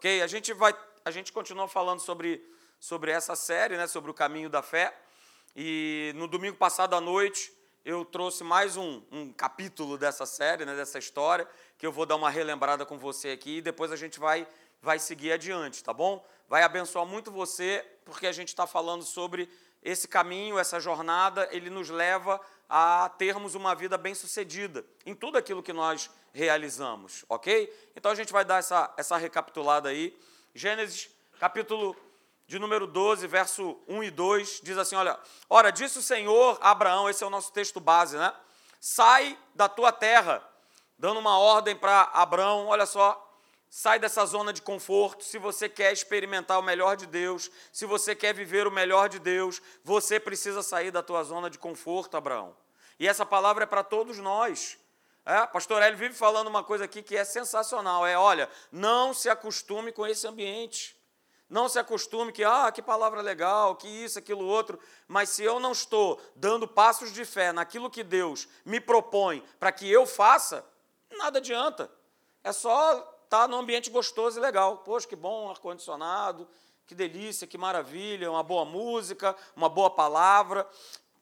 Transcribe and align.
Ok? 0.00 0.22
A 0.22 0.26
gente 0.26 0.54
vai, 0.54 0.74
a 1.04 1.10
gente 1.10 1.30
continua 1.30 1.68
falando 1.68 2.00
sobre, 2.00 2.42
sobre 2.78 3.10
essa 3.10 3.36
série, 3.36 3.76
né, 3.76 3.86
sobre 3.86 4.10
o 4.10 4.14
caminho 4.14 4.48
da 4.48 4.62
fé. 4.62 4.98
E 5.54 6.10
no 6.16 6.26
domingo 6.26 6.56
passado 6.56 6.96
à 6.96 7.02
noite 7.02 7.52
eu 7.84 8.02
trouxe 8.02 8.42
mais 8.42 8.78
um, 8.78 9.02
um 9.12 9.30
capítulo 9.30 9.98
dessa 9.98 10.24
série, 10.24 10.64
né, 10.64 10.74
dessa 10.74 10.98
história, 10.98 11.46
que 11.76 11.86
eu 11.86 11.92
vou 11.92 12.06
dar 12.06 12.16
uma 12.16 12.30
relembrada 12.30 12.86
com 12.86 12.96
você 12.96 13.28
aqui 13.32 13.58
e 13.58 13.60
depois 13.60 13.92
a 13.92 13.96
gente 13.96 14.18
vai, 14.18 14.48
vai 14.80 14.98
seguir 14.98 15.32
adiante, 15.32 15.84
tá 15.84 15.92
bom? 15.92 16.26
Vai 16.48 16.62
abençoar 16.62 17.04
muito 17.04 17.30
você, 17.30 17.86
porque 18.02 18.26
a 18.26 18.32
gente 18.32 18.48
está 18.48 18.66
falando 18.66 19.02
sobre 19.02 19.50
esse 19.82 20.08
caminho, 20.08 20.58
essa 20.58 20.80
jornada, 20.80 21.46
ele 21.52 21.68
nos 21.68 21.90
leva 21.90 22.40
a 22.70 23.08
termos 23.18 23.56
uma 23.56 23.74
vida 23.74 23.98
bem-sucedida 23.98 24.84
em 25.04 25.12
tudo 25.12 25.36
aquilo 25.36 25.60
que 25.60 25.72
nós 25.72 26.08
realizamos, 26.32 27.24
ok? 27.28 27.90
Então 27.96 28.12
a 28.12 28.14
gente 28.14 28.32
vai 28.32 28.44
dar 28.44 28.58
essa, 28.60 28.94
essa 28.96 29.16
recapitulada 29.16 29.88
aí. 29.88 30.16
Gênesis, 30.54 31.10
capítulo 31.40 31.96
de 32.46 32.60
número 32.60 32.86
12, 32.86 33.26
verso 33.26 33.76
1 33.88 34.04
e 34.04 34.10
2, 34.12 34.60
diz 34.62 34.78
assim: 34.78 34.94
Olha, 34.94 35.18
ora, 35.48 35.72
disse 35.72 35.98
o 35.98 36.02
Senhor 36.02 36.58
a 36.60 36.70
Abraão, 36.70 37.10
esse 37.10 37.24
é 37.24 37.26
o 37.26 37.30
nosso 37.30 37.52
texto 37.52 37.80
base, 37.80 38.16
né? 38.16 38.32
Sai 38.80 39.36
da 39.52 39.68
tua 39.68 39.90
terra, 39.90 40.40
dando 40.96 41.18
uma 41.18 41.38
ordem 41.38 41.74
para 41.74 42.02
Abraão, 42.14 42.68
olha 42.68 42.86
só, 42.86 43.29
sai 43.70 44.00
dessa 44.00 44.26
zona 44.26 44.52
de 44.52 44.60
conforto. 44.60 45.24
Se 45.24 45.38
você 45.38 45.68
quer 45.68 45.92
experimentar 45.92 46.58
o 46.58 46.62
melhor 46.62 46.96
de 46.96 47.06
Deus, 47.06 47.48
se 47.72 47.86
você 47.86 48.16
quer 48.16 48.34
viver 48.34 48.66
o 48.66 48.70
melhor 48.70 49.08
de 49.08 49.20
Deus, 49.20 49.62
você 49.84 50.18
precisa 50.18 50.60
sair 50.60 50.90
da 50.90 51.02
tua 51.02 51.22
zona 51.22 51.48
de 51.48 51.56
conforto, 51.56 52.16
Abraão. 52.16 52.54
E 52.98 53.06
essa 53.06 53.24
palavra 53.24 53.62
é 53.62 53.66
para 53.66 53.84
todos 53.84 54.18
nós. 54.18 54.76
É, 55.24 55.46
pastor 55.46 55.80
Hélio 55.80 55.96
vive 55.96 56.14
falando 56.14 56.48
uma 56.48 56.64
coisa 56.64 56.84
aqui 56.84 57.00
que 57.00 57.16
é 57.16 57.24
sensacional. 57.24 58.04
É, 58.04 58.18
olha, 58.18 58.50
não 58.72 59.14
se 59.14 59.30
acostume 59.30 59.92
com 59.92 60.04
esse 60.04 60.26
ambiente. 60.26 60.98
Não 61.48 61.68
se 61.68 61.78
acostume 61.78 62.32
que, 62.32 62.44
ah, 62.44 62.70
que 62.72 62.80
palavra 62.80 63.20
legal, 63.20 63.74
que 63.74 63.88
isso, 63.88 64.18
aquilo, 64.18 64.44
outro. 64.44 64.78
Mas 65.06 65.30
se 65.30 65.42
eu 65.42 65.58
não 65.58 65.72
estou 65.72 66.20
dando 66.36 66.66
passos 66.66 67.12
de 67.12 67.24
fé 67.24 67.52
naquilo 67.52 67.90
que 67.90 68.04
Deus 68.04 68.48
me 68.64 68.80
propõe 68.80 69.44
para 69.58 69.72
que 69.72 69.90
eu 69.90 70.06
faça, 70.06 70.64
nada 71.18 71.38
adianta. 71.38 71.90
É 72.44 72.52
só 72.52 73.19
estar 73.30 73.42
tá 73.42 73.48
num 73.48 73.58
ambiente 73.58 73.88
gostoso 73.90 74.40
e 74.40 74.42
legal. 74.42 74.78
Poxa, 74.78 75.06
que 75.06 75.14
bom, 75.14 75.48
ar-condicionado, 75.48 76.48
que 76.84 76.96
delícia, 76.96 77.46
que 77.46 77.56
maravilha, 77.56 78.28
uma 78.28 78.42
boa 78.42 78.64
música, 78.64 79.36
uma 79.54 79.68
boa 79.68 79.88
palavra. 79.88 80.68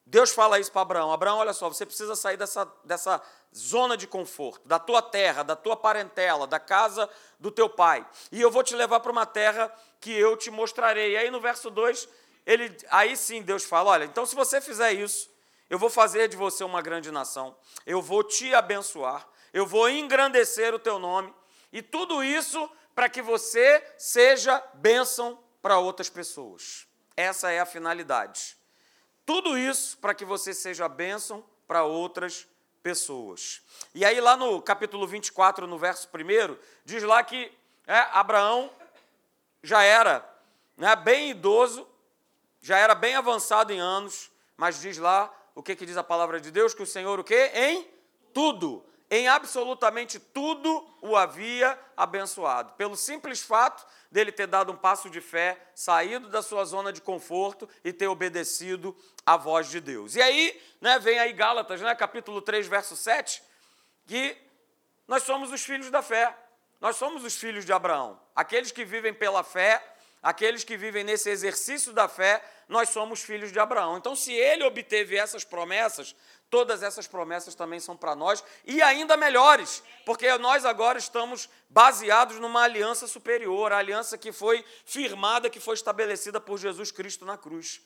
Deus 0.07 0.31
fala 0.31 0.59
isso 0.59 0.73
para 0.73 0.81
Abraão: 0.81 1.13
Abraão, 1.13 1.37
olha 1.37 1.53
só, 1.53 1.69
você 1.69 1.85
precisa 1.85 2.17
sair 2.17 2.39
dessa, 2.39 2.65
dessa 2.83 3.21
zona 3.55 3.95
de 3.95 4.07
conforto, 4.07 4.67
da 4.67 4.79
tua 4.79 5.03
terra, 5.03 5.43
da 5.43 5.55
tua 5.55 5.77
parentela, 5.77 6.47
da 6.47 6.59
casa 6.59 7.11
do 7.39 7.51
teu 7.51 7.69
pai. 7.69 8.07
E 8.33 8.41
eu 8.41 8.51
vou 8.51 8.63
te 8.63 8.75
levar 8.75 9.01
para 9.01 9.13
uma 9.13 9.27
terra 9.27 9.71
que 10.01 10.11
eu 10.11 10.35
te 10.35 10.51
mostrarei. 10.51 11.13
E 11.13 11.17
aí 11.19 11.31
no 11.31 11.43
verso 11.43 11.69
2, 11.69 12.09
ele, 12.47 12.75
aí 12.89 13.19
sim 13.19 13.43
Deus 13.43 13.65
fala: 13.65 13.91
olha, 13.91 14.05
então 14.05 14.25
se 14.25 14.35
você 14.35 14.63
fizer 14.63 14.93
isso, 14.95 15.29
eu 15.69 15.79
vou 15.79 15.91
fazer 15.91 16.27
de 16.29 16.39
você 16.39 16.65
uma 16.65 16.81
grande 16.81 17.11
nação, 17.11 17.55
eu 17.85 18.01
vou 18.01 18.25
te 18.25 18.55
abençoar, 18.55 19.29
eu 19.53 19.67
vou 19.67 19.91
engrandecer 19.91 20.75
o 20.75 20.79
teu 20.79 20.99
nome, 20.99 21.35
e 21.73 21.83
tudo 21.83 22.23
isso 22.23 22.71
para 22.95 23.09
que 23.09 23.23
você 23.23 23.85
seja 23.97 24.63
bênção 24.75 25.39
para 25.63 25.79
outras 25.79 26.09
pessoas. 26.09 26.87
Essa 27.17 27.51
é 27.51 27.61
a 27.61 27.67
finalidade. 27.67 28.57
Tudo 29.25 29.59
isso 29.59 29.99
para 29.99 30.15
que 30.15 30.25
você 30.25 30.55
seja 30.55 30.89
bênção 30.89 31.45
para 31.67 31.85
outras 31.85 32.49
pessoas. 32.83 33.61
E 33.95 34.05
aí, 34.05 34.21
lá 34.21 34.37
no 34.37 34.63
capítulo 34.63 35.07
24, 35.07 35.67
no 35.67 35.79
verso 35.79 36.09
1, 36.09 36.57
diz 36.85 37.03
lá 37.03 37.23
que 37.23 37.53
é, 37.87 37.99
Abraão 38.13 38.71
já 39.63 39.83
era 39.83 40.29
né, 40.77 40.97
bem 40.97 41.31
idoso, 41.31 41.87
já 42.61 42.79
era 42.79 42.95
bem 42.95 43.15
avançado 43.15 43.73
em 43.73 43.81
anos, 43.81 44.31
mas 44.57 44.81
diz 44.81 44.97
lá 44.99 45.33
o 45.55 45.63
que, 45.63 45.77
que 45.77 45.85
diz 45.85 45.97
a 45.97 46.05
palavra 46.05 46.41
de 46.41 46.51
Deus? 46.51 46.73
Que 46.73 46.83
o 46.83 46.87
Senhor 46.87 47.19
o 47.19 47.25
quê? 47.25 47.51
Em 47.55 47.87
tudo 48.33 48.85
em 49.11 49.29
absolutamente 49.29 50.19
tudo 50.19 50.87
o 51.01 51.17
havia 51.17 51.79
abençoado. 51.97 52.73
Pelo 52.75 52.97
simples 52.97 53.41
fato 53.41 53.87
dele 54.11 54.33
ter 54.33 54.47
dado 54.47 54.73
um 54.73 54.77
passo 54.77 55.09
de 55.11 55.21
fé, 55.21 55.59
saído 55.75 56.29
da 56.29 56.43
sua 56.43 56.65
zona 56.65 56.93
de 56.93 57.01
conforto 57.01 57.69
e 57.85 57.93
ter 57.93 58.07
obedecido 58.07 58.97
à 59.25 59.37
voz 59.37 59.69
de 59.69 59.81
Deus. 59.81 60.15
E 60.17 60.23
aí, 60.23 60.61
né, 60.81 60.99
vem 60.99 61.19
aí 61.19 61.33
Gálatas, 61.33 61.81
né, 61.81 61.95
capítulo 61.95 62.41
3, 62.41 62.67
verso 62.67 62.97
7, 62.97 63.43
que 64.07 64.37
nós 65.07 65.23
somos 65.23 65.53
os 65.53 65.63
filhos 65.63 65.91
da 65.91 66.03
fé. 66.03 66.35
Nós 66.81 66.97
somos 66.97 67.25
os 67.25 67.35
filhos 67.35 67.65
de 67.65 67.73
Abraão. 67.73 68.21
Aqueles 68.37 68.71
que 68.71 68.85
vivem 68.85 69.13
pela 69.13 69.43
fé, 69.43 69.83
aqueles 70.23 70.65
que 70.65 70.77
vivem 70.77 71.03
nesse 71.03 71.29
exercício 71.29 71.93
da 71.93 72.09
fé, 72.09 72.43
nós 72.69 72.91
somos 72.91 73.23
filhos 73.23 73.51
de 73.51 73.59
Abraão. 73.59 73.97
Então, 73.97 74.15
se 74.15 74.33
ele 74.33 74.65
obteve 74.65 75.17
essas 75.17 75.45
promessas, 75.45 76.15
todas 76.51 76.83
essas 76.83 77.07
promessas 77.07 77.55
também 77.55 77.81
são 77.81 77.97
para 77.97 78.15
nós 78.15 78.43
e 78.65 78.81
ainda 78.83 79.17
melhores, 79.17 79.83
porque 80.05 80.37
nós 80.39 80.65
agora 80.65 80.99
estamos 80.99 81.49
baseados 81.69 82.39
numa 82.39 82.63
aliança 82.63 83.07
superior, 83.07 83.73
a 83.73 83.79
aliança 83.79 84.17
que 84.17 84.33
foi 84.33 84.65
firmada, 84.85 85.51
que 85.51 85.61
foi 85.61 85.75
estabelecida 85.75 86.41
por 86.41 86.59
Jesus 86.59 86.91
Cristo 86.91 87.25
na 87.25 87.37
cruz. 87.37 87.81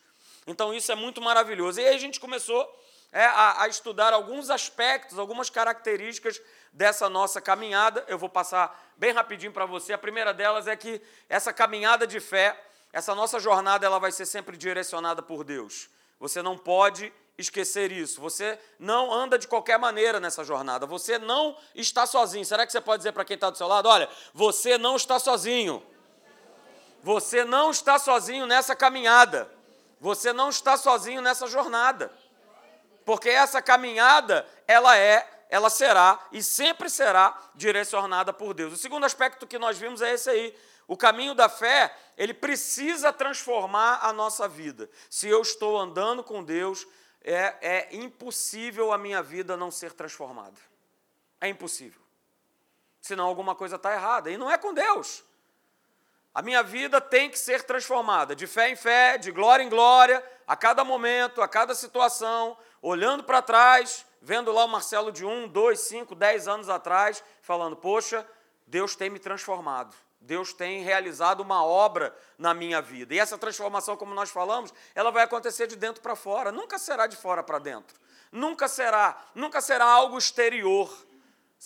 Então, 0.46 0.74
isso 0.74 0.90
é 0.90 0.94
muito 0.94 1.20
maravilhoso. 1.20 1.80
E 1.80 1.86
aí 1.86 1.94
a 1.94 1.98
gente 1.98 2.18
começou 2.18 2.68
é, 3.12 3.24
a, 3.24 3.62
a 3.62 3.68
estudar 3.68 4.12
alguns 4.12 4.50
aspectos, 4.50 5.18
algumas 5.18 5.48
características 5.48 6.40
dessa 6.72 7.08
nossa 7.08 7.40
caminhada. 7.40 8.04
Eu 8.08 8.18
vou 8.18 8.28
passar 8.28 8.92
bem 8.96 9.12
rapidinho 9.12 9.52
para 9.52 9.66
você. 9.66 9.92
A 9.92 9.98
primeira 9.98 10.34
delas 10.34 10.66
é 10.66 10.74
que 10.74 11.00
essa 11.28 11.52
caminhada 11.52 12.06
de 12.06 12.18
fé 12.18 12.58
essa 12.92 13.14
nossa 13.14 13.40
jornada 13.40 13.86
ela 13.86 13.98
vai 13.98 14.12
ser 14.12 14.26
sempre 14.26 14.56
direcionada 14.56 15.22
por 15.22 15.42
Deus. 15.42 15.88
Você 16.20 16.42
não 16.42 16.58
pode 16.58 17.12
esquecer 17.37 17.91
isso. 17.91 18.20
Você 18.20 18.59
não 18.78 19.12
anda 19.12 19.38
de 19.38 19.48
qualquer 19.48 19.78
maneira 19.78 20.20
nessa 20.20 20.44
jornada. 20.44 20.87
Você 20.87 21.19
não 21.19 21.56
está 21.75 22.06
sozinho. 22.06 22.44
Será 22.44 22.66
que 22.66 22.72
você 22.72 22.81
pode 22.81 23.00
dizer 23.00 23.12
para 23.12 23.25
quem 23.25 23.34
está 23.34 23.50
do 23.50 23.56
seu 23.56 23.66
lado: 23.66 23.88
olha, 23.88 24.09
você 24.32 24.76
não 24.78 24.97
está 24.97 25.19
sozinho. 25.19 25.82
Você 27.03 27.44
não 27.44 27.71
está 27.71 27.98
sozinho 27.98 28.47
nessa 28.47 28.76
caminhada. 28.76 29.50
Você 30.00 30.32
não 30.32 30.48
está 30.48 30.76
sozinho 30.76 31.21
nessa 31.21 31.47
jornada. 31.47 32.12
Porque 33.04 33.28
essa 33.28 33.60
caminhada, 33.60 34.47
ela 34.66 34.97
é, 34.97 35.28
ela 35.50 35.69
será 35.69 36.19
e 36.31 36.42
sempre 36.42 36.88
será 36.88 37.37
direcionada 37.54 38.32
por 38.32 38.54
Deus. 38.54 38.72
O 38.72 38.76
segundo 38.76 39.04
aspecto 39.04 39.47
que 39.47 39.59
nós 39.59 39.78
vimos 39.78 40.00
é 40.00 40.15
esse 40.15 40.31
aí. 40.31 40.56
O 40.87 40.97
caminho 40.97 41.34
da 41.34 41.48
fé, 41.48 41.94
ele 42.16 42.34
precisa 42.34 43.12
transformar 43.12 44.00
a 44.03 44.12
nossa 44.12 44.47
vida. 44.47 44.91
Se 45.09 45.28
eu 45.28 45.41
estou 45.42 45.78
andando 45.78 46.22
com 46.22 46.44
Deus, 46.44 46.87
é, 47.25 47.56
é 47.60 47.97
impossível 47.97 48.93
a 48.93 48.99
minha 48.99 49.22
vida 49.22 49.56
não 49.56 49.71
ser 49.71 49.93
transformada. 49.93 50.59
É 51.41 51.49
impossível. 51.49 52.00
Senão 53.00 53.27
alguma 53.27 53.55
coisa 53.55 53.77
está 53.77 53.93
errada. 53.93 54.31
E 54.31 54.37
não 54.37 54.50
é 54.50 54.56
com 54.56 54.72
Deus. 54.72 55.25
A 56.34 56.41
minha 56.41 56.62
vida 56.62 57.00
tem 57.00 57.28
que 57.28 57.38
ser 57.38 57.62
transformada, 57.65 58.34
de 58.34 58.47
fé 58.47 58.71
em 58.71 58.77
fé, 58.77 59.19
de 59.19 59.31
glória 59.31 59.62
em 59.62 59.69
glória, 59.69 60.25
a 60.47 60.56
cada 60.56 60.83
momento, 60.83 61.43
a 61.43 61.49
cada 61.49 61.75
situação, 61.75 62.56
olhando 62.81 63.22
para 63.22 63.43
trás, 63.43 64.06
vendo 64.21 64.50
lá 64.50 64.65
o 64.65 64.69
Marcelo 64.69 65.12
de 65.12 65.27
um, 65.27 65.47
dois, 65.47 65.81
cinco, 65.81 66.15
dez 66.15 66.49
anos 66.49 66.71
atrás, 66.71 67.22
falando: 67.43 67.77
Poxa, 67.77 68.27
Deus 68.66 68.97
tem 68.97 69.10
me 69.10 69.19
transformado. 69.19 69.94
Deus 70.22 70.53
tem 70.53 70.83
realizado 70.83 71.41
uma 71.41 71.65
obra 71.65 72.16
na 72.38 72.55
minha 72.55 72.81
vida. 72.81 73.15
E 73.15 73.19
essa 73.19 73.37
transformação, 73.37 73.97
como 73.97 74.15
nós 74.15 74.31
falamos, 74.31 74.72
ela 74.94 75.10
vai 75.10 75.25
acontecer 75.25 75.66
de 75.66 75.77
dentro 75.77 76.00
para 76.00 76.16
fora, 76.16 76.53
nunca 76.53 76.78
será 76.78 77.06
de 77.06 77.16
fora 77.16 77.43
para 77.43 77.59
dentro. 77.59 78.00
Nunca 78.31 78.69
será, 78.69 79.21
nunca 79.34 79.60
será 79.60 79.84
algo 79.84 80.16
exterior, 80.16 80.91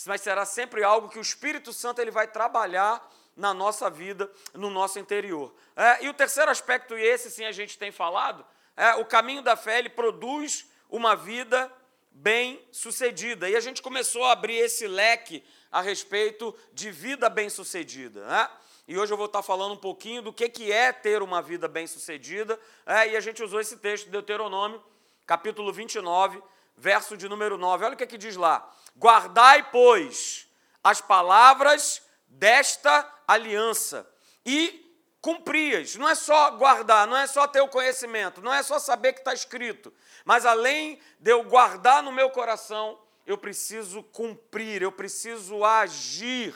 mas 0.07 0.21
será 0.21 0.45
sempre 0.45 0.83
algo 0.83 1.09
que 1.09 1.19
o 1.19 1.23
Espírito 1.23 1.73
Santo 1.73 2.01
ele 2.01 2.11
vai 2.11 2.27
trabalhar 2.27 3.09
na 3.37 3.53
nossa 3.53 3.89
vida, 3.91 4.31
no 4.55 4.71
nosso 4.71 4.99
interior. 4.99 5.55
É, 5.77 6.05
e 6.05 6.09
o 6.09 6.15
terceiro 6.15 6.51
aspecto, 6.51 6.97
e 6.99 7.03
esse 7.03 7.31
sim 7.31 7.45
a 7.45 7.53
gente 7.53 7.79
tem 7.79 7.93
falado, 7.93 8.45
é 8.77 8.95
o 8.95 9.05
caminho 9.05 9.43
da 9.43 9.55
fé 9.55 9.79
ele 9.79 9.91
produz 9.91 10.67
uma 10.89 11.15
vida 11.15 11.71
bem 12.17 12.61
sucedida. 12.73 13.49
E 13.49 13.57
a 13.57 13.61
gente 13.61 13.83
começou 13.83 14.25
a 14.25 14.33
abrir 14.33 14.57
esse 14.57 14.87
leque 14.87 15.45
a 15.71 15.81
respeito 15.81 16.55
de 16.73 16.91
vida 16.91 17.29
bem-sucedida. 17.29 18.25
Né? 18.27 18.51
E 18.89 18.99
hoje 18.99 19.13
eu 19.13 19.17
vou 19.17 19.27
estar 19.27 19.43
falando 19.43 19.73
um 19.73 19.79
pouquinho 19.79 20.23
do 20.23 20.33
que, 20.33 20.49
que 20.49 20.73
é 20.73 20.93
ter 20.93 21.23
uma 21.23 21.43
vida 21.43 21.69
bem-sucedida. 21.69 22.59
É, 22.87 23.11
e 23.11 23.17
a 23.17 23.21
gente 23.21 23.43
usou 23.43 23.61
esse 23.61 23.77
texto 23.77 24.07
de 24.07 24.11
Deuteronômio, 24.11 24.83
capítulo 25.27 25.73
29, 25.73 26.43
verso 26.77 27.17
de 27.17 27.29
número 27.29 27.59
9. 27.59 27.85
Olha 27.85 27.95
o 27.95 27.97
que, 27.97 28.05
é 28.05 28.07
que 28.07 28.19
diz 28.19 28.37
lá: 28.37 28.67
Guardai, 28.97 29.71
pois, 29.71 30.49
as 30.83 31.01
palavras 31.01 32.03
desta 32.27 33.13
aliança 33.29 34.09
e 34.45 34.86
cumprias. 35.27 35.97
Não 35.97 36.09
é 36.09 36.15
só 36.15 36.53
guardar, 36.53 37.05
não 37.09 37.17
é 37.17 37.27
só 37.27 37.49
ter 37.49 37.61
o 37.61 37.67
conhecimento, 37.67 38.41
não 38.41 38.55
é 38.55 38.63
só 38.63 38.79
saber 38.79 39.13
que 39.13 39.19
está 39.19 39.35
escrito, 39.35 39.93
mas 40.25 40.47
além 40.47 41.01
de 41.19 41.33
eu 41.33 41.43
guardar 41.43 42.01
no 42.01 42.13
meu 42.13 42.31
coração, 42.31 42.97
eu 43.27 43.37
preciso 43.37 44.05
cumprir, 44.05 44.83
eu 44.83 44.93
preciso 44.93 45.65
agir, 45.65 46.55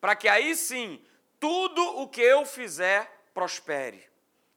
para 0.00 0.16
que 0.16 0.26
aí 0.26 0.56
sim 0.56 1.04
tudo 1.38 1.82
o 2.00 2.08
que 2.08 2.22
eu 2.22 2.46
fizer 2.46 3.28
prospere. 3.34 4.02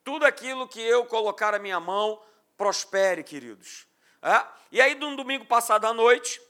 Tudo 0.01 0.25
aquilo 0.25 0.65
que 0.65 0.80
eu 0.80 1.06
colocar 1.06 1.53
a 1.53 1.59
minha 1.59 1.80
mão 1.80 2.21
prospere, 2.56 3.21
queridos. 3.21 3.86
É? 4.21 4.45
E 4.71 4.80
aí, 4.80 4.95
no 4.95 5.13
domingo 5.18 5.45
passado 5.45 5.86
à 5.86 5.94
noite, 5.94 6.42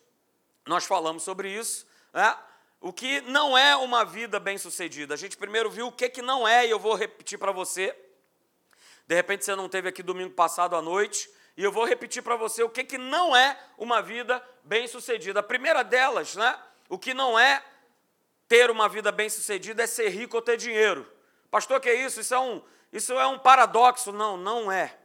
nós 0.67 0.85
falamos 0.85 1.23
sobre 1.23 1.49
isso. 1.49 1.87
É? 2.13 2.37
O 2.81 2.91
que 2.91 3.21
não 3.21 3.55
é 3.55 3.75
uma 3.75 4.03
vida 4.03 4.39
bem-sucedida. 4.39 5.13
A 5.13 5.17
gente 5.17 5.37
primeiro 5.37 5.69
viu 5.69 5.87
o 5.87 5.91
que, 5.91 6.09
que 6.09 6.21
não 6.21 6.47
é, 6.47 6.65
e 6.65 6.71
eu 6.71 6.79
vou 6.79 6.95
repetir 6.95 7.37
para 7.37 7.51
você. 7.51 7.95
De 9.05 9.13
repente 9.13 9.45
você 9.45 9.55
não 9.55 9.69
teve 9.69 9.87
aqui 9.87 10.01
domingo 10.01 10.33
passado 10.33 10.75
à 10.75 10.81
noite, 10.81 11.29
e 11.55 11.63
eu 11.63 11.71
vou 11.71 11.85
repetir 11.85 12.23
para 12.23 12.35
você 12.35 12.63
o 12.63 12.69
que, 12.69 12.83
que 12.83 12.97
não 12.97 13.35
é 13.35 13.55
uma 13.77 14.01
vida 14.01 14.43
bem-sucedida. 14.63 15.41
A 15.41 15.43
primeira 15.43 15.83
delas, 15.83 16.35
né? 16.35 16.57
O 16.89 16.97
que 16.97 17.13
não 17.13 17.37
é 17.37 17.63
ter 18.47 18.71
uma 18.71 18.89
vida 18.89 19.11
bem-sucedida 19.11 19.83
é 19.83 19.87
ser 19.87 20.09
rico 20.09 20.37
ou 20.37 20.41
ter 20.41 20.57
dinheiro. 20.57 21.07
Pastor, 21.51 21.79
que 21.79 21.87
é 21.87 21.93
isso? 21.93 22.19
Isso 22.19 22.33
é 22.33 22.39
um, 22.39 22.63
isso 22.91 23.13
é 23.13 23.27
um 23.27 23.37
paradoxo. 23.37 24.11
Não, 24.11 24.37
não 24.37 24.71
é. 24.71 24.97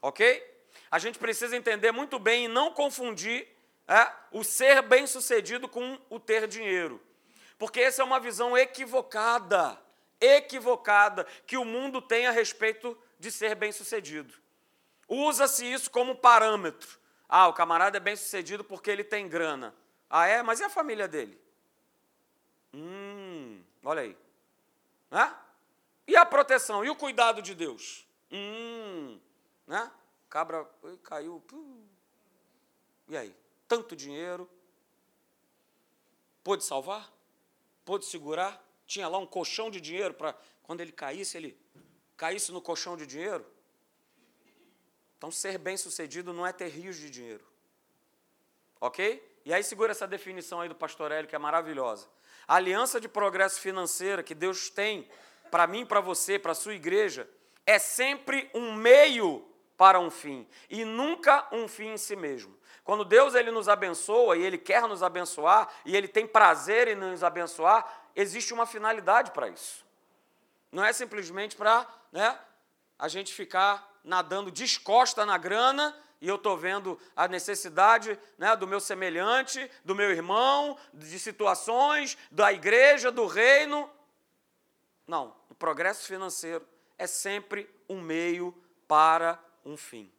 Ok? 0.00 0.42
A 0.90 0.98
gente 0.98 1.18
precisa 1.18 1.54
entender 1.54 1.92
muito 1.92 2.18
bem 2.18 2.46
e 2.46 2.48
não 2.48 2.72
confundir 2.72 3.51
é, 3.86 4.10
o 4.30 4.44
ser 4.44 4.82
bem-sucedido 4.82 5.68
com 5.68 5.98
o 6.08 6.18
ter 6.18 6.46
dinheiro. 6.46 7.00
Porque 7.58 7.80
essa 7.80 8.02
é 8.02 8.04
uma 8.04 8.18
visão 8.18 8.56
equivocada, 8.56 9.78
equivocada, 10.20 11.24
que 11.46 11.56
o 11.56 11.64
mundo 11.64 12.00
tem 12.00 12.26
a 12.26 12.30
respeito 12.30 12.96
de 13.18 13.30
ser 13.30 13.54
bem-sucedido. 13.54 14.34
Usa-se 15.08 15.70
isso 15.70 15.90
como 15.90 16.16
parâmetro. 16.16 16.98
Ah, 17.28 17.48
o 17.48 17.52
camarada 17.52 17.96
é 17.96 18.00
bem-sucedido 18.00 18.64
porque 18.64 18.90
ele 18.90 19.04
tem 19.04 19.28
grana. 19.28 19.74
Ah, 20.08 20.26
é? 20.26 20.42
Mas 20.42 20.60
e 20.60 20.64
a 20.64 20.68
família 20.68 21.06
dele? 21.06 21.40
Hum, 22.74 23.62
olha 23.84 24.02
aí. 24.02 24.16
Né? 25.10 25.34
E 26.06 26.16
a 26.16 26.24
proteção? 26.24 26.84
E 26.84 26.90
o 26.90 26.96
cuidado 26.96 27.40
de 27.40 27.54
Deus? 27.54 28.06
Hum, 28.30 29.20
né? 29.66 29.90
Cabra 30.28 30.66
caiu. 31.02 31.42
E 33.08 33.16
aí? 33.16 33.41
Tanto 33.72 33.96
dinheiro. 33.96 34.46
Pôde 36.44 36.62
salvar? 36.62 37.10
Pôde 37.86 38.04
segurar? 38.04 38.62
Tinha 38.86 39.08
lá 39.08 39.16
um 39.16 39.26
colchão 39.26 39.70
de 39.70 39.80
dinheiro 39.80 40.12
para 40.12 40.36
quando 40.62 40.82
ele 40.82 40.92
caísse, 40.92 41.38
ele 41.38 41.58
caísse 42.14 42.52
no 42.52 42.60
colchão 42.60 42.98
de 42.98 43.06
dinheiro? 43.06 43.46
Então, 45.16 45.30
ser 45.30 45.56
bem-sucedido 45.56 46.34
não 46.34 46.46
é 46.46 46.52
ter 46.52 46.68
rios 46.68 46.96
de 46.96 47.08
dinheiro. 47.08 47.46
Ok? 48.78 49.26
E 49.42 49.54
aí, 49.54 49.64
segura 49.64 49.92
essa 49.92 50.06
definição 50.06 50.60
aí 50.60 50.68
do 50.68 50.74
pastor 50.74 51.10
Hélio, 51.10 51.26
que 51.26 51.34
é 51.34 51.38
maravilhosa. 51.38 52.06
A 52.46 52.56
aliança 52.56 53.00
de 53.00 53.08
progresso 53.08 53.58
financeira 53.58 54.22
que 54.22 54.34
Deus 54.34 54.68
tem 54.68 55.08
para 55.50 55.66
mim, 55.66 55.86
para 55.86 56.00
você, 56.00 56.38
para 56.38 56.52
a 56.52 56.54
sua 56.54 56.74
igreja, 56.74 57.26
é 57.64 57.78
sempre 57.78 58.50
um 58.52 58.74
meio 58.74 59.48
para 59.78 59.98
um 59.98 60.10
fim 60.10 60.46
e 60.68 60.84
nunca 60.84 61.48
um 61.50 61.66
fim 61.66 61.88
em 61.88 61.96
si 61.96 62.14
mesmo. 62.14 62.60
Quando 62.84 63.04
Deus 63.04 63.34
ele 63.34 63.50
nos 63.50 63.68
abençoa 63.68 64.36
e 64.36 64.42
ele 64.42 64.58
quer 64.58 64.82
nos 64.82 65.02
abençoar 65.02 65.68
e 65.84 65.96
ele 65.96 66.08
tem 66.08 66.26
prazer 66.26 66.88
em 66.88 66.94
nos 66.94 67.22
abençoar, 67.22 68.08
existe 68.14 68.52
uma 68.52 68.66
finalidade 68.66 69.30
para 69.30 69.48
isso. 69.48 69.84
Não 70.70 70.84
é 70.84 70.92
simplesmente 70.92 71.54
para 71.54 71.86
né, 72.10 72.38
a 72.98 73.06
gente 73.06 73.32
ficar 73.32 73.88
nadando 74.02 74.50
descosta 74.50 75.24
na 75.24 75.38
grana 75.38 75.96
e 76.20 76.28
eu 76.28 76.36
estou 76.36 76.56
vendo 76.56 76.98
a 77.16 77.26
necessidade 77.26 78.18
né, 78.38 78.54
do 78.56 78.66
meu 78.66 78.80
semelhante, 78.80 79.70
do 79.84 79.94
meu 79.94 80.10
irmão, 80.10 80.78
de 80.94 81.18
situações, 81.18 82.16
da 82.30 82.52
igreja, 82.52 83.10
do 83.10 83.26
reino. 83.26 83.90
Não, 85.06 85.34
o 85.50 85.54
progresso 85.54 86.06
financeiro 86.06 86.66
é 86.96 87.06
sempre 87.06 87.68
um 87.88 88.00
meio 88.00 88.54
para 88.86 89.38
um 89.64 89.76
fim. 89.76 90.12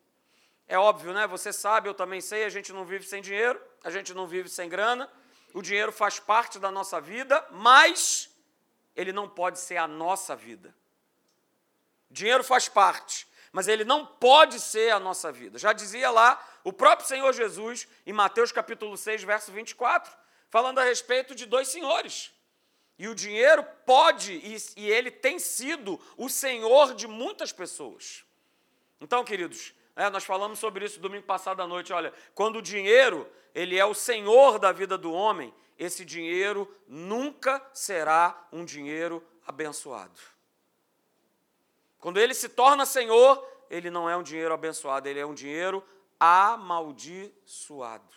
É 0.68 0.78
óbvio, 0.78 1.14
né? 1.14 1.28
Você 1.28 1.52
sabe, 1.52 1.90
eu 1.90 1.94
também 1.94 2.22
sei, 2.22 2.46
a 2.46 2.50
gente 2.50 2.72
não 2.72 2.86
vive 2.86 3.06
sem 3.06 3.22
dinheiro, 3.22 3.62
a 3.84 3.90
gente 3.90 4.14
não 4.14 4.28
vive 4.28 4.50
sem 4.50 4.70
grana. 4.70 5.10
O 5.54 5.62
dinheiro 5.62 5.92
faz 5.92 6.20
parte 6.20 6.58
da 6.58 6.72
nossa 6.72 7.00
vida, 7.00 7.46
mas 7.52 8.30
ele 8.96 9.12
não 9.12 9.30
pode 9.30 9.60
ser 9.60 9.78
a 9.78 9.88
nossa 9.88 10.36
vida. 10.36 10.74
Dinheiro 12.10 12.44
faz 12.44 12.70
parte, 12.70 13.28
mas 13.52 13.68
ele 13.68 13.84
não 13.84 14.06
pode 14.06 14.60
ser 14.60 14.92
a 14.92 15.00
nossa 15.00 15.32
vida. 15.32 15.60
Já 15.60 15.74
dizia 15.74 16.10
lá 16.10 16.44
o 16.64 16.72
próprio 16.72 17.08
Senhor 17.08 17.32
Jesus 17.34 17.88
em 18.06 18.14
Mateus 18.14 18.52
capítulo 18.52 18.96
6, 18.98 19.24
verso 19.24 19.52
24, 19.52 20.12
falando 20.50 20.80
a 20.80 20.84
respeito 20.84 21.36
de 21.36 21.46
dois 21.46 21.68
senhores. 21.68 22.32
E 22.98 23.08
o 23.08 23.16
dinheiro 23.16 23.64
pode, 23.86 24.34
e, 24.34 24.58
e 24.78 24.90
ele 24.90 25.10
tem 25.10 25.40
sido 25.40 26.00
o 26.16 26.30
senhor 26.30 26.94
de 26.94 27.08
muitas 27.08 27.52
pessoas. 27.52 28.24
Então, 29.02 29.24
queridos, 29.24 29.74
é, 29.96 30.10
nós 30.10 30.24
falamos 30.24 30.60
sobre 30.60 30.86
isso 30.86 31.00
domingo 31.00 31.26
passado 31.26 31.62
à 31.62 31.68
noite. 31.68 31.94
Olha, 31.94 32.14
quando 32.34 32.58
o 32.58 32.62
dinheiro 32.62 33.30
ele 33.54 33.78
é 33.78 33.86
o 33.86 33.94
senhor 33.94 34.58
da 34.58 34.72
vida 34.72 34.98
do 34.98 35.12
homem, 35.12 35.54
esse 35.78 36.04
dinheiro 36.04 36.70
nunca 36.88 37.62
será 37.74 38.48
um 38.52 38.66
dinheiro 38.66 39.24
abençoado. 39.46 40.20
Quando 42.00 42.20
ele 42.20 42.34
se 42.34 42.50
torna 42.50 42.86
senhor, 42.86 43.48
ele 43.70 43.90
não 43.90 44.10
é 44.10 44.18
um 44.18 44.24
dinheiro 44.24 44.54
abençoado, 44.54 45.08
ele 45.08 45.20
é 45.20 45.26
um 45.26 45.34
dinheiro 45.34 45.84
amaldiçoado. 46.20 48.16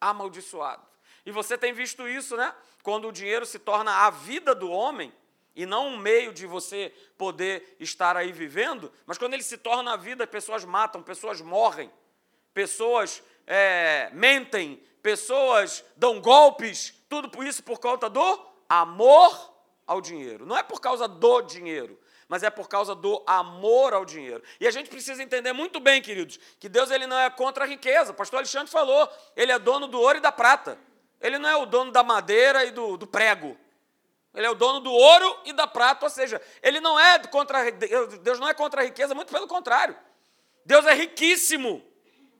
Amaldiçoado. 0.00 0.86
E 1.24 1.30
você 1.30 1.56
tem 1.56 1.72
visto 1.72 2.08
isso, 2.08 2.36
né? 2.36 2.54
Quando 2.82 3.08
o 3.08 3.12
dinheiro 3.12 3.46
se 3.46 3.58
torna 3.58 4.06
a 4.06 4.10
vida 4.10 4.54
do 4.54 4.70
homem, 4.70 5.12
e 5.54 5.66
não 5.66 5.88
um 5.88 5.98
meio 5.98 6.32
de 6.32 6.46
você 6.46 6.92
poder 7.18 7.76
estar 7.78 8.16
aí 8.16 8.32
vivendo, 8.32 8.92
mas 9.06 9.18
quando 9.18 9.34
ele 9.34 9.42
se 9.42 9.58
torna 9.58 9.92
a 9.92 9.96
vida, 9.96 10.26
pessoas 10.26 10.64
matam, 10.64 11.02
pessoas 11.02 11.40
morrem, 11.40 11.90
pessoas 12.54 13.22
é, 13.46 14.10
mentem, 14.12 14.82
pessoas 15.02 15.84
dão 15.96 16.20
golpes, 16.20 16.94
tudo 17.08 17.28
por 17.28 17.46
isso 17.46 17.62
por 17.62 17.78
conta 17.78 18.08
do 18.08 18.46
amor 18.68 19.52
ao 19.86 20.00
dinheiro. 20.00 20.46
Não 20.46 20.56
é 20.56 20.62
por 20.62 20.80
causa 20.80 21.06
do 21.06 21.42
dinheiro, 21.42 21.98
mas 22.28 22.42
é 22.42 22.48
por 22.48 22.68
causa 22.68 22.94
do 22.94 23.22
amor 23.26 23.92
ao 23.92 24.04
dinheiro. 24.04 24.42
E 24.58 24.66
a 24.66 24.70
gente 24.70 24.88
precisa 24.88 25.22
entender 25.22 25.52
muito 25.52 25.78
bem, 25.78 26.00
queridos, 26.00 26.38
que 26.58 26.68
Deus 26.68 26.90
ele 26.90 27.06
não 27.06 27.18
é 27.18 27.28
contra 27.28 27.64
a 27.64 27.66
riqueza. 27.66 28.12
O 28.12 28.14
pastor 28.14 28.38
Alexandre 28.38 28.70
falou, 28.70 29.06
ele 29.36 29.52
é 29.52 29.58
dono 29.58 29.86
do 29.86 30.00
ouro 30.00 30.18
e 30.18 30.20
da 30.20 30.32
prata. 30.32 30.78
Ele 31.20 31.38
não 31.38 31.48
é 31.48 31.56
o 31.56 31.66
dono 31.66 31.92
da 31.92 32.02
madeira 32.02 32.64
e 32.64 32.70
do, 32.70 32.96
do 32.96 33.06
prego. 33.06 33.56
Ele 34.34 34.46
é 34.46 34.50
o 34.50 34.54
dono 34.54 34.80
do 34.80 34.90
ouro 34.90 35.40
e 35.44 35.52
da 35.52 35.66
prata, 35.66 36.06
ou 36.06 36.10
seja, 36.10 36.40
ele 36.62 36.80
não 36.80 36.98
é 36.98 37.18
contra 37.18 37.70
Deus 37.70 38.38
não 38.38 38.48
é 38.48 38.54
contra 38.54 38.80
a 38.80 38.84
riqueza, 38.84 39.14
muito 39.14 39.30
pelo 39.32 39.46
contrário. 39.46 39.96
Deus 40.64 40.86
é 40.86 40.94
riquíssimo, 40.94 41.84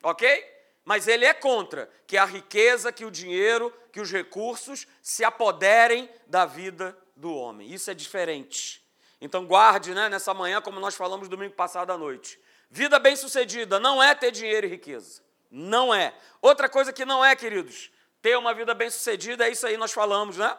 ok? 0.02 0.50
Mas 0.84 1.06
ele 1.06 1.24
é 1.24 1.34
contra 1.34 1.90
que 2.06 2.16
a 2.16 2.24
riqueza, 2.24 2.92
que 2.92 3.04
o 3.04 3.10
dinheiro, 3.10 3.72
que 3.92 4.00
os 4.00 4.10
recursos 4.10 4.86
se 5.02 5.22
apoderem 5.22 6.08
da 6.26 6.46
vida 6.46 6.96
do 7.14 7.34
homem. 7.34 7.72
Isso 7.72 7.90
é 7.90 7.94
diferente. 7.94 8.82
Então 9.20 9.46
guarde, 9.46 9.94
né, 9.94 10.08
nessa 10.08 10.32
manhã, 10.32 10.60
como 10.60 10.80
nós 10.80 10.94
falamos 10.94 11.28
domingo 11.28 11.54
passado 11.54 11.92
à 11.92 11.98
noite. 11.98 12.40
Vida 12.70 12.98
bem-sucedida 12.98 13.78
não 13.78 14.02
é 14.02 14.14
ter 14.14 14.30
dinheiro 14.30 14.66
e 14.66 14.70
riqueza. 14.70 15.22
Não 15.50 15.94
é. 15.94 16.14
Outra 16.40 16.68
coisa 16.68 16.92
que 16.92 17.04
não 17.04 17.22
é, 17.24 17.36
queridos, 17.36 17.92
ter 18.22 18.36
uma 18.38 18.54
vida 18.54 18.72
bem-sucedida 18.72 19.46
é 19.46 19.50
isso 19.50 19.66
aí 19.66 19.76
nós 19.76 19.92
falamos, 19.92 20.38
né? 20.38 20.56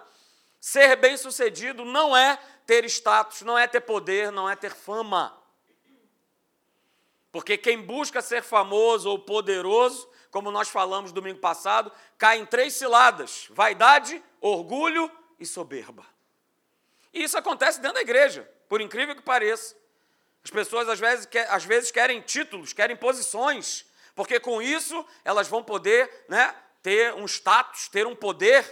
Ser 0.64 0.96
bem-sucedido 0.96 1.84
não 1.84 2.16
é 2.16 2.40
ter 2.66 2.86
status, 2.86 3.42
não 3.42 3.60
é 3.60 3.68
ter 3.68 3.82
poder, 3.82 4.32
não 4.32 4.50
é 4.50 4.56
ter 4.56 4.74
fama. 4.74 5.38
Porque 7.34 7.58
quem 7.58 7.82
busca 7.82 8.22
ser 8.22 8.42
famoso 8.42 9.10
ou 9.10 9.20
poderoso, 9.20 10.10
como 10.32 10.50
nós 10.52 10.70
falamos 10.70 11.12
domingo 11.12 11.42
passado, 11.42 11.92
cai 12.18 12.38
em 12.38 12.46
três 12.46 12.76
ciladas: 12.76 13.48
vaidade, 13.50 14.24
orgulho 14.40 15.12
e 15.38 15.46
soberba. 15.46 16.06
E 17.14 17.26
isso 17.26 17.38
acontece 17.38 17.82
dentro 17.82 17.96
da 17.96 18.02
igreja, 18.02 18.50
por 18.70 18.80
incrível 18.80 19.18
que 19.18 19.22
pareça. 19.22 19.76
As 20.46 20.50
pessoas 20.50 20.88
às 20.88 20.98
vezes, 20.98 21.28
às 21.50 21.66
vezes 21.66 21.92
querem 21.92 22.22
títulos, 22.22 22.72
querem 22.72 22.96
posições, 22.96 23.86
porque 24.16 24.40
com 24.40 24.62
isso 24.62 25.06
elas 25.26 25.50
vão 25.50 25.62
poder 25.62 26.10
né, 26.30 26.56
ter 26.82 27.14
um 27.16 27.26
status, 27.26 27.90
ter 27.90 28.08
um 28.08 28.16
poder. 28.16 28.66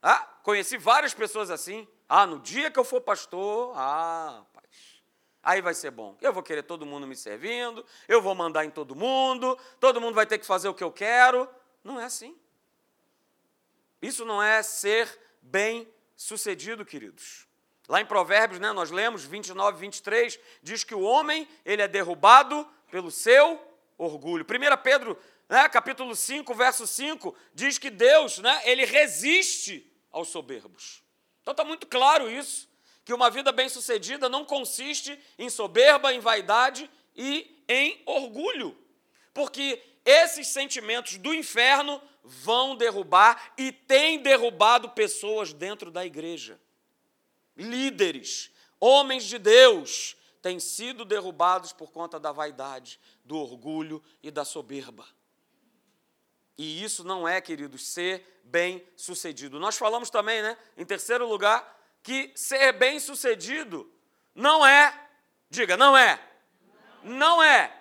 Ah, 0.00 0.31
conheci 0.42 0.76
várias 0.76 1.14
pessoas 1.14 1.50
assim. 1.50 1.86
Ah, 2.08 2.26
no 2.26 2.38
dia 2.38 2.70
que 2.70 2.78
eu 2.78 2.84
for 2.84 3.00
pastor, 3.00 3.72
ah, 3.76 4.38
rapaz, 4.38 5.02
aí 5.42 5.60
vai 5.60 5.74
ser 5.74 5.90
bom. 5.90 6.16
Eu 6.20 6.32
vou 6.32 6.42
querer 6.42 6.62
todo 6.62 6.84
mundo 6.84 7.06
me 7.06 7.16
servindo, 7.16 7.84
eu 8.06 8.20
vou 8.20 8.34
mandar 8.34 8.64
em 8.64 8.70
todo 8.70 8.94
mundo, 8.94 9.58
todo 9.80 10.00
mundo 10.00 10.14
vai 10.14 10.26
ter 10.26 10.38
que 10.38 10.46
fazer 10.46 10.68
o 10.68 10.74
que 10.74 10.84
eu 10.84 10.92
quero. 10.92 11.48
Não 11.82 11.98
é 11.98 12.04
assim. 12.04 12.36
Isso 14.00 14.24
não 14.24 14.42
é 14.42 14.62
ser 14.62 15.08
bem 15.40 15.88
sucedido, 16.16 16.84
queridos. 16.84 17.46
Lá 17.88 18.00
em 18.00 18.06
Provérbios, 18.06 18.60
né, 18.60 18.72
nós 18.72 18.90
lemos 18.90 19.24
29, 19.24 19.78
23, 19.78 20.38
diz 20.62 20.84
que 20.84 20.94
o 20.94 21.02
homem 21.02 21.48
ele 21.64 21.82
é 21.82 21.88
derrubado 21.88 22.66
pelo 22.90 23.10
seu 23.10 23.60
orgulho. 23.98 24.44
1 24.44 24.82
Pedro, 24.82 25.18
né, 25.48 25.68
capítulo 25.68 26.14
5, 26.14 26.54
verso 26.54 26.86
5, 26.86 27.34
diz 27.54 27.78
que 27.78 27.90
Deus, 27.90 28.38
né, 28.38 28.60
ele 28.64 28.84
resiste 28.84 29.91
aos 30.12 30.28
soberbos. 30.28 31.02
Então 31.40 31.52
está 31.52 31.64
muito 31.64 31.86
claro 31.86 32.30
isso, 32.30 32.68
que 33.04 33.12
uma 33.12 33.30
vida 33.30 33.50
bem-sucedida 33.50 34.28
não 34.28 34.44
consiste 34.44 35.18
em 35.38 35.50
soberba, 35.50 36.12
em 36.12 36.20
vaidade 36.20 36.88
e 37.16 37.64
em 37.68 38.00
orgulho. 38.06 38.76
Porque 39.34 39.82
esses 40.04 40.48
sentimentos 40.48 41.16
do 41.16 41.34
inferno 41.34 42.00
vão 42.22 42.76
derrubar 42.76 43.54
e 43.58 43.72
têm 43.72 44.18
derrubado 44.18 44.90
pessoas 44.90 45.52
dentro 45.52 45.90
da 45.90 46.04
igreja. 46.04 46.60
Líderes, 47.56 48.50
homens 48.78 49.24
de 49.24 49.38
Deus, 49.38 50.16
têm 50.40 50.60
sido 50.60 51.04
derrubados 51.04 51.72
por 51.72 51.90
conta 51.90 52.18
da 52.18 52.32
vaidade, 52.32 53.00
do 53.24 53.36
orgulho 53.36 54.02
e 54.22 54.30
da 54.30 54.44
soberba. 54.44 55.06
E 56.62 56.84
isso 56.84 57.02
não 57.02 57.26
é, 57.26 57.40
queridos, 57.40 57.88
ser 57.88 58.40
bem-sucedido. 58.44 59.58
Nós 59.58 59.76
falamos 59.76 60.10
também, 60.10 60.40
né, 60.40 60.56
em 60.76 60.84
terceiro 60.84 61.26
lugar, 61.26 61.76
que 62.04 62.30
ser 62.36 62.70
bem-sucedido 62.74 63.92
não 64.32 64.64
é, 64.64 65.08
diga, 65.50 65.76
não 65.76 65.96
é, 65.96 66.24
não 67.02 67.42
é, 67.42 67.76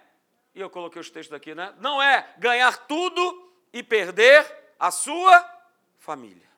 e 0.55 0.59
eu 0.59 0.67
coloquei 0.67 1.00
os 1.00 1.11
textos 1.11 1.35
aqui, 1.35 1.53
né? 1.53 1.75
Não 1.77 2.01
é 2.01 2.33
ganhar 2.39 2.88
tudo 2.88 3.53
e 3.71 3.83
perder 3.83 4.51
a 4.79 4.89
sua 4.89 5.47
família. 6.00 6.50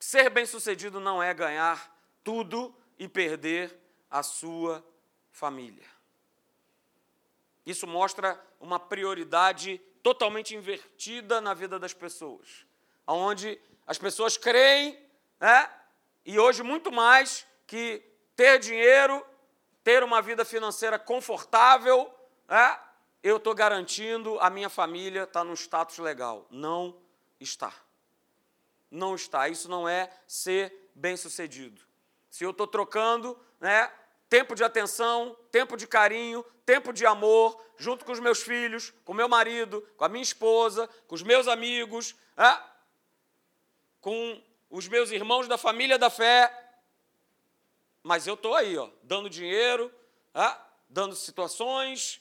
Ser 0.00 0.30
bem-sucedido 0.30 0.98
não 0.98 1.22
é 1.22 1.34
ganhar 1.34 1.94
tudo 2.24 2.74
e 2.98 3.06
perder 3.06 3.78
a 4.10 4.22
sua 4.22 4.82
família. 5.30 5.86
Isso 7.66 7.86
mostra 7.86 8.42
uma 8.58 8.80
prioridade 8.80 9.78
totalmente 10.04 10.54
invertida 10.54 11.40
na 11.40 11.54
vida 11.54 11.78
das 11.78 11.94
pessoas, 11.94 12.66
onde 13.06 13.58
as 13.86 13.96
pessoas 13.96 14.36
creem, 14.36 15.02
né, 15.40 15.70
e 16.26 16.38
hoje 16.38 16.62
muito 16.62 16.92
mais 16.92 17.46
que 17.66 18.02
ter 18.36 18.58
dinheiro, 18.58 19.24
ter 19.82 20.04
uma 20.04 20.20
vida 20.20 20.44
financeira 20.44 20.98
confortável, 20.98 22.14
né, 22.46 22.78
eu 23.22 23.38
estou 23.38 23.54
garantindo 23.54 24.38
a 24.40 24.50
minha 24.50 24.68
família 24.68 25.22
está 25.22 25.42
num 25.42 25.54
status 25.54 25.96
legal. 25.96 26.46
Não 26.50 26.94
está. 27.40 27.72
Não 28.90 29.14
está. 29.14 29.48
Isso 29.48 29.70
não 29.70 29.88
é 29.88 30.10
ser 30.28 30.90
bem-sucedido. 30.94 31.80
Se 32.28 32.44
eu 32.44 32.50
estou 32.50 32.66
trocando 32.66 33.38
né, 33.58 33.90
tempo 34.28 34.54
de 34.54 34.64
atenção, 34.64 35.36
tempo 35.50 35.76
de 35.76 35.86
carinho, 35.86 36.44
tempo 36.64 36.92
de 36.92 37.06
amor, 37.06 37.62
junto 37.76 38.04
com 38.04 38.12
os 38.12 38.20
meus 38.20 38.42
filhos, 38.42 38.92
com 39.04 39.14
meu 39.14 39.28
marido, 39.28 39.86
com 39.96 40.04
a 40.04 40.08
minha 40.08 40.22
esposa, 40.22 40.88
com 41.06 41.14
os 41.14 41.22
meus 41.22 41.46
amigos, 41.46 42.14
né, 42.36 42.62
com 44.00 44.42
os 44.70 44.88
meus 44.88 45.10
irmãos 45.10 45.46
da 45.46 45.56
família 45.56 45.98
da 45.98 46.10
fé, 46.10 46.52
mas 48.02 48.26
eu 48.26 48.34
estou 48.34 48.54
aí, 48.54 48.76
ó, 48.76 48.90
dando 49.02 49.30
dinheiro, 49.30 49.92
né, 50.34 50.58
dando 50.88 51.14
situações, 51.14 52.20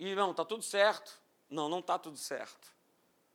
e 0.00 0.14
não, 0.14 0.30
está 0.30 0.46
tudo 0.46 0.62
certo. 0.62 1.20
Não, 1.50 1.68
não 1.68 1.80
está 1.80 1.98
tudo 1.98 2.16
certo. 2.16 2.68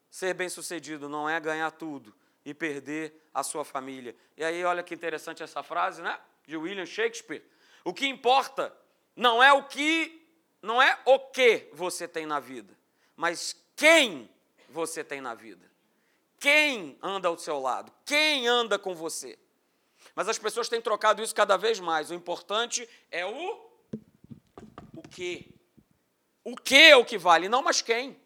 Ser 0.09 0.33
bem-sucedido 0.33 1.07
não 1.07 1.29
é 1.29 1.39
ganhar 1.39 1.69
tudo 1.69 2.11
e 2.43 2.55
perder 2.55 3.21
a 3.31 3.43
sua 3.43 3.63
família. 3.63 4.15
E 4.35 4.43
aí, 4.43 4.63
olha 4.63 4.81
que 4.81 4.95
interessante 4.95 5.43
essa 5.43 5.61
frase, 5.61 6.01
né? 6.01 6.19
De 6.47 6.57
William 6.57 6.85
Shakespeare. 6.85 7.43
O 7.85 7.93
que 7.93 8.07
importa 8.07 8.75
não 9.15 9.41
é 9.41 9.53
o 9.53 9.63
que, 9.63 10.27
não 10.61 10.81
é 10.81 10.99
o 11.05 11.19
que 11.19 11.69
você 11.71 12.07
tem 12.07 12.25
na 12.25 12.39
vida, 12.39 12.75
mas 13.15 13.55
quem 13.75 14.29
você 14.67 15.03
tem 15.03 15.21
na 15.21 15.35
vida. 15.35 15.71
Quem 16.39 16.97
anda 17.01 17.27
ao 17.27 17.37
seu 17.37 17.59
lado? 17.59 17.91
Quem 18.03 18.47
anda 18.47 18.77
com 18.77 18.93
você? 18.93 19.39
Mas 20.13 20.27
as 20.27 20.37
pessoas 20.37 20.67
têm 20.67 20.81
trocado 20.81 21.21
isso 21.21 21.33
cada 21.33 21.57
vez 21.57 21.79
mais. 21.79 22.09
O 22.09 22.13
importante 22.13 22.89
é 23.09 23.25
o 23.25 23.69
o 24.95 25.01
que 25.09 25.53
o 26.43 26.55
que 26.55 26.75
é 26.75 26.95
o 26.95 27.05
que 27.05 27.17
vale, 27.17 27.47
não 27.47 27.61
mas 27.61 27.81
quem. 27.81 28.19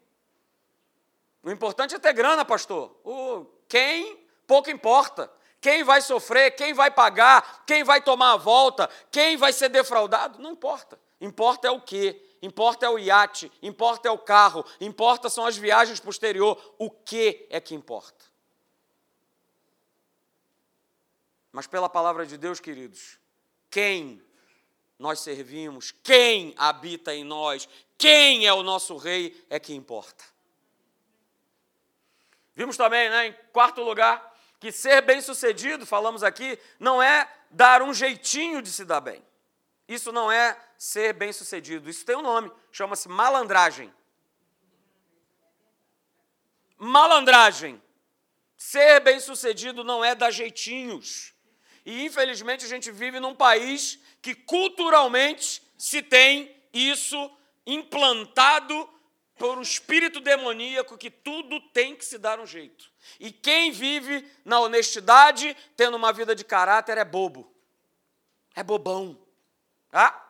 O 1.43 1.51
importante 1.51 1.95
é 1.95 1.99
ter 1.99 2.13
grana, 2.13 2.43
pastor. 2.43 2.99
O 3.03 3.45
quem, 3.67 4.25
pouco 4.47 4.69
importa. 4.69 5.31
Quem 5.61 5.83
vai 5.83 6.01
sofrer, 6.01 6.55
quem 6.55 6.73
vai 6.73 6.89
pagar, 6.89 7.63
quem 7.65 7.83
vai 7.83 8.01
tomar 8.01 8.33
a 8.33 8.37
volta, 8.37 8.89
quem 9.11 9.35
vai 9.35 9.51
ser 9.51 9.69
defraudado, 9.69 10.41
não 10.41 10.51
importa. 10.51 10.99
Importa 11.19 11.67
é 11.67 11.71
o 11.71 11.81
que, 11.81 12.37
importa 12.41 12.85
é 12.85 12.89
o 12.89 12.97
iate, 12.97 13.51
importa 13.61 14.07
é 14.07 14.11
o 14.11 14.17
carro, 14.17 14.65
importa 14.79 15.29
são 15.29 15.45
as 15.45 15.57
viagens 15.57 15.99
posterior. 15.99 16.57
O 16.77 16.89
que 16.89 17.45
é 17.49 17.59
que 17.59 17.75
importa? 17.75 18.25
Mas 21.51 21.67
pela 21.67 21.89
palavra 21.89 22.25
de 22.25 22.37
Deus, 22.37 22.59
queridos, 22.59 23.19
quem 23.69 24.23
nós 24.97 25.19
servimos, 25.19 25.91
quem 25.91 26.53
habita 26.57 27.13
em 27.13 27.23
nós, 27.23 27.67
quem 27.97 28.47
é 28.47 28.53
o 28.53 28.63
nosso 28.63 28.95
rei 28.95 29.45
é 29.49 29.59
que 29.59 29.73
importa. 29.73 30.23
Vimos 32.55 32.77
também, 32.77 33.09
né, 33.09 33.27
em 33.27 33.35
quarto 33.51 33.81
lugar, 33.81 34.28
que 34.59 34.71
ser 34.71 35.01
bem-sucedido, 35.01 35.85
falamos 35.85 36.23
aqui, 36.23 36.59
não 36.79 37.01
é 37.01 37.29
dar 37.49 37.81
um 37.81 37.93
jeitinho 37.93 38.61
de 38.61 38.69
se 38.69 38.83
dar 38.83 38.99
bem. 38.99 39.23
Isso 39.87 40.11
não 40.11 40.31
é 40.31 40.57
ser 40.77 41.13
bem-sucedido. 41.13 41.89
Isso 41.89 42.05
tem 42.05 42.15
um 42.15 42.21
nome, 42.21 42.51
chama-se 42.71 43.07
malandragem. 43.07 43.91
Malandragem. 46.77 47.81
Ser 48.55 48.99
bem-sucedido 48.99 49.83
não 49.83 50.03
é 50.03 50.13
dar 50.13 50.31
jeitinhos. 50.31 51.33
E 51.85 52.05
infelizmente 52.05 52.65
a 52.65 52.67
gente 52.67 52.91
vive 52.91 53.19
num 53.19 53.33
país 53.33 53.97
que 54.21 54.35
culturalmente 54.35 55.63
se 55.77 56.01
tem 56.01 56.55
isso 56.73 57.31
implantado 57.65 58.87
por 59.39 59.57
um 59.57 59.61
espírito 59.61 60.19
demoníaco 60.19 60.97
que 60.97 61.09
tudo 61.09 61.59
tem 61.71 61.95
que 61.95 62.05
se 62.05 62.17
dar 62.17 62.39
um 62.39 62.45
jeito. 62.45 62.91
E 63.19 63.31
quem 63.31 63.71
vive 63.71 64.29
na 64.45 64.59
honestidade, 64.59 65.55
tendo 65.75 65.97
uma 65.97 66.13
vida 66.13 66.35
de 66.35 66.43
caráter, 66.43 66.97
é 66.97 67.05
bobo. 67.05 67.51
É 68.53 68.61
bobão. 68.61 69.17
Tá? 69.89 70.29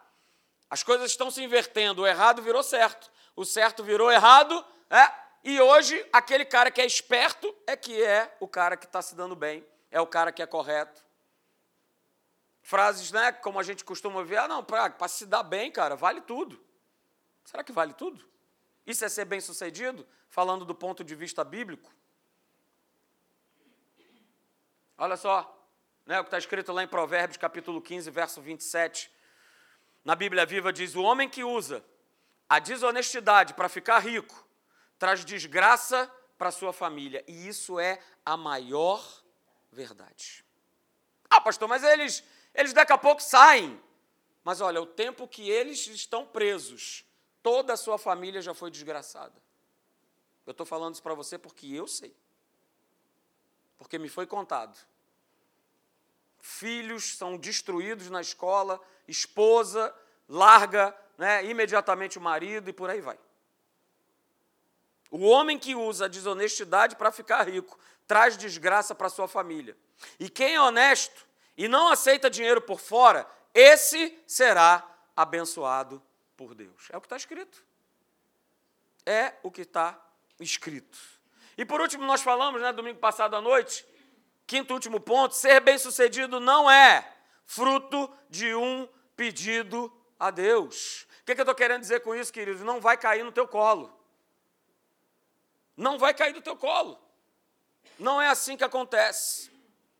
As 0.69 0.83
coisas 0.83 1.09
estão 1.09 1.31
se 1.31 1.43
invertendo. 1.43 2.03
O 2.03 2.07
errado 2.07 2.41
virou 2.41 2.63
certo. 2.63 3.11
O 3.35 3.43
certo 3.43 3.83
virou 3.83 4.11
errado. 4.11 4.63
É? 4.89 5.11
E 5.43 5.59
hoje, 5.59 6.05
aquele 6.13 6.45
cara 6.45 6.69
que 6.69 6.79
é 6.79 6.85
esperto 6.85 7.53
é 7.65 7.75
que 7.75 8.01
é 8.01 8.33
o 8.39 8.47
cara 8.47 8.77
que 8.77 8.85
está 8.85 9.01
se 9.01 9.15
dando 9.15 9.35
bem. 9.35 9.65
É 9.89 9.99
o 9.99 10.07
cara 10.07 10.31
que 10.31 10.41
é 10.41 10.45
correto 10.45 11.03
frases, 12.61 13.11
né, 13.11 13.31
como 13.31 13.59
a 13.59 13.63
gente 13.63 13.83
costuma 13.83 14.23
ver, 14.23 14.37
ah, 14.37 14.47
não, 14.47 14.63
para 14.63 15.07
se 15.07 15.25
dar 15.25 15.41
bem, 15.41 15.71
cara, 15.71 15.95
vale 15.95 16.21
tudo. 16.21 16.63
Será 17.43 17.63
que 17.63 17.71
vale 17.71 17.93
tudo? 17.93 18.23
Isso 18.89 19.05
é 19.05 19.09
ser 19.09 19.25
bem-sucedido, 19.25 20.03
falando 20.29 20.65
do 20.65 20.73
ponto 20.73 21.03
de 21.03 21.13
vista 21.13 21.43
bíblico? 21.43 21.93
Olha 24.97 25.15
só, 25.15 25.69
né, 26.07 26.19
o 26.19 26.23
que 26.23 26.29
está 26.29 26.39
escrito 26.39 26.73
lá 26.73 26.81
em 26.81 26.87
Provérbios, 26.87 27.37
capítulo 27.37 27.83
15, 27.83 28.09
verso 28.09 28.41
27. 28.41 29.11
Na 30.03 30.15
Bíblia 30.15 30.43
Viva 30.43 30.73
diz: 30.73 30.95
O 30.95 31.03
homem 31.03 31.29
que 31.29 31.43
usa 31.43 31.85
a 32.49 32.57
desonestidade 32.57 33.53
para 33.53 33.69
ficar 33.69 33.99
rico 33.99 34.43
traz 34.97 35.23
desgraça 35.23 36.11
para 36.35 36.49
sua 36.49 36.73
família. 36.73 37.23
E 37.27 37.47
isso 37.47 37.79
é 37.79 38.01
a 38.25 38.35
maior 38.35 39.07
verdade. 39.71 40.43
Ah, 41.29 41.39
pastor, 41.39 41.69
mas 41.69 41.83
eles 41.83 42.23
eles 42.55 42.73
daqui 42.73 42.91
a 42.91 42.97
pouco 42.97 43.21
saem. 43.21 43.79
Mas 44.43 44.61
olha, 44.61 44.81
o 44.81 44.87
tempo 44.87 45.27
que 45.27 45.47
eles 45.47 45.85
estão 45.85 46.25
presos, 46.25 47.05
toda 47.49 47.73
a 47.73 47.77
sua 47.77 47.97
família 47.97 48.43
já 48.43 48.53
foi 48.53 48.69
desgraçada. 48.69 49.33
Eu 50.45 50.51
estou 50.51 50.67
falando 50.67 50.93
isso 50.93 51.01
para 51.01 51.15
você 51.15 51.35
porque 51.35 51.65
eu 51.65 51.87
sei. 51.87 52.15
Porque 53.75 53.97
me 53.97 54.07
foi 54.07 54.27
contado. 54.27 54.77
Filhos 56.39 57.17
são 57.17 57.37
destruídos 57.37 58.07
na 58.11 58.21
escola, 58.21 58.79
esposa 59.07 59.91
larga 60.27 60.95
né, 61.17 61.43
imediatamente 61.43 62.19
o 62.19 62.21
marido 62.21 62.69
e 62.69 62.73
por 62.73 62.87
aí 62.87 63.01
vai. 63.01 63.17
O 65.09 65.25
homem 65.25 65.57
que 65.57 65.73
usa 65.73 66.05
a 66.05 66.07
desonestidade 66.07 66.95
para 66.95 67.11
ficar 67.11 67.49
rico 67.49 67.79
traz 68.05 68.37
desgraça 68.37 68.93
para 68.93 69.09
sua 69.09 69.27
família. 69.27 69.75
E 70.19 70.29
quem 70.29 70.53
é 70.53 70.61
honesto 70.61 71.25
e 71.57 71.67
não 71.67 71.89
aceita 71.89 72.29
dinheiro 72.29 72.61
por 72.61 72.79
fora, 72.79 73.27
esse 73.55 74.21
será 74.27 74.87
abençoado 75.15 75.99
por 76.39 76.55
Deus. 76.55 76.87
É 76.89 76.95
o 76.95 77.01
que 77.01 77.07
está 77.07 77.17
escrito. 77.17 77.65
É 79.05 79.33
o 79.43 79.51
que 79.51 79.63
está 79.63 80.01
escrito. 80.39 80.97
E 81.57 81.65
por 81.65 81.81
último, 81.81 82.05
nós 82.05 82.21
falamos, 82.21 82.61
né, 82.61 82.71
domingo 82.71 82.97
passado 82.97 83.35
à 83.35 83.41
noite, 83.41 83.85
quinto 84.47 84.73
último 84.73 85.01
ponto: 85.01 85.35
ser 85.35 85.59
bem-sucedido 85.59 86.39
não 86.39 86.71
é 86.71 87.05
fruto 87.45 88.09
de 88.29 88.55
um 88.55 88.87
pedido 89.17 89.91
a 90.17 90.31
Deus. 90.31 91.05
O 91.21 91.25
que, 91.25 91.35
que 91.35 91.41
eu 91.41 91.43
estou 91.43 91.53
querendo 91.53 91.81
dizer 91.81 91.99
com 91.99 92.15
isso, 92.15 92.31
queridos? 92.31 92.61
Não 92.61 92.79
vai 92.79 92.95
cair 92.95 93.25
no 93.25 93.33
teu 93.33 93.45
colo. 93.45 93.93
Não 95.75 95.99
vai 95.99 96.13
cair 96.13 96.33
no 96.33 96.41
teu 96.41 96.55
colo. 96.55 96.97
Não 97.99 98.21
é 98.21 98.29
assim 98.29 98.55
que 98.55 98.63
acontece. 98.63 99.51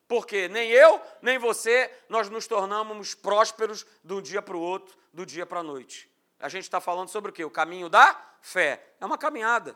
Porque 0.07 0.47
nem 0.47 0.71
eu, 0.71 1.01
nem 1.21 1.37
você, 1.37 1.93
nós 2.07 2.29
nos 2.29 2.47
tornamos 2.47 3.13
prósperos 3.13 3.85
de 4.01 4.13
um 4.13 4.21
dia 4.21 4.41
para 4.41 4.55
o 4.55 4.61
outro, 4.61 4.97
do 5.13 5.25
dia 5.25 5.45
para 5.45 5.59
a 5.59 5.63
noite. 5.63 6.08
A 6.39 6.47
gente 6.47 6.63
está 6.63 6.79
falando 6.79 7.09
sobre 7.09 7.31
o 7.31 7.33
quê? 7.33 7.43
O 7.43 7.51
caminho 7.51 7.89
da 7.89 8.19
fé. 8.41 8.93
É 8.99 9.05
uma 9.05 9.17
caminhada, 9.17 9.75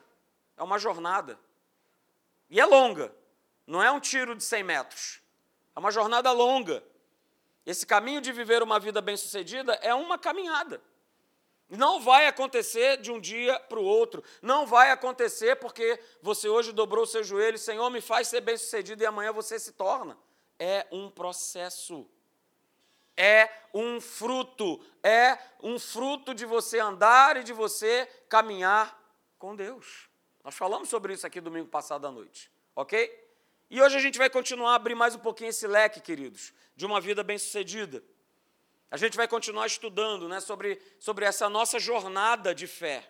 é 0.58 0.64
uma 0.64 0.80
jornada. 0.80 1.40
E 2.50 2.60
é 2.60 2.66
longa, 2.66 3.14
não 3.66 3.82
é 3.82 3.92
um 3.92 4.00
tiro 4.00 4.36
de 4.36 4.44
100 4.44 4.64
metros. 4.64 5.22
É 5.76 5.80
uma 5.80 5.92
jornada 5.92 6.32
longa. 6.32 6.84
Esse 7.66 7.86
caminho 7.86 8.22
de 8.22 8.32
viver 8.32 8.62
uma 8.62 8.80
vida 8.80 9.02
bem-sucedida 9.02 9.74
é 9.82 9.94
uma 9.94 10.18
caminhada. 10.18 10.82
Não 11.70 12.00
vai 12.00 12.28
acontecer 12.28 12.98
de 12.98 13.12
um 13.12 13.20
dia 13.20 13.60
para 13.62 13.80
o 13.80 13.84
outro. 13.84 14.24
Não 14.42 14.66
vai 14.66 14.92
acontecer 14.92 15.56
porque 15.56 16.00
você 16.22 16.48
hoje 16.48 16.72
dobrou 16.72 17.06
seu 17.06 17.24
joelho, 17.24 17.58
Senhor, 17.58 17.90
me 17.90 18.02
faz 18.02 18.28
ser 18.28 18.42
bem-sucedido 18.42 19.02
e 19.02 19.06
amanhã 19.06 19.32
você 19.32 19.58
se 19.58 19.72
torna. 19.72 20.18
É 20.60 20.86
um 20.92 21.10
processo. 21.10 22.08
É 23.16 23.50
um 23.74 24.00
fruto. 24.02 24.84
É 25.02 25.38
um 25.62 25.78
fruto 25.80 26.34
de 26.34 26.46
você 26.46 26.80
andar 26.80 27.38
e 27.38 27.44
de 27.44 27.54
você 27.54 28.08
caminhar 28.30 29.00
com 29.38 29.56
Deus. 29.56 30.10
Nós 30.44 30.56
falamos 30.56 30.90
sobre 30.90 31.14
isso 31.14 31.26
aqui 31.26 31.40
domingo 31.40 31.68
passado 31.68 32.06
à 32.06 32.12
noite, 32.12 32.52
ok? 32.76 33.24
E 33.70 33.82
hoje 33.82 33.98
a 33.98 34.00
gente 34.00 34.18
vai 34.18 34.30
continuar 34.30 34.74
a 34.74 34.76
abrir 34.76 34.94
mais 34.94 35.16
um 35.16 35.20
pouquinho 35.20 35.50
esse 35.50 35.66
leque, 35.66 36.00
queridos, 36.00 36.54
de 36.76 36.86
uma 36.86 37.02
vida 37.02 37.24
bem-sucedida. 37.24 38.04
A 38.92 38.98
gente 38.98 39.18
vai 39.18 39.28
continuar 39.28 39.66
estudando 39.66 40.30
né, 40.30 40.40
sobre, 40.40 40.80
sobre 41.00 41.26
essa 41.26 41.50
nossa 41.50 41.80
jornada 41.80 42.54
de 42.54 42.68
fé, 42.68 43.10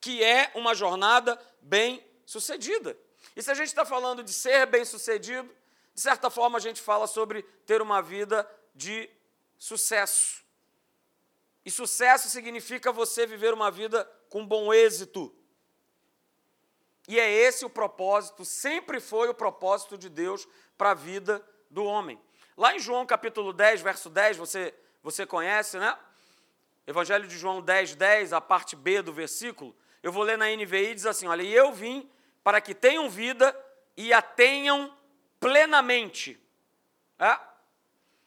que 0.00 0.24
é 0.24 0.50
uma 0.54 0.74
jornada 0.74 1.38
bem-sucedida. 1.60 2.96
E 3.34 3.42
se 3.42 3.50
a 3.50 3.54
gente 3.54 3.68
está 3.68 3.84
falando 3.84 4.22
de 4.22 4.32
ser 4.32 4.64
bem-sucedido, 4.66 5.54
de 5.92 6.00
certa 6.00 6.30
forma 6.30 6.56
a 6.56 6.60
gente 6.60 6.80
fala 6.80 7.06
sobre 7.06 7.42
ter 7.66 7.82
uma 7.82 8.00
vida 8.00 8.48
de 8.76 9.10
sucesso. 9.58 10.44
E 11.64 11.70
sucesso 11.70 12.28
significa 12.28 12.92
você 12.92 13.26
viver 13.26 13.52
uma 13.52 13.70
vida 13.70 14.04
com 14.28 14.46
bom 14.46 14.72
êxito. 14.72 15.34
E 17.08 17.18
é 17.18 17.28
esse 17.28 17.64
o 17.64 17.70
propósito, 17.70 18.44
sempre 18.44 19.00
foi 19.00 19.28
o 19.28 19.34
propósito 19.34 19.96
de 19.96 20.08
Deus 20.08 20.46
para 20.76 20.90
a 20.90 20.94
vida 20.94 21.44
do 21.70 21.84
homem. 21.84 22.20
Lá 22.56 22.74
em 22.74 22.78
João 22.78 23.06
capítulo 23.06 23.52
10, 23.52 23.80
verso 23.80 24.10
10, 24.10 24.36
você, 24.36 24.74
você 25.02 25.24
conhece, 25.26 25.78
né? 25.78 25.96
Evangelho 26.86 27.26
de 27.26 27.36
João 27.36 27.60
10, 27.60 27.94
10, 27.94 28.32
a 28.32 28.40
parte 28.40 28.76
B 28.76 29.02
do 29.02 29.12
versículo. 29.12 29.74
Eu 30.02 30.12
vou 30.12 30.22
ler 30.22 30.38
na 30.38 30.46
NVI, 30.46 30.94
diz 30.94 31.06
assim: 31.06 31.26
Olha, 31.26 31.42
e 31.42 31.52
eu 31.52 31.72
vim 31.72 32.08
para 32.44 32.60
que 32.60 32.74
tenham 32.74 33.10
vida 33.10 33.56
e 33.96 34.12
a 34.12 34.22
tenham 34.22 34.96
plenamente. 35.40 36.40
É? 37.18 37.38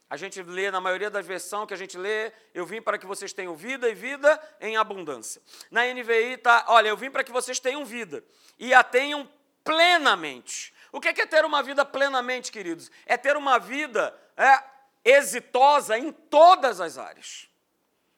A 0.09 0.17
gente 0.17 0.41
lê, 0.41 0.71
na 0.71 0.81
maioria 0.81 1.09
das 1.09 1.25
versões 1.25 1.67
que 1.67 1.73
a 1.73 1.77
gente 1.77 1.95
lê, 1.95 2.31
eu 2.53 2.65
vim 2.65 2.81
para 2.81 2.97
que 2.97 3.05
vocês 3.05 3.31
tenham 3.31 3.55
vida 3.55 3.87
e 3.87 3.93
vida 3.93 4.41
em 4.59 4.75
abundância. 4.75 5.39
Na 5.69 5.85
NVI 5.85 6.33
está, 6.33 6.65
olha, 6.67 6.87
eu 6.89 6.97
vim 6.97 7.11
para 7.11 7.23
que 7.23 7.31
vocês 7.31 7.59
tenham 7.59 7.85
vida 7.85 8.23
e 8.57 8.73
a 8.73 8.83
tenham 8.83 9.29
plenamente. 9.63 10.73
O 10.91 10.99
que 10.99 11.09
é 11.09 11.13
ter 11.13 11.45
uma 11.45 11.61
vida 11.61 11.85
plenamente, 11.85 12.51
queridos? 12.51 12.89
É 13.05 13.17
ter 13.17 13.37
uma 13.37 13.59
vida 13.59 14.17
é, 14.35 14.63
exitosa 15.05 15.95
em 15.95 16.11
todas 16.11 16.81
as 16.81 16.97
áreas. 16.97 17.47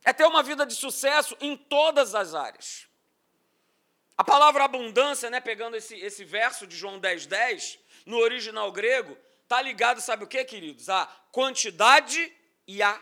É 0.06 0.14
ter 0.14 0.26
uma 0.26 0.42
vida 0.42 0.66
de 0.66 0.76
sucesso 0.76 1.36
em 1.42 1.58
todas 1.58 2.16
as 2.16 2.34
áreas. 2.34 2.88
A 4.18 4.24
palavra 4.24 4.64
abundância, 4.64 5.30
né, 5.30 5.42
pegando 5.42 5.76
esse, 5.76 5.96
esse 5.96 6.24
verso 6.24 6.66
de 6.66 6.78
João 6.78 7.00
10, 7.00 7.26
10, 7.26 7.80
no 8.06 8.18
original 8.18 8.72
grego, 8.72 9.18
está 9.52 9.62
ligado, 9.62 10.00
sabe 10.00 10.24
o 10.24 10.28
que, 10.28 10.46
queridos? 10.46 10.88
A 10.88 11.06
quantidade 11.30 12.34
e 12.66 12.82
a 12.82 12.98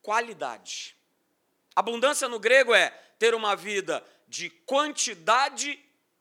qualidade. 0.00 0.96
Abundância 1.74 2.28
no 2.28 2.38
grego 2.38 2.72
é 2.72 2.90
ter 3.18 3.34
uma 3.34 3.56
vida 3.56 4.04
de 4.28 4.48
quantidade 4.48 5.76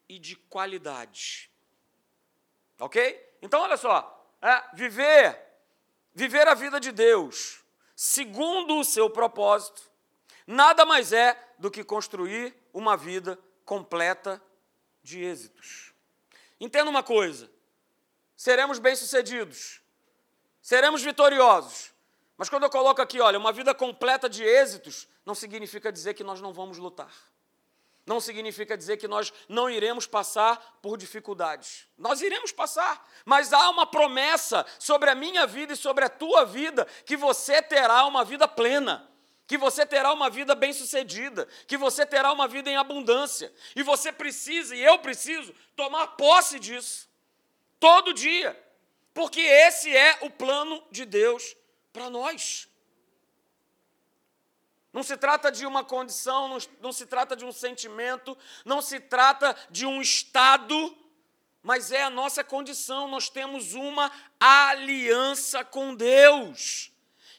e 0.10 0.18
de 0.18 0.36
qualidade. 0.36 1.52
Ok? 2.80 3.38
Então, 3.40 3.62
olha 3.62 3.78
só, 3.78 4.36
é, 4.42 4.63
viver, 4.74 5.40
viver 6.12 6.48
a 6.48 6.56
vida 6.56 6.80
de 6.80 6.92
Deus 6.92 7.63
segundo 7.96 8.80
o 8.80 8.84
seu 8.84 9.12
propósito, 9.12 9.84
nada 10.48 10.86
mais 10.86 11.13
é 11.13 11.40
do 11.60 11.70
que 11.70 11.84
construir 11.84 12.56
uma 12.74 12.98
vida 12.98 13.38
completa 13.63 14.42
de 15.04 15.24
êxitos. 15.24 15.94
Entenda 16.60 16.90
uma 16.90 17.04
coisa: 17.04 17.48
seremos 18.38 18.78
bem-sucedidos, 18.78 19.82
seremos 20.62 21.02
vitoriosos. 21.02 21.91
Mas 22.38 22.50
quando 22.50 22.63
eu 22.63 22.69
coloco 22.69 23.02
aqui, 23.02 23.19
olha, 23.19 23.39
uma 23.39 23.52
vida 23.52 23.73
completa 23.73 24.30
de 24.30 24.43
êxitos, 24.43 25.08
não 25.26 25.34
significa 25.34 25.91
dizer 25.91 26.13
que 26.13 26.23
nós 26.23 26.39
não 26.39 26.54
vamos 26.54 26.78
lutar. 26.78 27.12
Não 28.06 28.21
significa 28.21 28.78
dizer 28.78 28.95
que 28.97 29.08
nós 29.08 29.34
não 29.50 29.69
iremos 29.69 30.06
passar 30.06 30.78
por 30.82 30.97
dificuldades. 30.97 31.88
Nós 31.97 32.21
iremos 32.21 32.52
passar, 32.52 33.06
mas 33.26 33.52
há 33.52 33.69
uma 33.69 33.88
promessa 33.88 34.65
sobre 34.80 35.10
a 35.10 35.15
minha 35.15 35.45
vida 35.47 35.73
e 35.73 35.76
sobre 35.76 36.06
a 36.06 36.10
tua 36.10 36.45
vida 36.45 36.86
que 37.06 37.17
você 37.17 37.62
terá 37.62 38.06
uma 38.06 38.23
vida 38.23 38.47
plena 38.47 39.06
que 39.47 39.58
você 39.58 39.86
terá 39.86 40.12
uma 40.12 40.30
vida 40.30 40.54
bem-sucedida, 40.54 41.47
que 41.65 41.78
você 41.78 42.06
terá 42.06 42.34
uma 42.34 42.50
vida 42.50 42.69
em 42.69 42.76
abundância. 42.76 43.50
E 43.78 43.82
você 43.82 44.12
precisa, 44.12 44.76
e 44.76 44.84
eu 44.84 45.00
preciso, 45.00 45.56
tomar 45.73 46.06
posse 46.17 46.60
disso 46.60 47.07
todo 47.80 48.13
dia, 48.13 48.58
porque 49.13 49.42
esse 49.42 49.96
é 49.96 50.20
o 50.22 50.30
plano 50.30 50.84
de 50.92 51.06
Deus 51.06 51.56
para 51.92 52.10
nós. 52.10 52.68
Não 54.94 55.04
se 55.04 55.16
trata 55.18 55.52
de 55.52 55.66
uma 55.66 55.84
condição, 55.84 56.48
não, 56.48 56.58
não, 56.82 56.92
se 56.92 57.06
trata 57.06 57.36
de 57.36 57.46
um 57.46 57.52
sentimento, 57.52 58.38
não 58.66 58.82
se 58.82 59.00
trata 59.00 59.56
de 59.70 59.86
um 59.86 60.02
estado, 60.02 60.98
mas 61.62 61.92
é 61.92 62.02
a 62.02 62.10
nossa 62.10 62.44
condição. 62.44 63.08
Nós 63.08 63.30
temos 63.30 63.74
uma 63.74 64.12
aliança 64.40 65.63
com 65.63 65.94
Deus. 65.94 66.92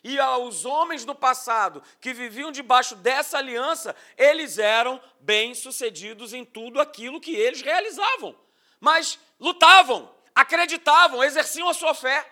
E 0.04 0.18
aos 0.18 0.64
homens 0.64 1.04
do 1.04 1.14
passado 1.14 1.82
que 2.00 2.12
viviam 2.12 2.52
debaixo 2.52 2.94
dessa 2.94 3.38
aliança, 3.38 3.96
eles 4.16 4.58
eram 4.58 5.00
bem-sucedidos 5.20 6.32
em 6.32 6.44
tudo 6.44 6.80
aquilo 6.80 7.20
que 7.20 7.34
eles 7.34 7.60
realizavam, 7.60 8.38
mas 8.78 9.18
lutavam, 9.40 10.08
acreditavam, 10.38 11.24
exerciam 11.24 11.68
a 11.68 11.74
sua 11.74 11.92
fé. 11.92 12.24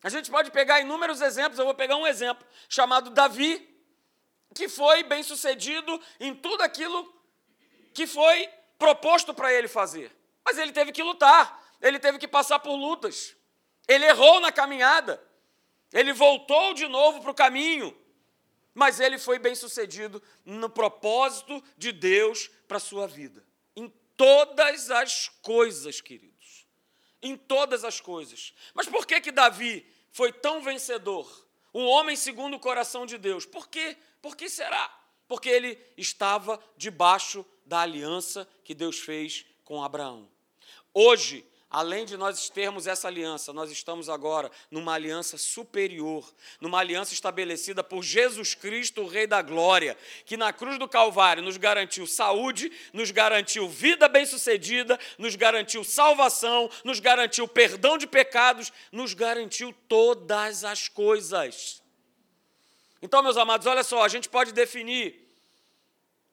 A 0.00 0.08
gente 0.08 0.30
pode 0.30 0.52
pegar 0.52 0.80
inúmeros 0.80 1.20
exemplos, 1.20 1.58
eu 1.58 1.64
vou 1.64 1.74
pegar 1.74 1.96
um 1.96 2.06
exemplo 2.06 2.46
chamado 2.68 3.10
Davi, 3.10 3.68
que 4.54 4.68
foi 4.68 5.02
bem 5.02 5.20
sucedido 5.24 6.00
em 6.20 6.32
tudo 6.32 6.62
aquilo 6.62 7.12
que 7.92 8.06
foi 8.06 8.48
proposto 8.78 9.34
para 9.34 9.52
ele 9.52 9.66
fazer. 9.66 10.16
Mas 10.44 10.56
ele 10.56 10.70
teve 10.70 10.92
que 10.92 11.02
lutar, 11.02 11.60
ele 11.82 11.98
teve 11.98 12.16
que 12.16 12.28
passar 12.28 12.60
por 12.60 12.76
lutas, 12.76 13.34
ele 13.88 14.06
errou 14.06 14.38
na 14.38 14.52
caminhada, 14.52 15.20
ele 15.92 16.12
voltou 16.12 16.74
de 16.74 16.86
novo 16.86 17.20
para 17.20 17.32
o 17.32 17.34
caminho, 17.34 17.96
mas 18.72 19.00
ele 19.00 19.18
foi 19.18 19.36
bem 19.36 19.56
sucedido 19.56 20.22
no 20.44 20.70
propósito 20.70 21.60
de 21.76 21.90
Deus 21.90 22.48
para 22.68 22.76
a 22.76 22.80
sua 22.80 23.08
vida, 23.08 23.44
em 23.74 23.88
todas 24.16 24.92
as 24.92 25.28
coisas, 25.42 26.00
querido 26.00 26.30
em 27.22 27.36
todas 27.36 27.84
as 27.84 28.00
coisas. 28.00 28.52
Mas 28.74 28.86
por 28.86 29.06
que 29.06 29.20
que 29.20 29.32
Davi 29.32 29.86
foi 30.10 30.32
tão 30.32 30.62
vencedor? 30.62 31.46
Um 31.72 31.86
homem 31.86 32.16
segundo 32.16 32.56
o 32.56 32.60
coração 32.60 33.06
de 33.06 33.18
Deus. 33.18 33.46
Por 33.46 33.68
quê? 33.68 33.96
Por 34.20 34.36
que 34.36 34.48
será? 34.48 34.88
Porque 35.28 35.48
ele 35.48 35.78
estava 35.96 36.60
debaixo 36.76 37.46
da 37.64 37.80
aliança 37.80 38.48
que 38.64 38.74
Deus 38.74 38.98
fez 38.98 39.46
com 39.64 39.82
Abraão. 39.82 40.28
Hoje, 40.92 41.46
Além 41.70 42.04
de 42.04 42.16
nós 42.16 42.48
termos 42.48 42.88
essa 42.88 43.06
aliança, 43.06 43.52
nós 43.52 43.70
estamos 43.70 44.08
agora 44.08 44.50
numa 44.72 44.92
aliança 44.92 45.38
superior, 45.38 46.28
numa 46.60 46.80
aliança 46.80 47.14
estabelecida 47.14 47.84
por 47.84 48.02
Jesus 48.02 48.56
Cristo, 48.56 49.02
o 49.02 49.06
Rei 49.06 49.24
da 49.24 49.40
Glória, 49.40 49.96
que 50.26 50.36
na 50.36 50.52
cruz 50.52 50.80
do 50.80 50.88
Calvário 50.88 51.44
nos 51.44 51.56
garantiu 51.56 52.08
saúde, 52.08 52.72
nos 52.92 53.12
garantiu 53.12 53.68
vida 53.68 54.08
bem-sucedida, 54.08 54.98
nos 55.16 55.36
garantiu 55.36 55.84
salvação, 55.84 56.68
nos 56.82 56.98
garantiu 56.98 57.46
perdão 57.46 57.96
de 57.96 58.08
pecados, 58.08 58.72
nos 58.90 59.14
garantiu 59.14 59.72
todas 59.86 60.64
as 60.64 60.88
coisas. 60.88 61.80
Então, 63.00 63.22
meus 63.22 63.36
amados, 63.36 63.68
olha 63.68 63.84
só, 63.84 64.02
a 64.02 64.08
gente 64.08 64.28
pode 64.28 64.50
definir, 64.50 65.24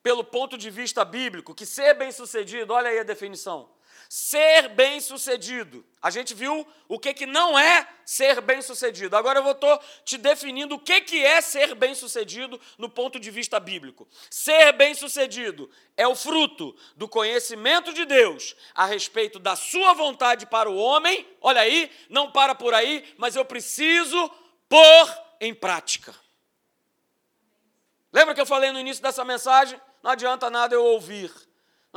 pelo 0.01 0.23
ponto 0.23 0.57
de 0.57 0.71
vista 0.71 1.05
bíblico, 1.05 1.53
que 1.53 1.65
ser 1.65 1.93
bem-sucedido, 1.93 2.73
olha 2.73 2.89
aí 2.89 2.97
a 2.97 3.03
definição 3.03 3.76
Ser 4.09 4.69
bem-sucedido. 4.69 5.85
A 6.01 6.09
gente 6.09 6.33
viu 6.33 6.65
o 6.87 6.97
que, 6.97 7.13
que 7.13 7.25
não 7.25 7.57
é 7.57 7.87
ser 8.05 8.39
bem-sucedido. 8.39 9.15
Agora 9.17 9.39
eu 9.39 9.51
estou 9.51 9.79
te 10.05 10.17
definindo 10.17 10.75
o 10.75 10.79
que, 10.79 11.01
que 11.01 11.25
é 11.25 11.41
ser 11.41 11.75
bem-sucedido 11.75 12.59
no 12.77 12.89
ponto 12.89 13.19
de 13.19 13.29
vista 13.29 13.59
bíblico. 13.59 14.07
Ser 14.29 14.71
bem-sucedido 14.73 15.69
é 15.97 16.07
o 16.07 16.15
fruto 16.15 16.75
do 16.95 17.07
conhecimento 17.07 17.91
de 17.91 18.05
Deus 18.05 18.55
a 18.73 18.85
respeito 18.85 19.39
da 19.39 19.55
sua 19.55 19.93
vontade 19.93 20.45
para 20.45 20.69
o 20.69 20.77
homem. 20.77 21.27
Olha 21.41 21.61
aí, 21.61 21.91
não 22.09 22.31
para 22.31 22.55
por 22.55 22.73
aí, 22.73 23.03
mas 23.17 23.35
eu 23.35 23.43
preciso 23.43 24.31
pôr 24.69 25.23
em 25.41 25.53
prática. 25.53 26.15
Lembra 28.13 28.33
que 28.33 28.41
eu 28.41 28.45
falei 28.45 28.71
no 28.71 28.79
início 28.79 29.03
dessa 29.03 29.25
mensagem? 29.25 29.79
Não 30.01 30.11
adianta 30.11 30.49
nada 30.49 30.73
eu 30.73 30.83
ouvir 30.83 31.46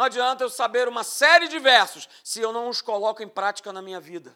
não 0.00 0.06
adianta 0.06 0.42
eu 0.42 0.48
saber 0.48 0.88
uma 0.88 1.04
série 1.04 1.46
de 1.46 1.58
versos 1.58 2.08
se 2.24 2.40
eu 2.40 2.54
não 2.54 2.70
os 2.70 2.80
coloco 2.80 3.22
em 3.22 3.28
prática 3.28 3.70
na 3.70 3.82
minha 3.82 4.00
vida. 4.00 4.34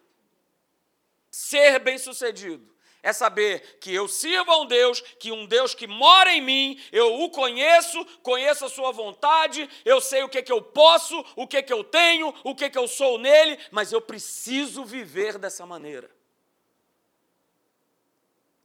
Ser 1.31 1.79
bem-sucedido 1.79 2.71
é 3.03 3.15
saber 3.15 3.79
que 3.81 3.91
eu 3.91 4.07
sirvo 4.07 4.51
a 4.51 4.61
um 4.61 4.67
Deus, 4.67 5.01
que 5.01 5.33
um 5.33 5.47
Deus 5.47 5.75
que 5.75 5.87
mora 5.87 6.31
em 6.35 6.43
mim, 6.43 6.79
eu 6.93 7.19
o 7.23 7.31
conheço, 7.31 8.05
conheço 8.23 8.67
a 8.67 8.69
sua 8.69 8.93
vontade, 8.93 9.67
eu 9.87 10.03
sei 10.03 10.23
o 10.23 10.29
que, 10.29 10.43
que 10.43 10.53
eu 10.53 10.61
posso, 10.61 11.19
o 11.35 11.47
que, 11.47 11.63
que 11.63 11.73
eu 11.73 11.83
tenho, 11.83 12.35
o 12.45 12.55
que, 12.55 12.69
que 12.69 12.77
eu 12.77 12.87
sou 12.87 13.19
nele, 13.19 13.59
mas 13.71 13.91
eu 13.91 14.03
preciso 14.03 14.85
viver 14.85 15.39
dessa 15.39 15.65
maneira. 15.65 16.11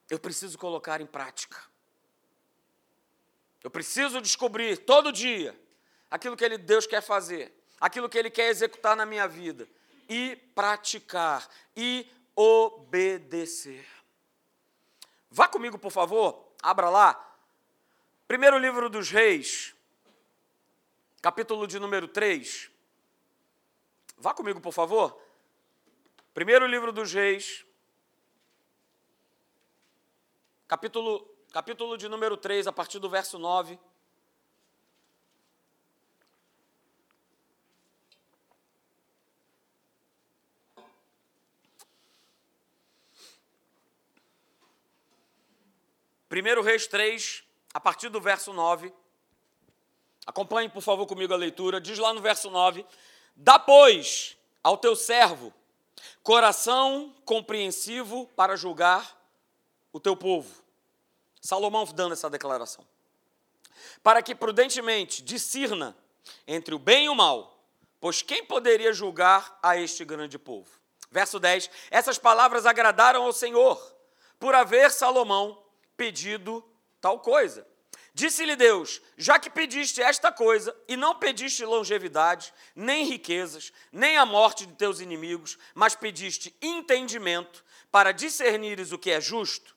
Eu 0.09 0.19
preciso 0.19 0.57
colocar 0.57 0.99
em 0.99 1.05
prática. 1.05 1.63
Eu 3.63 3.71
preciso 3.71 4.19
descobrir 4.19 4.79
todo 4.79 5.13
dia 5.13 5.57
aquilo 6.09 6.35
que 6.35 6.43
ele, 6.43 6.57
Deus 6.57 6.87
quer 6.87 7.01
fazer, 7.01 7.53
aquilo 7.79 8.09
que 8.09 8.17
Ele 8.17 8.29
quer 8.29 8.49
executar 8.49 8.95
na 8.95 9.05
minha 9.05 9.27
vida, 9.27 9.67
e 10.07 10.35
praticar, 10.55 11.47
e 11.75 12.09
obedecer. 12.35 13.85
Vá 15.29 15.47
comigo, 15.47 15.77
por 15.77 15.91
favor, 15.91 16.51
abra 16.61 16.89
lá. 16.89 17.25
Primeiro 18.27 18.57
livro 18.57 18.89
dos 18.89 19.09
Reis, 19.09 19.75
capítulo 21.21 21.67
de 21.67 21.79
número 21.79 22.07
3. 22.07 22.69
Vá 24.17 24.33
comigo, 24.33 24.59
por 24.59 24.73
favor. 24.73 25.19
Primeiro 26.33 26.65
livro 26.65 26.91
dos 26.91 27.13
Reis, 27.13 27.65
capítulo, 30.67 31.27
capítulo 31.51 31.97
de 31.97 32.07
número 32.07 32.35
3, 32.35 32.67
a 32.67 32.71
partir 32.71 32.99
do 32.99 33.09
verso 33.09 33.37
9. 33.37 33.79
Primeiro 46.29 46.61
Reis 46.61 46.85
3, 46.85 47.43
a 47.73 47.79
partir 47.79 48.07
do 48.07 48.21
verso 48.21 48.53
9. 48.53 48.93
Acompanhe, 50.27 50.69
por 50.69 50.81
favor, 50.81 51.07
comigo 51.07 51.33
a 51.33 51.37
leitura. 51.37 51.81
Diz 51.81 51.97
lá 51.97 52.13
no 52.13 52.21
verso 52.21 52.51
9: 52.51 52.85
Dá, 53.35 53.57
pois, 53.57 54.37
ao 54.63 54.77
teu 54.77 54.95
servo 54.95 55.51
coração 56.21 57.13
compreensivo 57.25 58.27
para 58.35 58.55
julgar 58.55 59.19
o 59.91 59.99
teu 59.99 60.15
povo. 60.15 60.63
Salomão 61.41 61.83
dando 61.85 62.13
essa 62.13 62.29
declaração. 62.29 62.85
Para 64.03 64.21
que 64.21 64.35
prudentemente 64.35 65.23
discirna 65.23 65.97
entre 66.47 66.75
o 66.75 66.79
bem 66.79 67.05
e 67.05 67.09
o 67.09 67.15
mal, 67.15 67.59
pois 67.99 68.21
quem 68.21 68.45
poderia 68.45 68.93
julgar 68.93 69.57
a 69.63 69.77
este 69.77 70.05
grande 70.05 70.37
povo? 70.37 70.69
Verso 71.09 71.39
10: 71.39 71.71
Essas 71.89 72.19
palavras 72.19 72.67
agradaram 72.67 73.23
ao 73.23 73.33
Senhor, 73.33 73.81
por 74.37 74.53
haver 74.53 74.91
Salomão 74.91 75.68
pedido 75.99 76.63
tal 77.01 77.19
coisa. 77.19 77.67
Disse-lhe 78.13 78.55
Deus: 78.55 79.01
Já 79.17 79.37
que 79.37 79.49
pediste 79.49 80.01
esta 80.01 80.31
coisa, 80.31 80.73
e 80.87 80.95
não 80.95 81.19
pediste 81.19 81.65
longevidade, 81.65 82.53
nem 82.73 83.03
riquezas, 83.03 83.73
nem 83.91 84.15
a 84.15 84.25
morte 84.25 84.65
de 84.65 84.73
teus 84.75 85.01
inimigos, 85.01 85.57
mas 85.75 85.95
pediste 85.95 86.55
entendimento 86.61 87.65
para 87.91 88.13
discernires 88.13 88.93
o 88.93 88.97
que 88.97 89.11
é 89.11 89.19
justo, 89.19 89.75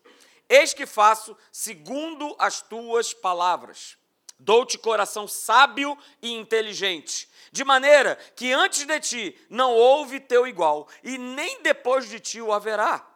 eis 0.48 0.72
que 0.72 0.86
faço 0.86 1.36
segundo 1.50 2.36
as 2.38 2.62
tuas 2.62 3.12
palavras. 3.12 3.98
Dou-te 4.38 4.78
coração 4.78 5.26
sábio 5.26 5.98
e 6.20 6.32
inteligente, 6.32 7.28
de 7.50 7.64
maneira 7.64 8.16
que 8.36 8.52
antes 8.52 8.84
de 8.84 9.00
ti 9.00 9.46
não 9.50 9.72
houve 9.72 10.20
teu 10.20 10.46
igual, 10.46 10.88
e 11.02 11.18
nem 11.18 11.62
depois 11.62 12.08
de 12.08 12.20
ti 12.20 12.40
o 12.40 12.52
haverá. 12.52 13.08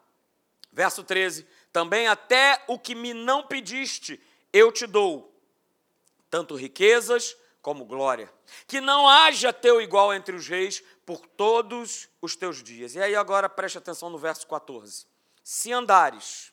Verso 0.72 1.02
13: 1.02 1.46
também 1.76 2.08
até 2.08 2.64
o 2.68 2.78
que 2.78 2.94
me 2.94 3.12
não 3.12 3.42
pediste, 3.42 4.18
eu 4.50 4.72
te 4.72 4.86
dou, 4.86 5.30
tanto 6.30 6.54
riquezas 6.54 7.36
como 7.60 7.84
glória. 7.84 8.32
Que 8.66 8.80
não 8.80 9.06
haja 9.06 9.52
teu 9.52 9.78
igual 9.78 10.14
entre 10.14 10.34
os 10.34 10.48
reis 10.48 10.82
por 11.04 11.26
todos 11.26 12.08
os 12.22 12.34
teus 12.34 12.62
dias. 12.62 12.94
E 12.94 13.02
aí 13.02 13.14
agora 13.14 13.46
preste 13.46 13.76
atenção 13.76 14.08
no 14.08 14.16
verso 14.16 14.46
14. 14.46 15.04
Se 15.44 15.70
andares, 15.70 16.50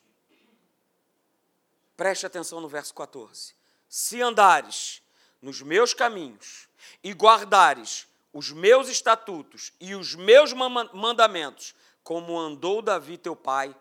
preste 1.96 2.26
atenção 2.26 2.60
no 2.60 2.68
verso 2.68 2.94
14. 2.94 3.56
Se 3.88 4.22
andares 4.22 5.02
nos 5.42 5.62
meus 5.62 5.94
caminhos 5.94 6.68
e 7.02 7.14
guardares 7.14 8.10
os 8.34 8.52
meus 8.52 8.90
estatutos 8.90 9.72
e 9.80 9.96
os 9.96 10.16
meus 10.16 10.52
mandamentos, 10.52 11.74
como 12.04 12.38
andou 12.38 12.82
Davi 12.82 13.18
teu 13.18 13.38
pai, 13.38 13.74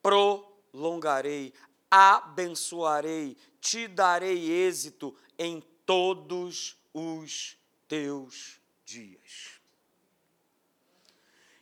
pro 0.00 0.46
prolongarei, 0.78 1.52
abençoarei, 1.90 3.36
te 3.60 3.88
darei 3.88 4.48
êxito 4.48 5.14
em 5.36 5.60
todos 5.84 6.76
os 6.94 7.58
teus 7.88 8.60
dias. 8.84 9.60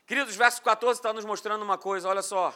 Queridos, 0.07 0.37
verso 0.37 0.63
14 0.63 0.99
está 0.99 1.13
nos 1.13 1.25
mostrando 1.25 1.63
uma 1.63 1.79
coisa, 1.79 2.09
olha 2.09 2.23
só. 2.23 2.55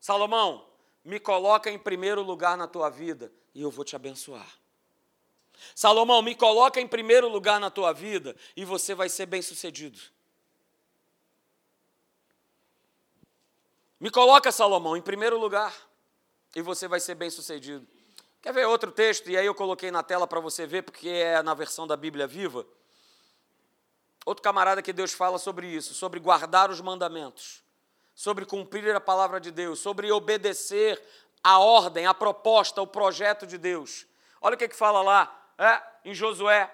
Salomão, 0.00 0.68
me 1.04 1.20
coloca 1.20 1.70
em 1.70 1.78
primeiro 1.78 2.20
lugar 2.22 2.56
na 2.56 2.66
tua 2.66 2.90
vida 2.90 3.32
e 3.54 3.62
eu 3.62 3.70
vou 3.70 3.84
te 3.84 3.94
abençoar. 3.94 4.58
Salomão, 5.74 6.20
me 6.20 6.34
coloca 6.34 6.80
em 6.80 6.88
primeiro 6.88 7.28
lugar 7.28 7.60
na 7.60 7.70
tua 7.70 7.92
vida 7.92 8.34
e 8.56 8.64
você 8.64 8.94
vai 8.94 9.08
ser 9.08 9.26
bem-sucedido. 9.26 10.00
Me 14.00 14.10
coloca, 14.10 14.50
Salomão, 14.50 14.96
em 14.96 15.02
primeiro 15.02 15.38
lugar 15.38 15.72
e 16.54 16.62
você 16.62 16.86
vai 16.86 17.00
ser 17.00 17.14
bem 17.14 17.30
sucedido. 17.30 17.86
Quer 18.42 18.52
ver 18.52 18.66
outro 18.66 18.90
texto? 18.90 19.30
E 19.30 19.36
aí 19.36 19.46
eu 19.46 19.54
coloquei 19.54 19.90
na 19.90 20.02
tela 20.02 20.26
para 20.26 20.40
você 20.40 20.66
ver, 20.66 20.82
porque 20.82 21.08
é 21.08 21.42
na 21.42 21.54
versão 21.54 21.86
da 21.86 21.96
Bíblia 21.96 22.26
viva. 22.26 22.66
Outro 24.24 24.42
camarada 24.42 24.82
que 24.82 24.92
Deus 24.92 25.12
fala 25.12 25.38
sobre 25.38 25.66
isso, 25.66 25.94
sobre 25.94 26.20
guardar 26.20 26.70
os 26.70 26.80
mandamentos, 26.80 27.62
sobre 28.14 28.44
cumprir 28.44 28.94
a 28.94 29.00
palavra 29.00 29.40
de 29.40 29.50
Deus, 29.50 29.78
sobre 29.78 30.10
obedecer 30.12 31.00
a 31.42 31.58
ordem, 31.58 32.06
a 32.06 32.14
proposta, 32.14 32.80
o 32.80 32.86
projeto 32.86 33.46
de 33.46 33.58
Deus. 33.58 34.06
Olha 34.40 34.54
o 34.54 34.58
que, 34.58 34.68
que 34.68 34.76
fala 34.76 35.02
lá, 35.02 35.52
é, 35.58 35.82
em 36.04 36.14
Josué, 36.14 36.72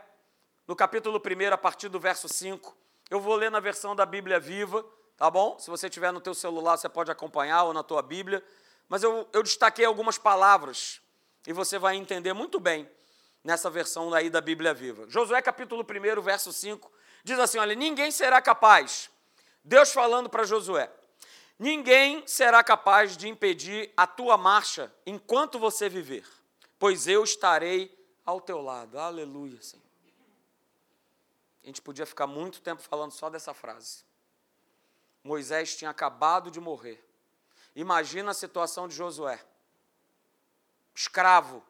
no 0.67 0.77
capítulo 0.77 1.19
1, 1.19 1.53
a 1.53 1.59
partir 1.59 1.89
do 1.89 1.99
verso 1.99 2.29
5. 2.29 2.77
Eu 3.11 3.21
vou 3.21 3.35
ler 3.35 3.51
na 3.51 3.61
versão 3.61 3.97
da 3.97 4.05
Bíblia 4.05 4.39
viva, 4.39 4.85
tá 5.17 5.31
bom? 5.31 5.59
Se 5.59 5.71
você 5.71 5.89
tiver 5.89 6.13
no 6.13 6.21
teu 6.21 6.35
celular, 6.35 6.77
você 6.77 6.89
pode 6.89 7.11
acompanhar 7.11 7.65
ou 7.65 7.73
na 7.73 7.83
tua 7.83 8.03
Bíblia. 8.03 8.45
Mas 8.89 9.03
eu, 9.03 9.29
eu 9.33 9.43
destaquei 9.43 9.85
algumas 9.85 10.17
palavras 10.17 11.01
e 11.47 11.53
você 11.53 11.79
vai 11.79 11.97
entender 11.97 12.33
muito 12.33 12.59
bem 12.59 12.89
nessa 13.45 13.69
versão 13.69 14.13
aí 14.15 14.31
da 14.31 14.41
Bíblia 14.41 14.73
Viva. 14.73 15.07
Josué 15.09 15.41
capítulo 15.43 15.85
1, 15.85 16.23
verso 16.23 16.53
5, 16.53 16.91
diz 17.23 17.39
assim: 17.39 17.59
olha, 17.59 17.75
ninguém 17.75 18.11
será 18.11 18.41
capaz, 18.41 19.11
Deus 19.63 19.93
falando 19.93 20.29
para 20.29 20.45
Josué, 20.45 20.91
ninguém 21.59 22.27
será 22.27 22.65
capaz 22.65 23.17
de 23.17 23.29
impedir 23.29 23.93
a 23.97 24.07
tua 24.07 24.37
marcha 24.37 24.93
enquanto 25.07 25.59
você 25.59 25.89
viver, 25.89 26.27
pois 26.79 27.07
eu 27.07 27.23
estarei 27.25 27.95
ao 28.25 28.41
teu 28.41 28.61
lado. 28.61 28.99
Aleluia, 28.99 29.61
Senhor. 29.63 29.83
A 31.63 31.67
gente 31.67 31.83
podia 31.83 32.07
ficar 32.07 32.27
muito 32.27 32.63
tempo 32.63 32.81
falando 32.81 33.13
só 33.13 33.29
dessa 33.29 33.53
frase. 33.53 34.03
Moisés 35.23 35.77
tinha 35.77 35.91
acabado 35.91 36.51
de 36.51 36.61
morrer. 36.61 37.05
Imagina 37.79 38.33
a 38.33 38.35
situação 38.35 38.89
de 38.89 38.97
Josué. 38.97 39.39
Escravo. 40.93 41.65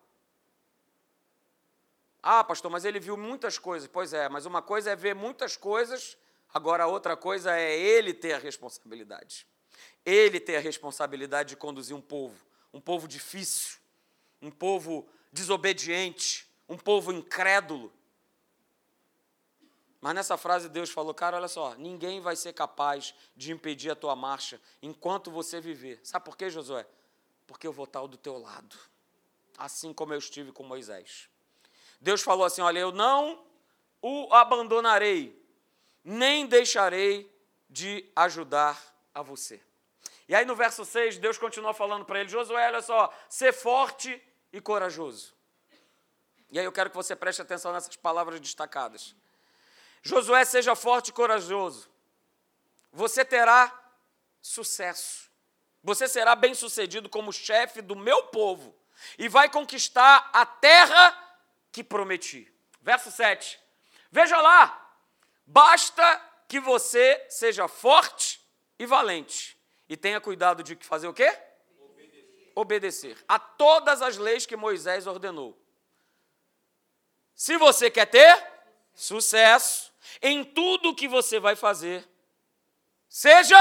Ah, 2.22 2.42
pastor, 2.42 2.70
mas 2.70 2.86
ele 2.86 2.98
viu 2.98 3.14
muitas 3.14 3.58
coisas. 3.58 3.86
Pois 3.86 4.14
é, 4.14 4.26
mas 4.26 4.46
uma 4.46 4.62
coisa 4.62 4.90
é 4.90 4.96
ver 4.96 5.14
muitas 5.14 5.54
coisas, 5.54 6.16
agora 6.48 6.86
outra 6.86 7.14
coisa 7.14 7.54
é 7.54 7.78
ele 7.78 8.14
ter 8.14 8.32
a 8.32 8.38
responsabilidade. 8.38 9.46
Ele 10.02 10.40
ter 10.40 10.56
a 10.56 10.60
responsabilidade 10.60 11.50
de 11.50 11.56
conduzir 11.56 11.94
um 11.94 12.00
povo, 12.00 12.42
um 12.72 12.80
povo 12.80 13.06
difícil, 13.06 13.76
um 14.40 14.50
povo 14.50 15.06
desobediente, 15.30 16.48
um 16.66 16.78
povo 16.78 17.12
incrédulo. 17.12 17.92
Mas 20.00 20.14
nessa 20.14 20.36
frase 20.36 20.68
Deus 20.68 20.90
falou, 20.90 21.12
cara, 21.12 21.36
olha 21.36 21.48
só, 21.48 21.74
ninguém 21.74 22.20
vai 22.20 22.36
ser 22.36 22.52
capaz 22.52 23.14
de 23.36 23.52
impedir 23.52 23.90
a 23.90 23.96
tua 23.96 24.14
marcha 24.14 24.60
enquanto 24.80 25.30
você 25.30 25.60
viver. 25.60 26.00
Sabe 26.04 26.24
por 26.24 26.36
quê, 26.36 26.48
Josué? 26.48 26.86
Porque 27.46 27.66
eu 27.66 27.72
vou 27.72 27.84
estar 27.84 28.06
do 28.06 28.16
teu 28.16 28.38
lado, 28.38 28.76
assim 29.56 29.92
como 29.92 30.12
eu 30.12 30.18
estive 30.18 30.52
com 30.52 30.62
Moisés. 30.62 31.28
Deus 32.00 32.22
falou 32.22 32.44
assim: 32.44 32.60
olha, 32.60 32.78
eu 32.78 32.92
não 32.92 33.44
o 34.00 34.32
abandonarei, 34.32 35.36
nem 36.04 36.46
deixarei 36.46 37.34
de 37.68 38.08
ajudar 38.14 38.80
a 39.12 39.22
você. 39.22 39.60
E 40.28 40.34
aí 40.34 40.44
no 40.44 40.54
verso 40.54 40.84
6, 40.84 41.18
Deus 41.18 41.38
continua 41.38 41.74
falando 41.74 42.04
para 42.04 42.20
ele: 42.20 42.28
Josué, 42.28 42.68
olha 42.68 42.82
só, 42.82 43.12
ser 43.28 43.52
forte 43.52 44.22
e 44.52 44.60
corajoso. 44.60 45.34
E 46.50 46.58
aí 46.58 46.64
eu 46.64 46.72
quero 46.72 46.90
que 46.90 46.96
você 46.96 47.16
preste 47.16 47.42
atenção 47.42 47.72
nessas 47.72 47.96
palavras 47.96 48.40
destacadas. 48.40 49.14
Josué, 50.02 50.44
seja 50.44 50.74
forte 50.74 51.08
e 51.08 51.12
corajoso. 51.12 51.88
Você 52.92 53.24
terá 53.24 53.72
sucesso. 54.40 55.28
Você 55.82 56.08
será 56.08 56.34
bem-sucedido 56.34 57.08
como 57.08 57.32
chefe 57.32 57.80
do 57.80 57.96
meu 57.96 58.24
povo 58.24 58.74
e 59.18 59.28
vai 59.28 59.48
conquistar 59.48 60.28
a 60.32 60.44
terra 60.44 61.16
que 61.70 61.84
prometi. 61.84 62.52
Verso 62.80 63.10
7. 63.10 63.60
Veja 64.10 64.40
lá, 64.40 64.92
basta 65.46 66.20
que 66.48 66.58
você 66.58 67.24
seja 67.28 67.68
forte 67.68 68.40
e 68.78 68.86
valente 68.86 69.58
e 69.88 69.96
tenha 69.96 70.20
cuidado 70.20 70.62
de 70.62 70.74
fazer 70.76 71.08
o 71.08 71.14
quê? 71.14 71.28
Obedecer. 71.78 72.52
Obedecer 72.54 73.24
a 73.28 73.38
todas 73.38 74.02
as 74.02 74.16
leis 74.16 74.46
que 74.46 74.56
Moisés 74.56 75.06
ordenou. 75.06 75.58
Se 77.34 77.56
você 77.56 77.90
quer 77.90 78.06
ter 78.06 78.46
sucesso 78.94 79.87
em 80.22 80.44
tudo 80.44 80.94
que 80.94 81.08
você 81.08 81.38
vai 81.38 81.56
fazer, 81.56 82.08
seja 83.08 83.56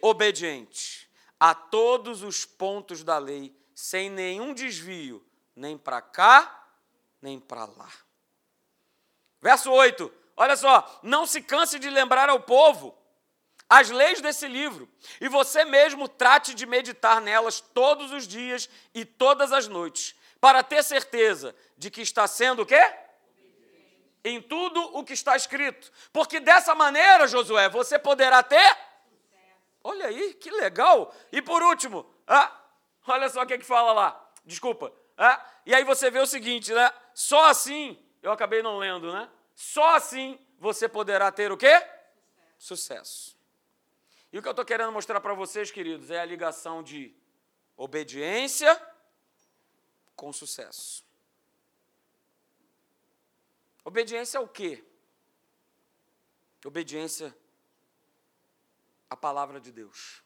obediente 0.00 1.08
a 1.38 1.54
todos 1.54 2.22
os 2.22 2.44
pontos 2.44 3.04
da 3.04 3.18
lei, 3.18 3.56
sem 3.74 4.10
nenhum 4.10 4.52
desvio, 4.52 5.24
nem 5.54 5.78
para 5.78 6.00
cá, 6.00 6.68
nem 7.22 7.38
para 7.38 7.64
lá. 7.64 7.90
Verso 9.40 9.70
8, 9.70 10.12
olha 10.36 10.56
só, 10.56 11.00
não 11.02 11.26
se 11.26 11.40
canse 11.42 11.78
de 11.78 11.88
lembrar 11.88 12.28
ao 12.28 12.40
povo 12.40 12.96
as 13.68 13.90
leis 13.90 14.20
desse 14.20 14.48
livro, 14.48 14.88
e 15.20 15.28
você 15.28 15.64
mesmo 15.64 16.08
trate 16.08 16.54
de 16.54 16.64
meditar 16.64 17.20
nelas 17.20 17.60
todos 17.60 18.10
os 18.12 18.26
dias 18.26 18.68
e 18.94 19.04
todas 19.04 19.52
as 19.52 19.68
noites, 19.68 20.16
para 20.40 20.62
ter 20.62 20.82
certeza 20.82 21.54
de 21.76 21.90
que 21.90 22.00
está 22.00 22.26
sendo 22.26 22.62
o 22.62 22.66
quê? 22.66 22.80
Em 24.24 24.42
tudo 24.42 24.80
o 24.96 25.04
que 25.04 25.12
está 25.12 25.36
escrito. 25.36 25.90
Porque 26.12 26.40
dessa 26.40 26.74
maneira, 26.74 27.26
Josué, 27.26 27.68
você 27.68 27.98
poderá 27.98 28.42
ter. 28.42 28.76
Olha 29.82 30.06
aí, 30.06 30.34
que 30.34 30.50
legal. 30.50 31.14
E 31.32 31.40
por 31.40 31.62
último, 31.62 32.04
ah, 32.26 32.52
olha 33.06 33.28
só 33.28 33.42
o 33.42 33.46
que, 33.46 33.54
é 33.54 33.58
que 33.58 33.64
fala 33.64 33.92
lá. 33.92 34.30
Desculpa. 34.44 34.92
Ah, 35.16 35.44
e 35.64 35.74
aí 35.74 35.84
você 35.84 36.10
vê 36.10 36.18
o 36.20 36.26
seguinte, 36.26 36.72
né? 36.72 36.92
Só 37.14 37.46
assim, 37.46 37.98
eu 38.22 38.32
acabei 38.32 38.62
não 38.62 38.78
lendo, 38.78 39.12
né? 39.12 39.28
Só 39.54 39.94
assim 39.94 40.38
você 40.58 40.88
poderá 40.88 41.30
ter 41.32 41.50
o 41.50 41.56
quê? 41.56 41.82
Sucesso. 42.58 43.36
E 44.32 44.38
o 44.38 44.42
que 44.42 44.48
eu 44.48 44.52
estou 44.52 44.64
querendo 44.64 44.92
mostrar 44.92 45.20
para 45.20 45.32
vocês, 45.32 45.70
queridos, 45.70 46.10
é 46.10 46.20
a 46.20 46.24
ligação 46.24 46.82
de 46.82 47.14
obediência 47.76 48.80
com 50.14 50.32
sucesso. 50.32 51.07
Obediência 53.88 54.38
ao 54.38 54.46
quê? 54.46 54.84
Obediência 56.62 57.34
à 59.08 59.16
palavra 59.16 59.58
de 59.58 59.72
Deus. 59.72 60.22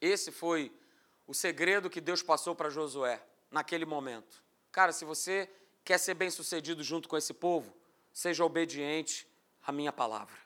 Esse 0.00 0.32
foi 0.32 0.76
o 1.24 1.32
segredo 1.32 1.88
que 1.88 2.00
Deus 2.00 2.20
passou 2.20 2.52
para 2.52 2.68
Josué 2.68 3.24
naquele 3.48 3.84
momento. 3.84 4.42
Cara, 4.72 4.90
se 4.90 5.04
você 5.04 5.48
quer 5.84 5.98
ser 5.98 6.14
bem 6.14 6.32
sucedido 6.32 6.82
junto 6.82 7.08
com 7.08 7.16
esse 7.16 7.32
povo, 7.32 7.72
seja 8.12 8.44
obediente 8.44 9.24
à 9.62 9.70
minha 9.70 9.92
palavra. 9.92 10.36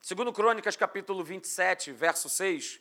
Segundo 0.00 0.32
Crônicas, 0.32 0.76
capítulo 0.76 1.24
27, 1.24 1.90
verso 1.90 2.28
6, 2.28 2.80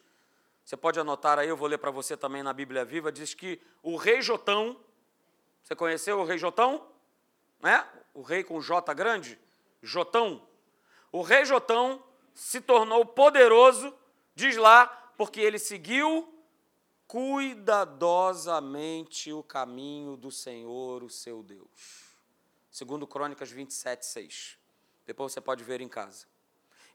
você 0.63 0.78
pode 0.78 1.00
anotar 1.00 1.39
aí, 1.39 1.50
eu 1.50 1.58
vou 1.58 1.67
ler 1.67 1.80
para 1.80 1.89
você 1.89 2.15
também 2.15 2.43
na 2.43 2.54
Bíblia 2.54 2.86
Viva, 2.86 3.12
diz 3.12 3.34
que 3.34 3.60
o 3.82 3.96
rei 3.96 4.22
Jotão, 4.22 4.80
você 5.63 5.76
conheceu 5.76 6.20
o 6.20 6.24
rei 6.24 6.38
Jotão? 6.38 6.96
Né? 7.60 7.86
O 8.13 8.22
rei 8.22 8.43
com 8.43 8.62
J 8.62 8.93
grande? 8.93 9.39
Jotão. 9.82 10.48
O 11.12 11.22
rei 11.22 11.46
Jotão 11.46 12.04
se 12.34 12.62
tornou 12.62 13.06
poderoso, 13.06 13.93
diz 14.36 14.58
lá, 14.58 14.88
porque 15.17 15.39
ele 15.39 15.58
seguiu 15.58 16.34
cuidadosamente 17.08 19.32
o 19.32 19.41
caminho 19.41 20.17
do 20.17 20.30
Senhor, 20.30 21.04
o 21.04 21.10
seu 21.10 21.41
Deus. 21.41 22.17
Segundo 22.70 23.08
Crônicas 23.08 23.50
27, 23.50 24.06
6. 24.06 24.58
Depois 25.06 25.32
você 25.32 25.39
pode 25.41 25.63
ver 25.63 25.82
em 25.82 25.88
casa. 25.88 26.28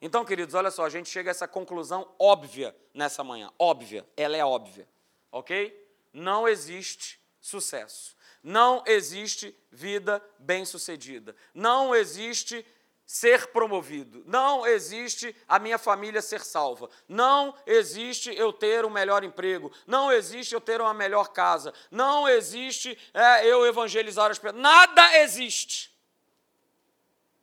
Então, 0.01 0.25
queridos, 0.25 0.55
olha 0.55 0.71
só, 0.71 0.85
a 0.85 0.91
gente 0.91 1.09
chega 1.09 1.31
a 1.31 1.33
essa 1.33 1.49
conclusão 1.49 2.09
óbvia 2.19 2.77
nessa 2.93 3.25
manhã. 3.25 3.51
Óbvia, 3.59 4.07
ela 4.17 4.37
é 4.37 4.45
óbvia. 4.45 4.87
Ok? 5.31 5.81
Não 6.13 6.47
existe 6.47 7.19
sucesso. 7.41 8.15
Não 8.43 8.83
existe 8.87 9.57
vida 9.71 10.23
bem-sucedida. 10.39 11.37
Não 11.55 11.95
existe 11.95 12.67
ser 13.07 13.49
promovido. 13.49 14.25
Não 14.27 14.67
existe 14.67 15.37
a 15.47 15.59
minha 15.59 15.79
família 15.79 16.23
ser 16.23 16.41
salva. 16.41 16.89
Não 17.09 17.55
existe 17.67 18.35
eu 18.35 18.53
ter 18.53 18.85
um 18.85 18.91
melhor 18.91 19.23
emprego. 19.23 19.71
Não 19.87 20.11
existe 20.11 20.55
eu 20.55 20.61
ter 20.61 20.81
uma 20.81 20.95
melhor 20.95 21.29
casa. 21.29 21.73
Não 21.91 22.29
existe 22.29 22.99
é, 23.13 23.47
eu 23.47 23.67
evangelizar 23.67 24.31
as 24.31 24.39
pessoas. 24.39 24.61
Nada 24.61 25.19
existe 25.19 25.93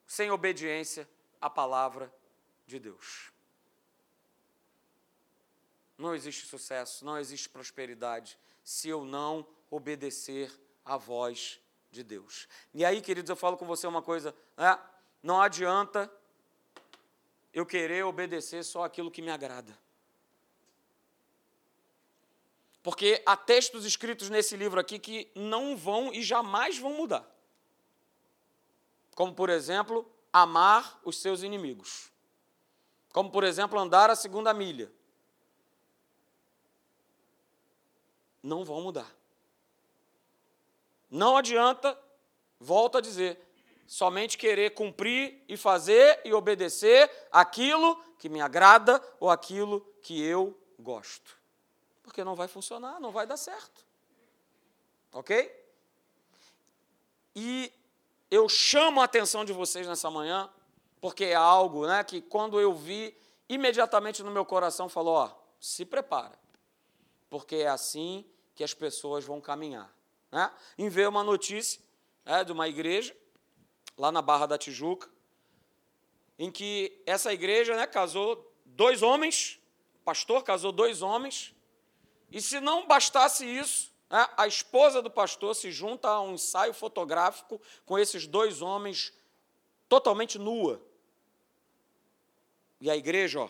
sem 0.08 0.32
obediência 0.32 1.08
à 1.40 1.50
palavra 1.50 2.12
de 2.66 2.80
Deus. 2.80 3.32
Não 5.98 6.16
existe 6.16 6.48
sucesso, 6.48 7.06
não 7.06 7.18
existe 7.20 7.48
prosperidade 7.48 8.40
se 8.64 8.90
eu 8.90 9.06
não 9.06 9.46
obedecer 9.70 10.52
à 10.90 10.98
voz 10.98 11.60
de 11.92 12.04
Deus. 12.04 12.48
E 12.74 12.84
aí, 12.84 13.00
queridos, 13.00 13.30
eu 13.30 13.36
falo 13.36 13.56
com 13.56 13.66
você 13.66 13.86
uma 13.86 14.02
coisa, 14.02 14.36
né? 14.58 14.78
Não 15.22 15.40
adianta 15.40 16.12
eu 17.54 17.66
querer 17.66 18.04
obedecer 18.06 18.64
só 18.64 18.84
aquilo 18.84 19.12
que 19.12 19.22
me 19.22 19.30
agrada. 19.30 19.78
Porque 22.82 23.22
há 23.26 23.38
textos 23.38 23.86
escritos 23.86 24.30
nesse 24.30 24.58
livro 24.58 24.80
aqui 24.80 24.98
que 24.98 25.32
não 25.36 25.78
vão 25.78 26.12
e 26.12 26.24
jamais 26.24 26.78
vão 26.80 26.94
mudar. 26.94 27.30
Como, 29.14 29.36
por 29.36 29.50
exemplo, 29.50 30.10
amar 30.34 31.00
os 31.04 31.22
seus 31.22 31.44
inimigos. 31.44 32.12
Como, 33.12 33.30
por 33.30 33.44
exemplo, 33.44 33.78
andar 33.78 34.10
a 34.10 34.16
segunda 34.16 34.54
milha. 34.54 34.92
Não 38.42 38.64
vão 38.64 38.82
mudar. 38.82 39.19
Não 41.10 41.38
adianta, 41.38 41.98
volto 42.60 42.98
a 42.98 43.02
dizer, 43.02 43.40
somente 43.88 44.38
querer 44.38 44.76
cumprir 44.76 45.44
e 45.48 45.58
fazer 45.58 46.22
e 46.24 46.34
obedecer 46.34 47.10
aquilo 47.32 47.96
que 48.20 48.30
me 48.30 48.40
agrada 48.40 49.02
ou 49.20 49.30
aquilo 49.30 49.82
que 50.02 50.22
eu 50.22 50.56
gosto. 50.78 51.38
Porque 52.04 52.24
não 52.24 52.36
vai 52.36 52.48
funcionar, 52.48 53.00
não 53.00 53.12
vai 53.12 53.26
dar 53.26 53.38
certo. 53.38 53.86
Ok? 55.12 55.52
E 57.36 57.72
eu 58.30 58.48
chamo 58.48 59.02
a 59.02 59.06
atenção 59.06 59.44
de 59.44 59.54
vocês 59.54 59.88
nessa 59.88 60.12
manhã, 60.12 60.50
porque 61.02 61.26
é 61.26 61.36
algo 61.36 61.88
né, 61.88 62.04
que 62.04 62.22
quando 62.22 62.60
eu 62.60 62.74
vi, 62.74 63.16
imediatamente 63.48 64.22
no 64.22 64.30
meu 64.30 64.46
coração 64.46 64.88
falou: 64.88 65.16
ó, 65.16 65.32
se 65.60 65.86
prepara, 65.86 66.38
porque 67.30 67.56
é 67.56 67.68
assim 67.68 68.24
que 68.54 68.64
as 68.64 68.74
pessoas 68.74 69.26
vão 69.26 69.42
caminhar. 69.42 69.92
Né? 70.32 70.52
Em 70.78 70.90
ver 70.90 71.08
uma 71.08 71.24
notícia 71.24 71.82
né, 72.26 72.44
de 72.44 72.52
uma 72.52 72.68
igreja 72.68 73.16
lá 73.98 74.12
na 74.12 74.22
Barra 74.22 74.46
da 74.46 74.58
Tijuca, 74.58 75.10
em 76.38 76.50
que 76.52 77.02
essa 77.06 77.34
igreja 77.34 77.76
né, 77.76 77.86
casou 77.86 78.54
dois 78.64 79.02
homens, 79.02 79.60
o 79.96 80.04
pastor 80.06 80.44
casou 80.44 80.72
dois 80.72 81.02
homens, 81.02 81.54
e 82.32 82.42
se 82.42 82.60
não 82.60 82.88
bastasse 82.88 83.46
isso, 83.46 83.92
né, 84.10 84.28
a 84.38 84.48
esposa 84.48 85.02
do 85.02 85.12
pastor 85.12 85.56
se 85.56 85.72
junta 85.72 86.08
a 86.08 86.22
um 86.22 86.36
ensaio 86.36 86.74
fotográfico 86.74 87.62
com 87.86 88.00
esses 88.00 88.26
dois 88.26 88.62
homens 88.62 89.12
totalmente 89.90 90.38
nua. 90.38 90.82
E 92.80 92.90
a 92.90 92.96
igreja, 92.96 93.42
ó, 93.42 93.50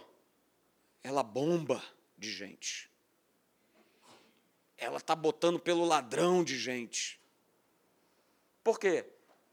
ela 1.04 1.22
bomba 1.22 1.84
de 2.18 2.32
gente. 2.32 2.88
Ela 4.80 4.98
está 4.98 5.15
botando 5.15 5.60
pelo 5.60 5.86
ladrão 5.86 6.44
de 6.44 6.58
gente. 6.58 7.20
Por 8.63 8.80
quê? 8.80 9.06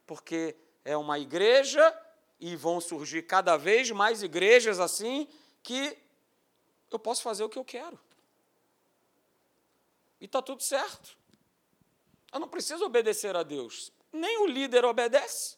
Porque 0.07 0.57
é 0.85 0.97
uma 0.97 1.19
igreja 1.19 1.95
e 2.39 2.55
vão 2.55 2.81
surgir 2.81 3.23
cada 3.23 3.57
vez 3.57 3.91
mais 3.91 4.23
igrejas 4.23 4.79
assim 4.79 5.29
que 5.63 5.99
eu 6.91 6.99
posso 6.99 7.23
fazer 7.23 7.43
o 7.45 7.49
que 7.49 7.59
eu 7.59 7.65
quero. 7.65 7.99
E 10.21 10.27
está 10.27 10.41
tudo 10.41 10.63
certo. 10.63 11.17
Eu 12.33 12.41
não 12.41 12.49
preciso 12.49 12.85
obedecer 12.85 13.35
a 13.37 13.43
Deus. 13.43 13.93
Nem 14.13 14.39
o 14.39 14.47
líder 14.47 14.85
obedece. 14.85 15.57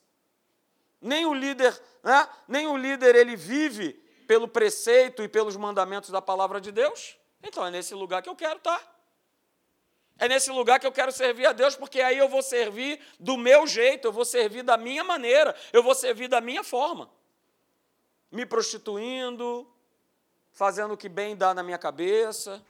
Nem 1.00 1.26
o 1.26 1.34
líder, 1.34 1.80
né? 2.02 2.28
nem 2.48 2.66
o 2.66 2.76
líder 2.76 3.14
ele 3.14 3.36
vive 3.36 3.92
pelo 4.26 4.48
preceito 4.48 5.22
e 5.22 5.28
pelos 5.28 5.56
mandamentos 5.56 6.10
da 6.10 6.20
palavra 6.20 6.60
de 6.60 6.72
Deus. 6.72 7.16
Então 7.42 7.64
é 7.64 7.70
nesse 7.70 7.94
lugar 7.94 8.22
que 8.22 8.28
eu 8.28 8.34
quero 8.34 8.58
estar. 8.58 8.97
É 10.18 10.28
nesse 10.28 10.50
lugar 10.50 10.80
que 10.80 10.86
eu 10.86 10.92
quero 10.92 11.12
servir 11.12 11.46
a 11.46 11.52
Deus, 11.52 11.76
porque 11.76 12.00
aí 12.00 12.18
eu 12.18 12.28
vou 12.28 12.42
servir 12.42 13.00
do 13.20 13.36
meu 13.36 13.66
jeito, 13.66 14.08
eu 14.08 14.12
vou 14.12 14.24
servir 14.24 14.62
da 14.62 14.76
minha 14.76 15.04
maneira, 15.04 15.54
eu 15.72 15.82
vou 15.82 15.94
servir 15.94 16.26
da 16.26 16.40
minha 16.40 16.64
forma. 16.64 17.08
Me 18.30 18.44
prostituindo, 18.44 19.66
fazendo 20.50 20.94
o 20.94 20.96
que 20.96 21.08
bem 21.08 21.36
dá 21.36 21.54
na 21.54 21.62
minha 21.62 21.78
cabeça. 21.78 22.60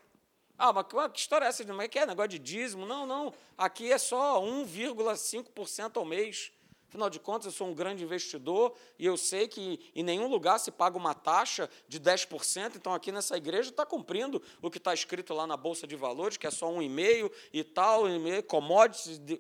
Ah, 0.59 0.73
mas 0.73 0.87
que 1.13 1.21
história 1.21 1.47
é 1.47 1.49
essa? 1.49 1.65
Mas 1.73 1.89
que 1.89 1.99
é 1.99 2.05
negócio 2.05 2.29
de 2.29 2.39
dízimo? 2.39 2.85
Não, 2.85 3.07
não. 3.07 3.33
Aqui 3.57 3.91
é 3.91 3.97
só 3.97 4.43
1,5% 4.43 5.97
ao 5.97 6.05
mês. 6.05 6.53
Afinal 6.89 7.11
de 7.11 7.21
contas, 7.21 7.47
eu 7.47 7.53
sou 7.53 7.69
um 7.69 7.75
grande 7.75 8.03
investidor 8.03 8.75
e 8.99 9.05
eu 9.05 9.17
sei 9.17 9.47
que 9.47 9.79
em 9.95 10.03
nenhum 10.03 10.27
lugar 10.27 10.59
se 10.59 10.71
paga 10.71 10.97
uma 10.97 11.15
taxa 11.15 11.69
de 11.87 12.01
10%, 12.01 12.77
então 12.77 12.95
aqui 12.95 13.13
nessa 13.13 13.37
igreja 13.37 13.69
está 13.69 13.85
cumprindo 13.85 14.43
o 14.63 14.71
que 14.71 14.79
está 14.79 14.95
escrito 14.95 15.35
lá 15.35 15.47
na 15.47 15.57
Bolsa 15.57 15.87
de 15.87 15.95
Valores, 15.95 16.39
que 16.39 16.47
é 16.47 16.51
só 16.51 16.71
1,5% 16.73 17.31
e 17.53 17.63
tal, 17.63 18.05
commodities. 18.47 19.19
De... 19.19 19.39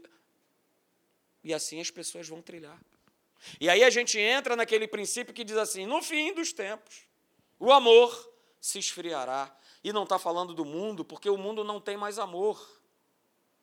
E 1.42 1.54
assim 1.54 1.80
as 1.80 1.90
pessoas 1.90 2.28
vão 2.28 2.42
trilhar. 2.42 2.78
E 3.58 3.70
aí 3.70 3.82
a 3.82 3.88
gente 3.88 4.18
entra 4.18 4.54
naquele 4.54 4.87
princípio 4.87 5.32
que 5.32 5.42
diz 5.42 5.56
assim: 5.56 5.87
no 5.87 6.02
fim 6.02 6.34
dos 6.34 6.52
tempos, 6.52 7.06
o 7.58 7.72
amor 7.72 8.30
se 8.61 8.78
esfriará. 8.78 9.54
E 9.82 9.92
não 9.92 10.02
está 10.02 10.18
falando 10.18 10.52
do 10.52 10.64
mundo, 10.64 11.04
porque 11.04 11.30
o 11.30 11.38
mundo 11.38 11.64
não 11.64 11.80
tem 11.80 11.96
mais 11.96 12.18
amor. 12.18 12.61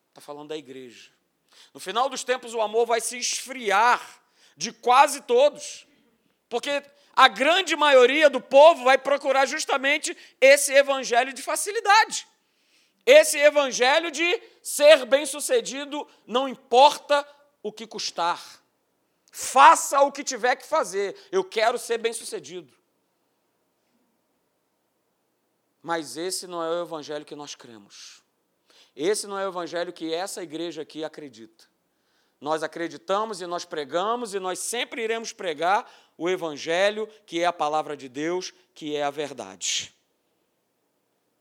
Está 0.09 0.21
falando 0.21 0.47
da 0.47 0.57
igreja. 0.57 1.11
No 1.73 1.79
final 1.79 2.09
dos 2.09 2.23
tempos, 2.23 2.53
o 2.53 2.61
amor 2.61 2.85
vai 2.85 3.01
se 3.01 3.17
esfriar 3.17 4.01
de 4.57 4.71
quase 4.71 5.21
todos, 5.21 5.85
porque 6.49 6.83
a 7.15 7.27
grande 7.27 7.75
maioria 7.75 8.29
do 8.29 8.41
povo 8.41 8.83
vai 8.83 8.97
procurar 8.97 9.45
justamente 9.45 10.15
esse 10.41 10.73
evangelho 10.73 11.33
de 11.33 11.41
facilidade. 11.41 12.27
Esse 13.05 13.37
evangelho 13.37 14.09
de 14.09 14.41
ser 14.61 15.05
bem-sucedido, 15.05 16.07
não 16.25 16.49
importa 16.49 17.27
o 17.61 17.71
que 17.71 17.85
custar. 17.85 18.41
Faça 19.31 20.01
o 20.01 20.11
que 20.11 20.23
tiver 20.23 20.55
que 20.55 20.65
fazer. 20.65 21.15
Eu 21.31 21.43
quero 21.43 21.77
ser 21.77 21.99
bem-sucedido. 21.99 22.73
Mas 25.81 26.17
esse 26.17 26.47
não 26.47 26.63
é 26.63 26.69
o 26.69 26.81
evangelho 26.81 27.23
que 27.23 27.35
nós 27.35 27.53
cremos. 27.53 28.24
Esse 28.95 29.27
não 29.27 29.37
é 29.37 29.45
o 29.45 29.49
evangelho 29.49 29.91
que 29.91 30.13
essa 30.13 30.41
igreja 30.41 30.83
aqui 30.83 31.03
acredita. 31.03 31.65
Nós 32.39 32.63
acreditamos 32.63 33.41
e 33.41 33.47
nós 33.47 33.65
pregamos 33.65 34.33
e 34.33 34.39
nós 34.39 34.59
sempre 34.59 35.03
iremos 35.03 35.33
pregar 35.33 35.89
o 36.17 36.29
evangelho 36.29 37.07
que 37.25 37.41
é 37.41 37.45
a 37.45 37.53
palavra 37.53 37.97
de 37.97 38.07
Deus, 38.07 38.53
que 38.73 38.95
é 38.95 39.03
a 39.03 39.09
verdade. 39.09 39.93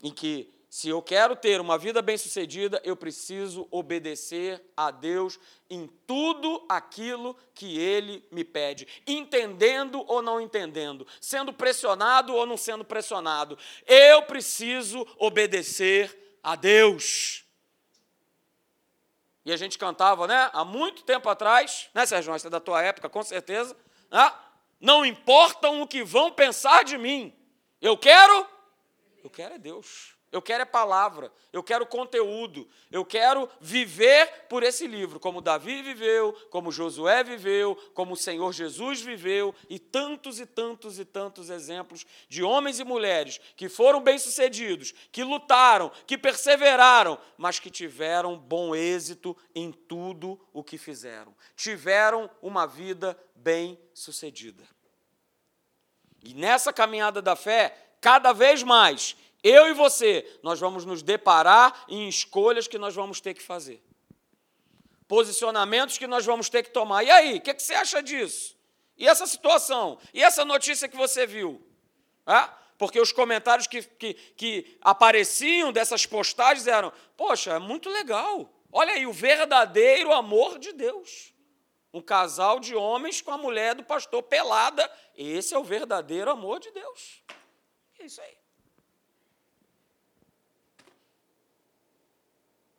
Em 0.02 0.10
que 0.10 0.52
se 0.74 0.88
eu 0.88 1.00
quero 1.00 1.36
ter 1.36 1.60
uma 1.60 1.78
vida 1.78 2.02
bem-sucedida, 2.02 2.82
eu 2.84 2.96
preciso 2.96 3.68
obedecer 3.70 4.60
a 4.76 4.90
Deus 4.90 5.38
em 5.70 5.86
tudo 6.04 6.66
aquilo 6.68 7.36
que 7.54 7.78
Ele 7.78 8.26
me 8.28 8.42
pede, 8.42 8.88
entendendo 9.06 10.04
ou 10.08 10.20
não 10.20 10.40
entendendo, 10.40 11.06
sendo 11.20 11.52
pressionado 11.52 12.34
ou 12.34 12.44
não 12.44 12.56
sendo 12.56 12.84
pressionado. 12.84 13.56
Eu 13.86 14.22
preciso 14.22 15.06
obedecer 15.16 16.38
a 16.42 16.56
Deus. 16.56 17.43
E 19.44 19.52
a 19.52 19.56
gente 19.56 19.78
cantava, 19.78 20.26
né? 20.26 20.50
Há 20.52 20.64
muito 20.64 21.04
tempo 21.04 21.28
atrás, 21.28 21.90
né, 21.92 22.06
Sérgio? 22.06 22.34
Isso 22.34 22.46
é 22.46 22.50
da 22.50 22.60
tua 22.60 22.82
época, 22.82 23.08
com 23.08 23.22
certeza. 23.22 23.76
Né? 24.10 24.32
Não 24.80 25.04
importam 25.04 25.82
o 25.82 25.86
que 25.86 26.02
vão 26.02 26.32
pensar 26.32 26.84
de 26.84 26.96
mim. 26.96 27.34
Eu 27.80 27.96
quero, 27.98 28.46
eu 29.22 29.28
quero 29.28 29.54
é 29.54 29.58
Deus. 29.58 30.14
Eu 30.34 30.42
quero 30.42 30.62
é 30.62 30.66
palavra, 30.66 31.32
eu 31.52 31.62
quero 31.62 31.86
conteúdo, 31.86 32.68
eu 32.90 33.04
quero 33.04 33.48
viver 33.60 34.46
por 34.48 34.64
esse 34.64 34.84
livro, 34.84 35.20
como 35.20 35.40
Davi 35.40 35.80
viveu, 35.80 36.32
como 36.50 36.72
Josué 36.72 37.22
viveu, 37.22 37.76
como 37.94 38.14
o 38.14 38.16
Senhor 38.16 38.52
Jesus 38.52 39.00
viveu, 39.00 39.54
e 39.70 39.78
tantos 39.78 40.40
e 40.40 40.44
tantos 40.44 40.98
e 40.98 41.04
tantos 41.04 41.50
exemplos 41.50 42.04
de 42.28 42.42
homens 42.42 42.80
e 42.80 42.84
mulheres 42.84 43.40
que 43.54 43.68
foram 43.68 44.00
bem-sucedidos, 44.00 44.92
que 45.12 45.22
lutaram, 45.22 45.88
que 46.04 46.18
perseveraram, 46.18 47.16
mas 47.38 47.60
que 47.60 47.70
tiveram 47.70 48.36
bom 48.36 48.74
êxito 48.74 49.36
em 49.54 49.70
tudo 49.70 50.44
o 50.52 50.64
que 50.64 50.76
fizeram. 50.76 51.32
Tiveram 51.54 52.28
uma 52.42 52.66
vida 52.66 53.16
bem-sucedida. 53.36 54.64
E 56.24 56.34
nessa 56.34 56.72
caminhada 56.72 57.22
da 57.22 57.36
fé, 57.36 57.84
cada 58.04 58.34
vez 58.34 58.62
mais, 58.62 59.16
eu 59.44 59.68
e 59.68 59.74
você, 59.74 60.26
nós 60.42 60.58
vamos 60.58 60.86
nos 60.86 61.02
deparar 61.02 61.84
em 61.86 62.08
escolhas 62.08 62.66
que 62.66 62.78
nós 62.78 62.94
vamos 62.94 63.20
ter 63.20 63.34
que 63.34 63.42
fazer. 63.42 63.84
Posicionamentos 65.06 65.98
que 65.98 66.06
nós 66.06 66.24
vamos 66.24 66.48
ter 66.48 66.62
que 66.62 66.70
tomar. 66.70 67.04
E 67.04 67.10
aí, 67.10 67.36
o 67.36 67.40
que, 67.42 67.52
que, 67.52 67.62
você 67.62 67.74
acha 67.74 68.02
disso? 68.02 68.56
E 68.96 69.06
essa 69.06 69.26
situação? 69.26 69.98
E 70.14 70.22
essa 70.22 70.46
notícia 70.46 70.88
que 70.88 70.96
você 70.96 71.26
viu? 71.26 71.62
É? 72.26 72.48
Porque 72.78 72.98
os 72.98 73.12
comentários 73.12 73.66
que, 73.66 73.82
que, 73.82 74.14
que 74.14 74.78
apareciam 74.80 75.70
dessas 75.70 76.06
postagens 76.06 76.66
eram: 76.66 76.90
Poxa, 77.14 77.52
é 77.52 77.58
muito 77.58 77.90
legal. 77.90 78.50
Olha 78.72 78.94
aí, 78.94 79.06
o 79.06 79.12
verdadeiro 79.12 80.10
amor 80.10 80.58
de 80.58 80.72
Deus. 80.72 81.34
Um 81.92 82.00
casal 82.00 82.58
de 82.58 82.74
homens 82.74 83.20
com 83.20 83.30
a 83.30 83.38
mulher 83.38 83.74
do 83.74 83.84
pastor 83.84 84.22
pelada. 84.22 84.90
Esse 85.14 85.54
é 85.54 85.58
o 85.58 85.62
verdadeiro 85.62 86.30
amor 86.30 86.60
de 86.60 86.70
Deus. 86.70 87.22
É 87.98 88.06
isso 88.06 88.22
aí. 88.22 88.43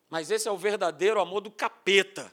Mas 0.10 0.32
esse 0.32 0.48
é 0.48 0.52
o 0.52 0.58
verdadeiro 0.58 1.20
amor 1.20 1.42
do 1.42 1.52
capeta. 1.52 2.32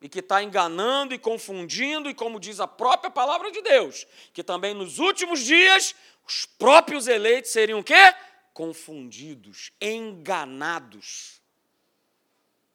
E 0.00 0.08
que 0.08 0.18
está 0.18 0.42
enganando 0.42 1.14
e 1.14 1.18
confundindo, 1.18 2.10
e 2.10 2.14
como 2.14 2.40
diz 2.40 2.60
a 2.60 2.66
própria 2.66 3.10
palavra 3.10 3.50
de 3.52 3.62
Deus, 3.62 4.06
que 4.32 4.42
também 4.42 4.74
nos 4.74 4.98
últimos 4.98 5.40
dias 5.40 5.94
os 6.26 6.44
próprios 6.44 7.06
eleitos 7.06 7.52
seriam 7.52 7.80
o 7.80 7.84
quê? 7.84 8.14
Confundidos, 8.52 9.70
enganados. 9.80 11.40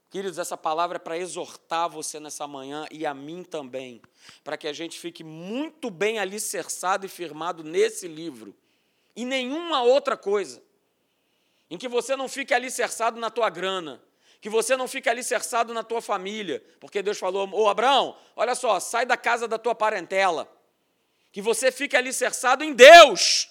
Queridos, 0.10 0.38
essa 0.38 0.56
palavra 0.56 0.96
é 0.96 1.00
para 1.00 1.17
exortar 1.17 1.89
você 1.89 2.17
nessa 2.17 2.48
manhã 2.48 2.86
e 2.89 3.06
a 3.06 3.13
mim 3.13 3.43
também, 3.43 4.02
para 4.41 4.58
que 4.58 4.67
a 4.67 4.74
gente 4.74 4.98
fique 4.98 5.22
muito 5.22 5.89
bem 5.89 6.17
alicerçado 6.17 7.06
e 7.06 7.10
firmado 7.10 7.62
nesse 7.62 8.08
livro 8.08 8.56
e 9.17 9.26
nenhuma 9.26 9.82
outra 9.82 10.15
coisa 10.15 10.63
em 11.69 11.77
que 11.77 11.88
você 11.88 12.15
não 12.15 12.27
fique 12.27 12.53
alicerçado 12.53 13.19
na 13.19 13.30
tua 13.30 13.49
grana, 13.49 14.01
que 14.39 14.49
você 14.49 14.77
não 14.77 14.88
fique 14.88 15.10
alicerçado 15.10 15.73
na 15.73 15.84
tua 15.84 16.01
família, 16.01 16.63
porque 16.80 17.01
Deus 17.01 17.17
falou: 17.17 17.49
Ô 17.51 17.67
Abraão, 17.67 18.15
olha 18.36 18.56
só, 18.56 18.80
sai 18.80 19.06
da 19.06 19.17
casa 19.17 19.47
da 19.47 19.58
tua 19.58 19.75
parentela, 19.75 20.47
que 21.32 21.41
você 21.41 21.71
fique 21.71 21.95
alicerçado 21.95 22.63
em 22.63 22.73
Deus, 22.73 23.49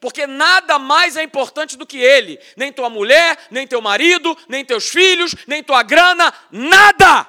porque 0.00 0.26
nada 0.26 0.78
mais 0.78 1.16
é 1.16 1.22
importante 1.22 1.76
do 1.76 1.86
que 1.86 1.98
Ele, 1.98 2.40
nem 2.56 2.72
tua 2.72 2.90
mulher, 2.90 3.38
nem 3.50 3.66
teu 3.66 3.80
marido, 3.80 4.36
nem 4.48 4.64
teus 4.64 4.88
filhos, 4.88 5.34
nem 5.46 5.62
tua 5.62 5.82
grana, 5.82 6.32
nada 6.50 7.28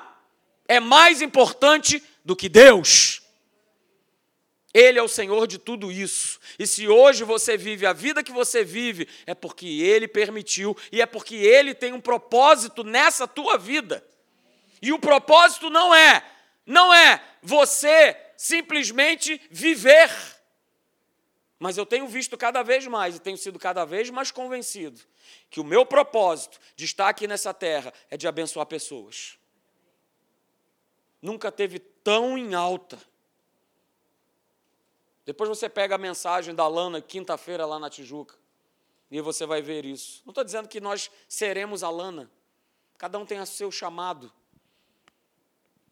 é 0.68 0.80
mais 0.80 1.22
importante 1.22 2.02
do 2.24 2.36
que 2.36 2.50
Deus. 2.50 3.23
Ele 4.74 4.98
é 4.98 5.04
o 5.04 5.08
Senhor 5.08 5.46
de 5.46 5.60
tudo 5.60 5.92
isso. 5.92 6.40
E 6.58 6.66
se 6.66 6.88
hoje 6.88 7.24
você 7.24 7.56
vive 7.56 7.86
a 7.86 7.94
vida 7.94 8.24
que 8.24 8.32
você 8.32 8.64
vive, 8.64 9.08
é 9.28 9.36
porque 9.36 9.68
Ele 9.68 10.08
permitiu 10.08 10.76
e 10.92 11.00
é 11.00 11.06
porque 11.06 11.36
Ele 11.36 11.76
tem 11.76 11.94
um 11.94 12.02
propósito 12.02 12.84
nessa 12.84 13.28
tua 13.28 13.58
vida. 13.58 14.04
E 14.82 14.92
o 14.92 14.98
propósito 14.98 15.70
não 15.70 15.94
é, 15.94 16.26
não 16.66 16.92
é 16.92 17.24
você 17.42 18.18
simplesmente 18.36 19.40
viver. 19.52 20.10
Mas 21.60 21.78
eu 21.78 21.86
tenho 21.86 22.08
visto 22.08 22.36
cada 22.36 22.64
vez 22.64 22.86
mais 22.88 23.16
e 23.16 23.20
tenho 23.20 23.38
sido 23.38 23.60
cada 23.60 23.86
vez 23.86 24.10
mais 24.10 24.32
convencido 24.32 25.00
que 25.50 25.60
o 25.60 25.64
meu 25.64 25.86
propósito 25.86 26.60
de 26.76 26.84
estar 26.84 27.08
aqui 27.08 27.28
nessa 27.28 27.54
terra 27.54 27.94
é 28.10 28.18
de 28.18 28.28
abençoar 28.28 28.66
pessoas. 28.66 29.38
Nunca 31.22 31.52
teve 31.52 31.80
tão 31.80 32.38
em 32.38 32.54
alta 32.54 33.00
depois 35.26 35.50
você 35.50 35.70
pega 35.70 35.96
a 35.96 35.98
mensagem 35.98 36.54
da 36.54 36.68
Lana, 36.68 37.02
quinta-feira, 37.02 37.66
lá 37.66 37.80
na 37.80 37.90
Tijuca, 37.90 38.36
e 39.10 39.22
você 39.22 39.46
vai 39.46 39.62
ver 39.62 39.86
isso. 39.86 40.22
Não 40.26 40.32
estou 40.32 40.44
dizendo 40.44 40.68
que 40.68 40.82
nós 40.82 41.10
seremos 41.28 41.84
a 41.84 41.90
Lana, 41.90 42.30
cada 42.98 43.18
um 43.18 43.26
tem 43.26 43.40
o 43.40 43.46
seu 43.46 43.72
chamado. 43.72 44.32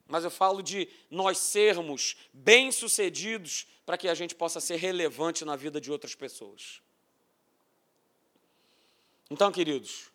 mas 0.08 0.26
eu 0.26 0.32
falo 0.32 0.62
de 0.62 0.90
nós 1.10 1.38
sermos 1.38 2.18
bem-sucedidos 2.34 3.66
para 3.86 3.98
que 3.98 4.10
a 4.10 4.14
gente 4.14 4.36
possa 4.36 4.60
ser 4.60 4.76
relevante 4.76 5.46
na 5.46 5.56
vida 5.56 5.80
de 5.80 5.90
outras 5.90 6.14
pessoas. 6.16 6.82
Então, 9.30 9.50
queridos, 9.50 10.12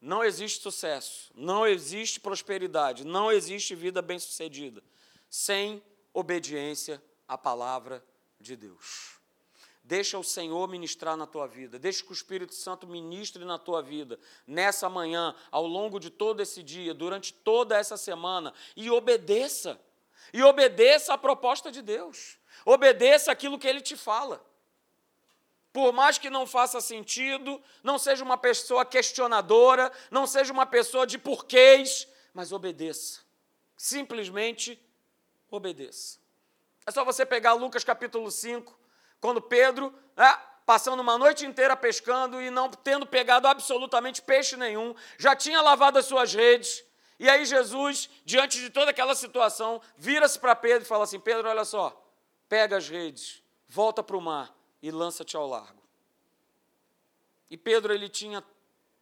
não 0.00 0.24
existe 0.24 0.62
sucesso, 0.62 1.30
não 1.34 1.66
existe 1.66 2.18
prosperidade, 2.20 3.04
não 3.04 3.30
existe 3.30 3.74
vida 3.74 4.00
bem-sucedida 4.00 4.82
sem 5.28 5.82
obediência 6.14 7.02
à 7.26 7.36
palavra 7.36 7.98
de 7.98 8.17
Deus. 8.40 9.18
Deixa 9.88 10.18
o 10.18 10.24
Senhor 10.24 10.68
ministrar 10.68 11.16
na 11.16 11.26
tua 11.26 11.46
vida. 11.46 11.78
Deixa 11.78 12.04
que 12.04 12.10
o 12.10 12.12
Espírito 12.12 12.54
Santo 12.54 12.86
ministre 12.86 13.44
na 13.44 13.58
tua 13.58 13.82
vida, 13.82 14.18
nessa 14.46 14.86
manhã, 14.86 15.34
ao 15.50 15.66
longo 15.66 15.98
de 15.98 16.10
todo 16.10 16.42
esse 16.42 16.62
dia, 16.62 16.92
durante 16.92 17.32
toda 17.32 17.74
essa 17.74 17.96
semana, 17.96 18.52
e 18.76 18.90
obedeça. 18.90 19.80
E 20.30 20.42
obedeça 20.42 21.14
à 21.14 21.18
proposta 21.18 21.72
de 21.72 21.80
Deus. 21.80 22.38
Obedeça 22.66 23.32
aquilo 23.32 23.58
que 23.58 23.66
ele 23.66 23.80
te 23.80 23.96
fala. 23.96 24.44
Por 25.72 25.90
mais 25.92 26.18
que 26.18 26.28
não 26.28 26.46
faça 26.46 26.82
sentido, 26.82 27.62
não 27.82 27.98
seja 27.98 28.22
uma 28.22 28.36
pessoa 28.36 28.84
questionadora, 28.84 29.90
não 30.10 30.26
seja 30.26 30.52
uma 30.52 30.66
pessoa 30.66 31.06
de 31.06 31.16
porquês, 31.16 32.06
mas 32.34 32.52
obedeça. 32.52 33.20
Simplesmente 33.76 34.78
obedeça. 35.50 36.18
É 36.88 36.90
só 36.90 37.04
você 37.04 37.26
pegar 37.26 37.52
Lucas 37.52 37.84
capítulo 37.84 38.30
5, 38.30 38.74
quando 39.20 39.42
Pedro, 39.42 39.92
né, 40.16 40.40
passando 40.64 41.00
uma 41.00 41.18
noite 41.18 41.44
inteira 41.44 41.76
pescando 41.76 42.40
e 42.40 42.48
não 42.48 42.70
tendo 42.70 43.04
pegado 43.04 43.46
absolutamente 43.46 44.22
peixe 44.22 44.56
nenhum, 44.56 44.94
já 45.18 45.36
tinha 45.36 45.60
lavado 45.60 45.98
as 45.98 46.06
suas 46.06 46.32
redes. 46.32 46.82
E 47.18 47.28
aí 47.28 47.44
Jesus, 47.44 48.08
diante 48.24 48.58
de 48.58 48.70
toda 48.70 48.90
aquela 48.90 49.14
situação, 49.14 49.82
vira-se 49.98 50.38
para 50.38 50.56
Pedro 50.56 50.84
e 50.84 50.86
fala 50.86 51.04
assim: 51.04 51.20
Pedro, 51.20 51.50
olha 51.50 51.62
só, 51.66 52.02
pega 52.48 52.78
as 52.78 52.88
redes, 52.88 53.42
volta 53.68 54.02
para 54.02 54.16
o 54.16 54.22
mar 54.22 54.50
e 54.80 54.90
lança-te 54.90 55.36
ao 55.36 55.46
largo. 55.46 55.82
E 57.50 57.56
Pedro 57.58 57.92
ele 57.92 58.08
tinha 58.08 58.42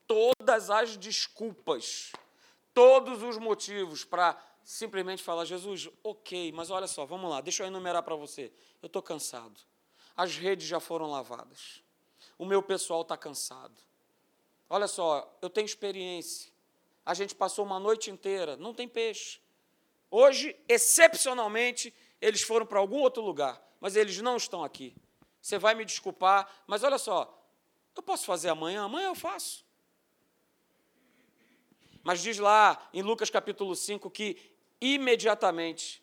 todas 0.09 0.70
as 0.70 0.97
desculpas, 0.97 2.11
todos 2.74 3.22
os 3.22 3.39
motivos 3.39 4.05
para 4.05 4.37
simplesmente 4.67 5.23
falar: 5.23 5.47
Jesus, 5.47 5.89
ok, 6.05 6.53
mas 6.53 6.71
olha 6.71 6.87
só, 6.87 7.07
vamos 7.07 7.31
lá, 7.31 7.41
deixa 7.41 7.62
eu 7.62 7.69
enumerar 7.69 8.03
para 8.03 8.14
você. 8.14 8.53
Eu 8.83 8.89
estou 8.89 9.03
cansado 9.03 9.59
as 10.17 10.37
redes 10.37 10.67
já 10.67 10.81
foram 10.81 11.11
lavadas. 11.11 11.83
O 12.39 12.47
meu 12.47 12.62
pessoal 12.62 13.03
está 13.03 13.17
cansado. 13.17 13.75
Olha 14.69 14.89
só, 14.89 15.31
eu 15.43 15.51
tenho 15.51 15.67
experiência. 15.67 16.51
A 17.05 17.12
gente 17.12 17.35
passou 17.35 17.64
uma 17.64 17.79
noite 17.79 18.11
inteira, 18.11 18.57
não 18.57 18.73
tem 18.73 18.89
peixe. 18.89 19.39
Hoje, 20.11 20.57
excepcionalmente, 20.67 21.93
eles 22.21 22.43
foram 22.43 22.64
para 22.64 22.79
algum 22.79 22.99
outro 22.99 23.23
lugar, 23.23 23.62
mas 23.81 23.95
eles 23.95 24.21
não 24.23 24.37
estão 24.37 24.64
aqui. 24.64 24.97
Você 25.41 25.59
vai 25.59 25.75
me 25.75 25.85
desculpar, 25.85 26.51
mas 26.67 26.83
olha 26.83 26.99
só, 26.99 27.33
eu 27.95 28.03
posso 28.03 28.25
fazer 28.25 28.49
amanhã? 28.49 28.85
Amanhã 28.85 29.09
eu 29.09 29.14
faço. 29.14 29.64
Mas 32.03 32.23
diz 32.23 32.39
lá 32.39 32.89
em 32.93 33.03
Lucas 33.03 33.31
capítulo 33.31 33.75
5 33.77 34.11
que 34.11 34.56
imediatamente, 34.81 36.03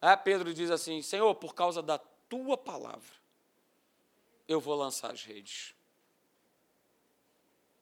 é, 0.00 0.14
Pedro 0.16 0.52
diz 0.52 0.70
assim: 0.70 1.00
Senhor, 1.02 1.34
por 1.36 1.54
causa 1.54 1.82
da 1.82 1.98
tua 2.28 2.56
palavra, 2.56 3.14
eu 4.48 4.60
vou 4.60 4.74
lançar 4.74 5.12
as 5.12 5.24
redes. 5.24 5.74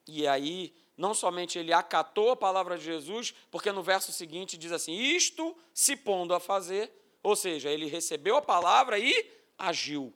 E 0.06 0.26
aí, 0.26 0.74
não 0.96 1.14
somente 1.14 1.58
ele 1.58 1.72
acatou 1.72 2.30
a 2.30 2.36
palavra 2.36 2.76
de 2.76 2.84
Jesus, 2.84 3.34
porque 3.50 3.72
no 3.72 3.82
verso 3.82 4.12
seguinte 4.12 4.58
diz 4.58 4.72
assim: 4.72 4.92
Isto 4.92 5.56
se 5.72 5.96
pondo 5.96 6.34
a 6.34 6.40
fazer, 6.40 6.92
ou 7.22 7.34
seja, 7.34 7.70
ele 7.70 7.86
recebeu 7.86 8.36
a 8.36 8.42
palavra 8.42 8.98
e 8.98 9.30
agiu, 9.56 10.12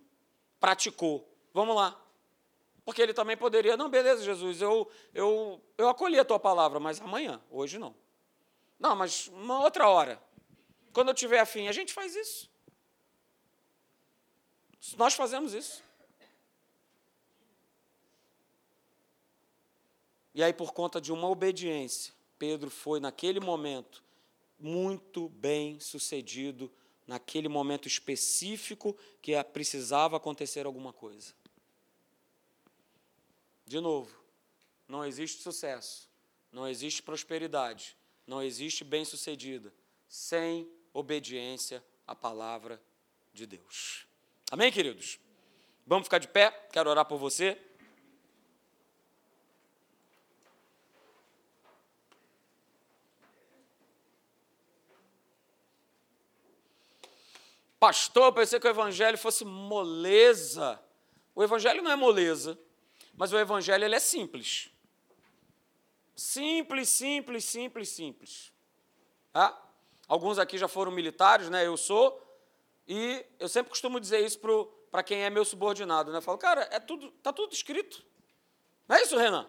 praticou. 0.60 1.28
Vamos 1.52 1.76
lá. 1.76 2.00
Porque 2.84 3.00
ele 3.00 3.14
também 3.14 3.36
poderia, 3.36 3.76
não, 3.76 3.88
beleza, 3.88 4.22
Jesus, 4.22 4.60
eu, 4.60 4.90
eu, 5.14 5.60
eu 5.78 5.88
acolhi 5.88 6.18
a 6.18 6.24
tua 6.24 6.38
palavra, 6.38 6.78
mas 6.78 7.00
amanhã, 7.00 7.40
hoje 7.50 7.78
não. 7.78 7.94
Não, 8.78 8.94
mas 8.94 9.28
uma 9.28 9.60
outra 9.60 9.88
hora. 9.88 10.22
Quando 10.92 11.08
eu 11.08 11.14
tiver 11.14 11.40
afim, 11.40 11.68
a 11.68 11.72
gente 11.72 11.92
faz 11.92 12.14
isso. 12.14 12.50
Nós 14.96 15.14
fazemos 15.14 15.54
isso. 15.54 15.82
E 20.34 20.42
aí, 20.42 20.52
por 20.52 20.72
conta 20.72 21.00
de 21.00 21.12
uma 21.12 21.28
obediência, 21.28 22.12
Pedro 22.38 22.68
foi, 22.68 22.98
naquele 22.98 23.38
momento, 23.38 24.02
muito 24.58 25.28
bem 25.28 25.78
sucedido, 25.78 26.70
naquele 27.06 27.48
momento 27.48 27.86
específico 27.86 28.96
que 29.22 29.32
precisava 29.44 30.16
acontecer 30.16 30.66
alguma 30.66 30.92
coisa. 30.92 31.32
De 33.64 33.80
novo, 33.80 34.14
não 34.88 35.04
existe 35.04 35.42
sucesso, 35.42 36.08
não 36.52 36.68
existe 36.68 37.02
prosperidade, 37.02 37.96
não 38.26 38.42
existe 38.42 38.84
bem-sucedida 38.84 39.72
sem 40.08 40.68
obediência 40.92 41.84
à 42.06 42.14
palavra 42.14 42.80
de 43.32 43.46
Deus. 43.46 44.06
Amém, 44.50 44.70
queridos? 44.70 45.18
Vamos 45.86 46.06
ficar 46.06 46.18
de 46.18 46.28
pé? 46.28 46.50
Quero 46.72 46.88
orar 46.88 47.04
por 47.04 47.18
você. 47.18 47.60
Pastor, 57.78 58.24
eu 58.24 58.32
pensei 58.32 58.58
que 58.58 58.66
o 58.66 58.70
evangelho 58.70 59.18
fosse 59.18 59.44
moleza. 59.44 60.80
O 61.34 61.42
evangelho 61.42 61.82
não 61.82 61.90
é 61.90 61.96
moleza, 61.96 62.58
mas 63.12 63.30
o 63.30 63.38
evangelho 63.38 63.84
ele 63.84 63.94
é 63.94 64.00
simples. 64.00 64.70
Simples, 66.14 66.88
simples, 66.88 67.44
simples, 67.44 67.88
simples. 67.88 68.52
Ah, 69.32 69.56
alguns 70.06 70.38
aqui 70.38 70.56
já 70.56 70.68
foram 70.68 70.92
militares, 70.92 71.48
né? 71.48 71.66
Eu 71.66 71.76
sou. 71.76 72.20
E 72.86 73.24
eu 73.38 73.48
sempre 73.48 73.70
costumo 73.70 73.98
dizer 73.98 74.24
isso 74.24 74.38
para 74.90 75.02
quem 75.02 75.24
é 75.24 75.30
meu 75.30 75.44
subordinado, 75.44 76.12
né? 76.12 76.18
Eu 76.18 76.22
falo, 76.22 76.38
cara, 76.38 76.68
é 76.70 76.78
tudo, 76.78 77.10
tá 77.22 77.32
tudo 77.32 77.52
escrito. 77.52 78.04
Não 78.86 78.96
é 78.96 79.02
isso, 79.02 79.16
Renan? 79.16 79.48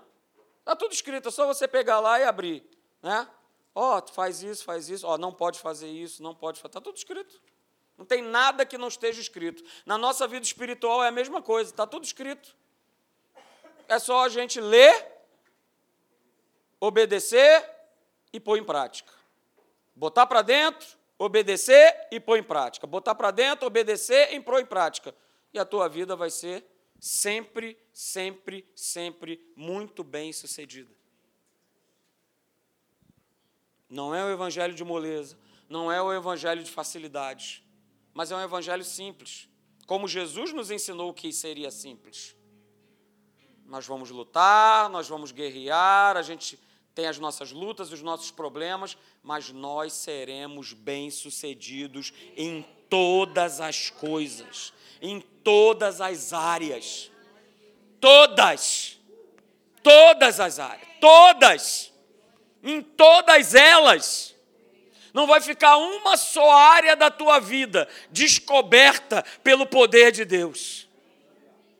Está 0.60 0.76
tudo 0.76 0.94
escrito, 0.94 1.28
é 1.28 1.32
só 1.32 1.46
você 1.46 1.68
pegar 1.68 2.00
lá 2.00 2.20
e 2.20 2.24
abrir. 2.24 2.68
Né? 3.02 3.28
Ó, 3.76 4.00
oh, 4.00 4.08
faz 4.12 4.42
isso, 4.42 4.64
faz 4.64 4.90
isso, 4.90 5.06
ó, 5.06 5.14
oh, 5.14 5.18
não 5.18 5.32
pode 5.32 5.60
fazer 5.60 5.88
isso, 5.88 6.24
não 6.24 6.34
pode 6.34 6.60
fazer. 6.60 6.70
Está 6.70 6.82
tudo 6.82 6.98
escrito. 6.98 7.40
Não 7.98 8.06
tem 8.06 8.22
nada 8.22 8.66
que 8.66 8.78
não 8.78 8.88
esteja 8.88 9.22
escrito. 9.22 9.64
Na 9.86 9.98
nossa 9.98 10.28
vida 10.28 10.46
espiritual 10.46 11.04
é 11.04 11.10
a 11.10 11.12
mesma 11.12 11.42
coisa, 11.42 11.70
está 11.70 11.86
tudo 11.86 12.04
escrito. 12.04 12.56
É 13.88 14.00
só 14.00 14.26
a 14.26 14.30
gente 14.30 14.60
ler, 14.60 15.15
obedecer 16.88 17.70
e 18.32 18.40
pôr 18.40 18.58
em 18.58 18.64
prática. 18.64 19.12
Botar 19.96 20.26
para 20.26 20.42
dentro, 20.42 20.88
obedecer 21.18 22.08
e 22.12 22.20
pôr 22.20 22.38
em 22.38 22.44
prática. 22.44 22.86
Botar 22.88 23.16
para 23.16 23.32
dentro, 23.32 23.68
obedecer 23.68 24.34
e 24.34 24.40
pôr 24.40 24.62
em 24.62 24.66
prática. 24.66 25.16
E 25.54 25.60
a 25.60 25.66
tua 25.66 25.88
vida 25.88 26.16
vai 26.16 26.30
ser 26.30 26.66
sempre, 27.00 27.78
sempre, 27.94 28.70
sempre 28.76 29.54
muito 29.56 30.04
bem 30.04 30.34
sucedida. 30.34 30.94
Não 33.90 34.14
é 34.14 34.24
o 34.26 34.30
evangelho 34.30 34.74
de 34.74 34.84
moleza, 34.84 35.38
não 35.70 35.92
é 35.92 36.02
o 36.02 36.12
evangelho 36.14 36.64
de 36.64 36.72
facilidade 36.72 37.66
mas 38.16 38.32
é 38.32 38.36
um 38.36 38.42
evangelho 38.42 38.86
simples, 38.86 39.50
como 39.86 40.08
Jesus 40.08 40.54
nos 40.54 40.72
ensinou 40.72 41.14
que 41.14 41.34
seria 41.34 41.70
simples. 41.70 42.34
Nós 43.66 43.86
vamos 43.86 44.10
lutar, 44.10 44.90
nós 44.90 45.10
vamos 45.10 45.34
guerrear, 45.34 46.16
a 46.16 46.22
gente 46.22 46.58
tem 46.96 47.06
as 47.08 47.20
nossas 47.20 47.52
lutas, 47.52 47.92
os 47.92 48.02
nossos 48.02 48.32
problemas, 48.32 48.98
mas 49.22 49.52
nós 49.52 49.92
seremos 49.92 50.72
bem-sucedidos 50.72 52.14
em 52.38 52.66
todas 52.90 53.60
as 53.60 53.90
coisas, 53.90 54.74
em 55.02 55.20
todas 55.20 56.00
as 56.00 56.32
áreas. 56.32 57.12
Todas. 58.00 58.98
Todas 59.84 60.40
as 60.40 60.58
áreas. 60.58 60.88
Todas. 61.02 61.94
Em 62.64 62.82
todas 62.82 63.54
elas 63.54 64.34
não 65.16 65.26
vai 65.26 65.40
ficar 65.40 65.78
uma 65.78 66.18
só 66.18 66.52
área 66.52 66.94
da 66.94 67.10
tua 67.10 67.40
vida 67.40 67.88
descoberta 68.12 69.24
pelo 69.42 69.66
poder 69.66 70.12
de 70.12 70.26
Deus. 70.26 70.90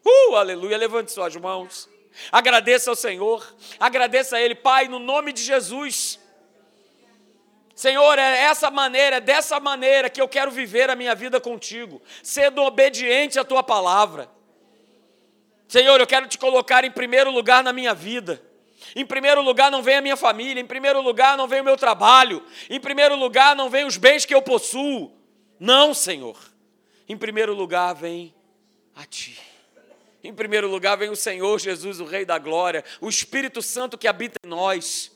Uh, 0.06 0.36
aleluia, 0.36 0.78
levante 0.78 1.12
suas 1.12 1.36
mãos. 1.36 1.90
Agradeça 2.32 2.90
ao 2.90 2.96
Senhor, 2.96 3.56
agradeça 3.80 4.38
a 4.38 4.42
Ele, 4.42 4.56
Pai, 4.56 4.88
no 4.88 5.00
nome 5.00 5.34
de 5.34 5.44
Jesus. 5.44 6.20
Senhor, 7.76 8.18
é 8.18 8.44
essa 8.44 8.72
maneira, 8.72 9.18
é 9.18 9.20
dessa 9.20 9.60
maneira 9.60 10.10
que 10.10 10.22
eu 10.22 10.28
quero 10.28 10.50
viver 10.50 10.90
a 10.90 10.96
minha 10.96 11.14
vida 11.14 11.42
contigo, 11.42 12.02
sendo 12.24 12.62
obediente 12.62 13.38
à 13.38 13.44
tua 13.44 13.62
palavra. 13.62 14.30
Senhor, 15.68 16.00
eu 16.00 16.08
quero 16.08 16.28
te 16.28 16.38
colocar 16.38 16.86
em 16.86 16.92
primeiro 16.92 17.32
lugar 17.32 17.64
na 17.64 17.74
minha 17.74 17.94
vida. 17.94 18.42
Em 18.96 19.06
primeiro 19.06 19.42
lugar 19.42 19.70
não 19.70 19.82
vem 19.82 19.98
a 19.98 20.02
minha 20.02 20.16
família, 20.16 20.62
em 20.62 20.66
primeiro 20.66 21.02
lugar 21.02 21.38
não 21.38 21.48
vem 21.48 21.60
o 21.60 21.66
meu 21.66 21.76
trabalho, 21.76 22.44
em 22.70 22.80
primeiro 22.80 23.16
lugar 23.16 23.56
não 23.56 23.70
vem 23.70 23.84
os 23.86 23.98
bens 23.98 24.26
que 24.26 24.34
eu 24.34 24.42
possuo. 24.42 25.12
Não, 25.60 25.94
Senhor. 25.94 26.38
Em 27.10 27.18
primeiro 27.18 27.54
lugar 27.54 27.94
vem 27.94 28.34
a 28.96 29.06
Ti. 29.06 29.38
Em 30.26 30.34
primeiro 30.34 30.68
lugar 30.68 30.98
vem 30.98 31.12
o 31.12 31.16
Senhor 31.16 31.60
Jesus, 31.60 32.00
o 32.00 32.04
Rei 32.04 32.26
da 32.26 32.40
Glória, 32.40 32.84
o 33.00 33.08
Espírito 33.08 33.62
Santo 33.62 33.96
que 33.96 34.08
habita 34.08 34.40
em 34.44 34.50
nós. 34.50 35.12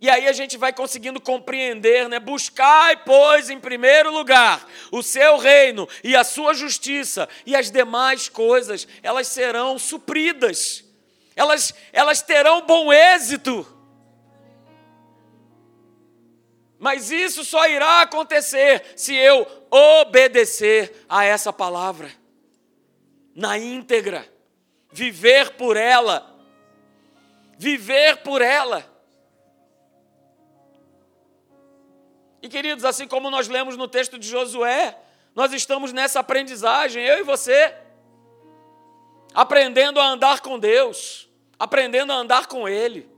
E 0.00 0.08
aí 0.08 0.26
a 0.26 0.32
gente 0.32 0.56
vai 0.56 0.72
conseguindo 0.72 1.20
compreender, 1.20 2.08
né? 2.08 2.18
Buscai, 2.18 2.96
pois, 3.04 3.50
em 3.50 3.60
primeiro 3.60 4.10
lugar, 4.10 4.66
o 4.90 5.02
seu 5.02 5.36
reino 5.36 5.86
e 6.02 6.16
a 6.16 6.24
sua 6.24 6.54
justiça, 6.54 7.28
e 7.44 7.54
as 7.54 7.70
demais 7.70 8.30
coisas, 8.30 8.88
elas 9.02 9.26
serão 9.26 9.78
supridas. 9.78 10.82
Elas 11.36 11.74
elas 11.92 12.22
terão 12.22 12.62
bom 12.62 12.90
êxito. 12.90 13.66
Mas 16.78 17.10
isso 17.10 17.44
só 17.44 17.68
irá 17.68 18.00
acontecer 18.00 18.82
se 18.96 19.14
eu 19.14 19.46
obedecer 19.70 21.04
a 21.06 21.26
essa 21.26 21.52
palavra 21.52 22.10
na 23.38 23.56
íntegra, 23.56 24.28
viver 24.90 25.52
por 25.52 25.76
ela. 25.76 26.36
Viver 27.56 28.16
por 28.16 28.42
ela. 28.42 28.84
E 32.42 32.48
queridos, 32.48 32.84
assim 32.84 33.06
como 33.06 33.30
nós 33.30 33.46
lemos 33.46 33.76
no 33.76 33.86
texto 33.86 34.18
de 34.18 34.28
Josué, 34.28 34.98
nós 35.36 35.52
estamos 35.52 35.92
nessa 35.92 36.18
aprendizagem, 36.18 37.04
eu 37.04 37.18
e 37.18 37.22
você, 37.22 37.72
aprendendo 39.32 40.00
a 40.00 40.08
andar 40.08 40.40
com 40.40 40.58
Deus, 40.58 41.28
aprendendo 41.56 42.12
a 42.12 42.16
andar 42.16 42.46
com 42.48 42.68
Ele, 42.68 43.08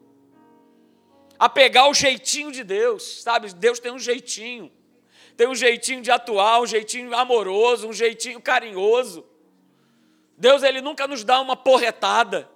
a 1.39 1.49
pegar 1.49 1.89
o 1.89 1.95
jeitinho 1.95 2.53
de 2.53 2.63
Deus, 2.63 3.23
sabe? 3.23 3.51
Deus 3.55 3.81
tem 3.81 3.91
um 3.91 3.99
jeitinho, 3.99 4.71
tem 5.35 5.49
um 5.49 5.55
jeitinho 5.55 6.03
de 6.03 6.11
atuar, 6.11 6.61
um 6.61 6.67
jeitinho 6.67 7.17
amoroso, 7.17 7.89
um 7.89 7.93
jeitinho 7.95 8.39
carinhoso. 8.39 9.30
Deus, 10.41 10.65
Ele 10.65 10.81
nunca 10.81 11.07
nos 11.07 11.23
dá 11.23 11.41
uma 11.41 11.55
porretada 11.55 12.51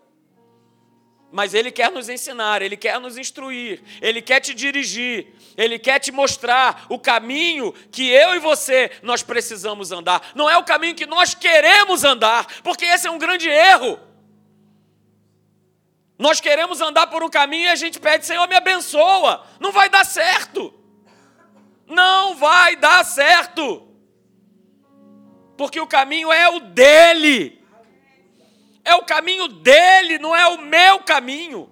mas 1.35 1.53
Ele 1.53 1.73
quer 1.73 1.91
nos 1.91 2.09
ensinar, 2.09 2.63
Ele 2.63 2.77
quer 2.77 3.01
nos 3.01 3.19
instruir, 3.19 3.83
Ele 4.01 4.23
quer 4.23 4.39
te 4.39 4.55
dirigir, 4.55 5.35
Ele 5.57 5.81
quer 5.81 5.99
te 5.99 6.13
mostrar 6.13 6.87
o 6.89 6.97
caminho 6.97 7.73
que 7.91 8.09
eu 8.09 8.37
e 8.37 8.39
você 8.39 8.93
nós 9.03 9.21
precisamos 9.21 9.91
andar. 9.91 10.31
Não 10.37 10.49
é 10.49 10.57
o 10.57 10.63
caminho 10.63 10.95
que 10.95 11.07
nós 11.07 11.35
queremos 11.35 12.05
andar, 12.05 12.47
porque 12.63 12.85
esse 12.85 13.09
é 13.09 13.11
um 13.11 13.19
grande 13.19 13.49
erro. 13.49 13.99
Nós 16.17 16.41
queremos 16.41 16.81
andar 16.81 17.09
por 17.09 17.25
um 17.25 17.29
caminho 17.29 17.65
e 17.65 17.71
a 17.71 17.75
gente 17.75 17.99
pede, 17.99 18.25
Senhor, 18.25 18.47
me 18.47 18.55
abençoa. 18.55 19.45
Não 19.59 19.73
vai 19.73 19.89
dar 19.89 20.07
certo. 20.07 20.73
Não 21.85 22.37
vai 22.37 22.77
dar 22.77 23.05
certo. 23.05 23.89
Porque 25.57 25.81
o 25.81 25.87
caminho 25.89 26.33
é 26.33 26.49
o 26.49 26.61
dele. 26.61 27.64
É 28.85 28.95
o 28.95 29.05
caminho 29.05 29.49
dele, 29.49 30.19
não 30.19 30.37
é 30.37 30.47
o 30.49 30.61
meu 30.61 31.01
caminho. 31.01 31.71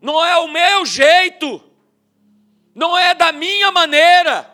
Não 0.00 0.24
é 0.24 0.36
o 0.36 0.46
meu 0.46 0.86
jeito. 0.86 1.60
Não 2.72 2.96
é 2.96 3.12
da 3.12 3.32
minha 3.32 3.72
maneira. 3.72 4.48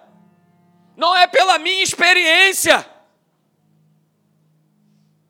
Não 0.97 1.15
é 1.15 1.27
pela 1.27 1.59
minha 1.59 1.83
experiência. 1.83 2.89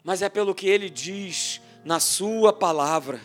Mas 0.05 0.23
é 0.23 0.29
pelo 0.29 0.55
que 0.55 0.69
ele 0.69 0.89
diz 0.89 1.61
na 1.85 1.99
sua 1.99 2.53
palavra. 2.53 3.21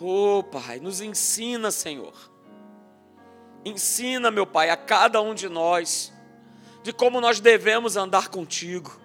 Oh, 0.00 0.42
Pai, 0.42 0.80
nos 0.80 1.00
ensina, 1.00 1.70
Senhor. 1.70 2.14
Ensina, 3.64 4.30
meu 4.30 4.46
Pai, 4.46 4.70
a 4.70 4.76
cada 4.76 5.20
um 5.20 5.34
de 5.34 5.48
nós 5.48 6.13
de 6.84 6.92
como 6.92 7.18
nós 7.18 7.40
devemos 7.40 7.96
andar 7.96 8.28
contigo. 8.28 9.00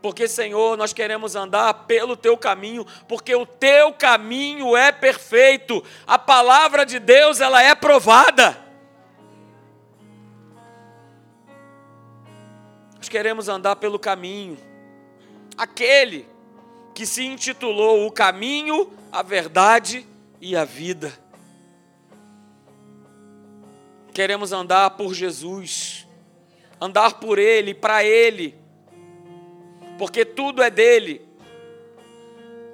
Porque, 0.00 0.28
Senhor, 0.28 0.76
nós 0.76 0.92
queremos 0.92 1.34
andar 1.34 1.74
pelo 1.86 2.16
teu 2.16 2.38
caminho, 2.38 2.86
porque 3.08 3.34
o 3.34 3.44
teu 3.44 3.92
caminho 3.92 4.76
é 4.76 4.92
perfeito. 4.92 5.82
A 6.06 6.16
palavra 6.16 6.86
de 6.86 7.00
Deus, 7.00 7.40
ela 7.40 7.60
é 7.60 7.74
provada. 7.74 8.56
Nós 12.96 13.08
queremos 13.08 13.48
andar 13.48 13.74
pelo 13.74 13.98
caminho. 13.98 14.56
Aquele 15.58 16.28
que 16.94 17.04
se 17.04 17.24
intitulou 17.24 18.06
O 18.06 18.12
Caminho, 18.12 18.92
a 19.10 19.22
Verdade 19.22 20.06
e 20.40 20.54
a 20.54 20.64
Vida. 20.64 21.23
Queremos 24.14 24.52
andar 24.52 24.90
por 24.90 25.12
Jesus, 25.12 26.06
andar 26.80 27.18
por 27.18 27.36
Ele, 27.36 27.74
para 27.74 28.04
Ele, 28.04 28.56
porque 29.98 30.24
tudo 30.24 30.62
é 30.62 30.70
dele, 30.70 31.26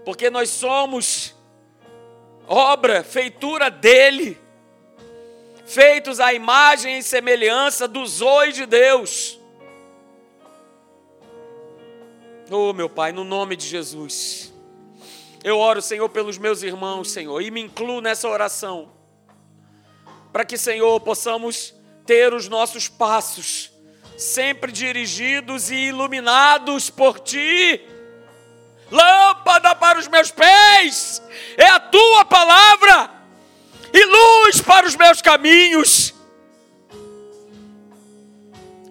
porque 0.04 0.28
nós 0.28 0.50
somos 0.50 1.34
obra, 2.46 3.02
feitura 3.02 3.70
dele, 3.70 4.38
feitos 5.64 6.20
à 6.20 6.34
imagem 6.34 6.98
e 6.98 7.02
semelhança 7.02 7.88
do 7.88 8.06
zoe 8.06 8.52
de 8.52 8.66
Deus. 8.66 9.40
Oh, 12.50 12.74
meu 12.74 12.90
Pai, 12.90 13.12
no 13.12 13.24
nome 13.24 13.56
de 13.56 13.66
Jesus, 13.66 14.52
eu 15.42 15.56
oro, 15.56 15.80
Senhor, 15.80 16.10
pelos 16.10 16.36
meus 16.36 16.62
irmãos, 16.62 17.10
Senhor, 17.10 17.40
e 17.40 17.50
me 17.50 17.62
incluo 17.62 18.02
nessa 18.02 18.28
oração 18.28 18.99
para 20.32 20.44
que, 20.44 20.56
Senhor, 20.56 21.00
possamos 21.00 21.74
ter 22.06 22.32
os 22.32 22.48
nossos 22.48 22.88
passos 22.88 23.70
sempre 24.16 24.70
dirigidos 24.70 25.70
e 25.70 25.74
iluminados 25.88 26.90
por 26.90 27.18
Ti. 27.20 27.80
Lâmpada 28.90 29.74
para 29.74 29.98
os 29.98 30.08
meus 30.08 30.30
pés 30.30 31.22
é 31.56 31.66
a 31.66 31.80
Tua 31.80 32.24
palavra 32.24 33.10
e 33.92 34.04
luz 34.04 34.60
para 34.60 34.86
os 34.86 34.94
meus 34.94 35.22
caminhos. 35.22 36.14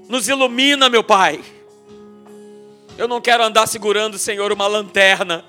Nos 0.07 0.27
ilumina, 0.27 0.89
meu 0.89 1.03
Pai. 1.03 1.43
Eu 2.97 3.07
não 3.07 3.21
quero 3.21 3.43
andar 3.43 3.67
segurando, 3.67 4.17
Senhor, 4.17 4.51
uma 4.51 4.67
lanterna, 4.67 5.45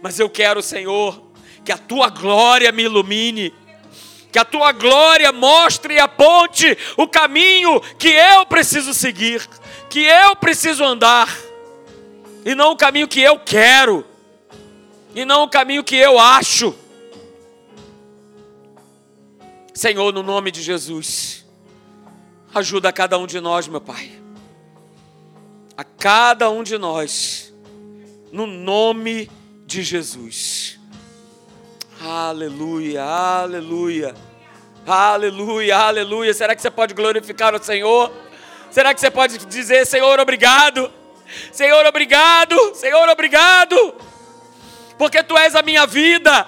mas 0.00 0.20
eu 0.20 0.30
quero, 0.30 0.62
Senhor, 0.62 1.20
que 1.64 1.72
a 1.72 1.78
Tua 1.78 2.10
glória 2.10 2.70
me 2.70 2.84
ilumine 2.84 3.52
que 4.34 4.38
a 4.40 4.44
tua 4.44 4.72
glória 4.72 5.30
mostre 5.30 5.94
e 5.94 6.00
aponte 6.00 6.76
o 6.96 7.06
caminho 7.06 7.80
que 7.96 8.08
eu 8.08 8.44
preciso 8.44 8.92
seguir, 8.92 9.48
que 9.88 10.00
eu 10.00 10.34
preciso 10.34 10.82
andar, 10.82 11.32
e 12.44 12.52
não 12.52 12.72
o 12.72 12.76
caminho 12.76 13.06
que 13.06 13.20
eu 13.20 13.38
quero, 13.38 14.04
e 15.14 15.24
não 15.24 15.44
o 15.44 15.48
caminho 15.48 15.84
que 15.84 15.94
eu 15.94 16.18
acho. 16.18 16.74
Senhor, 19.72 20.12
no 20.12 20.24
nome 20.24 20.50
de 20.50 20.62
Jesus, 20.62 21.46
ajuda 22.52 22.88
a 22.88 22.92
cada 22.92 23.16
um 23.16 23.28
de 23.28 23.38
nós, 23.38 23.68
meu 23.68 23.80
Pai, 23.80 24.20
a 25.76 25.84
cada 25.84 26.50
um 26.50 26.64
de 26.64 26.76
nós, 26.76 27.54
no 28.32 28.48
nome 28.48 29.30
de 29.64 29.80
Jesus. 29.84 30.80
Aleluia, 32.00 33.02
aleluia. 33.02 34.14
Aleluia, 34.86 35.76
aleluia. 35.76 36.34
Será 36.34 36.54
que 36.54 36.60
você 36.60 36.70
pode 36.70 36.92
glorificar 36.92 37.54
o 37.54 37.62
Senhor? 37.62 38.12
Será 38.70 38.92
que 38.92 39.00
você 39.00 39.10
pode 39.10 39.38
dizer, 39.46 39.86
Senhor, 39.86 40.18
obrigado? 40.18 40.92
Senhor, 41.52 41.86
obrigado. 41.86 42.74
Senhor, 42.74 43.08
obrigado. 43.08 43.94
Porque 44.98 45.22
tu 45.22 45.36
és 45.38 45.54
a 45.54 45.62
minha 45.62 45.86
vida. 45.86 46.46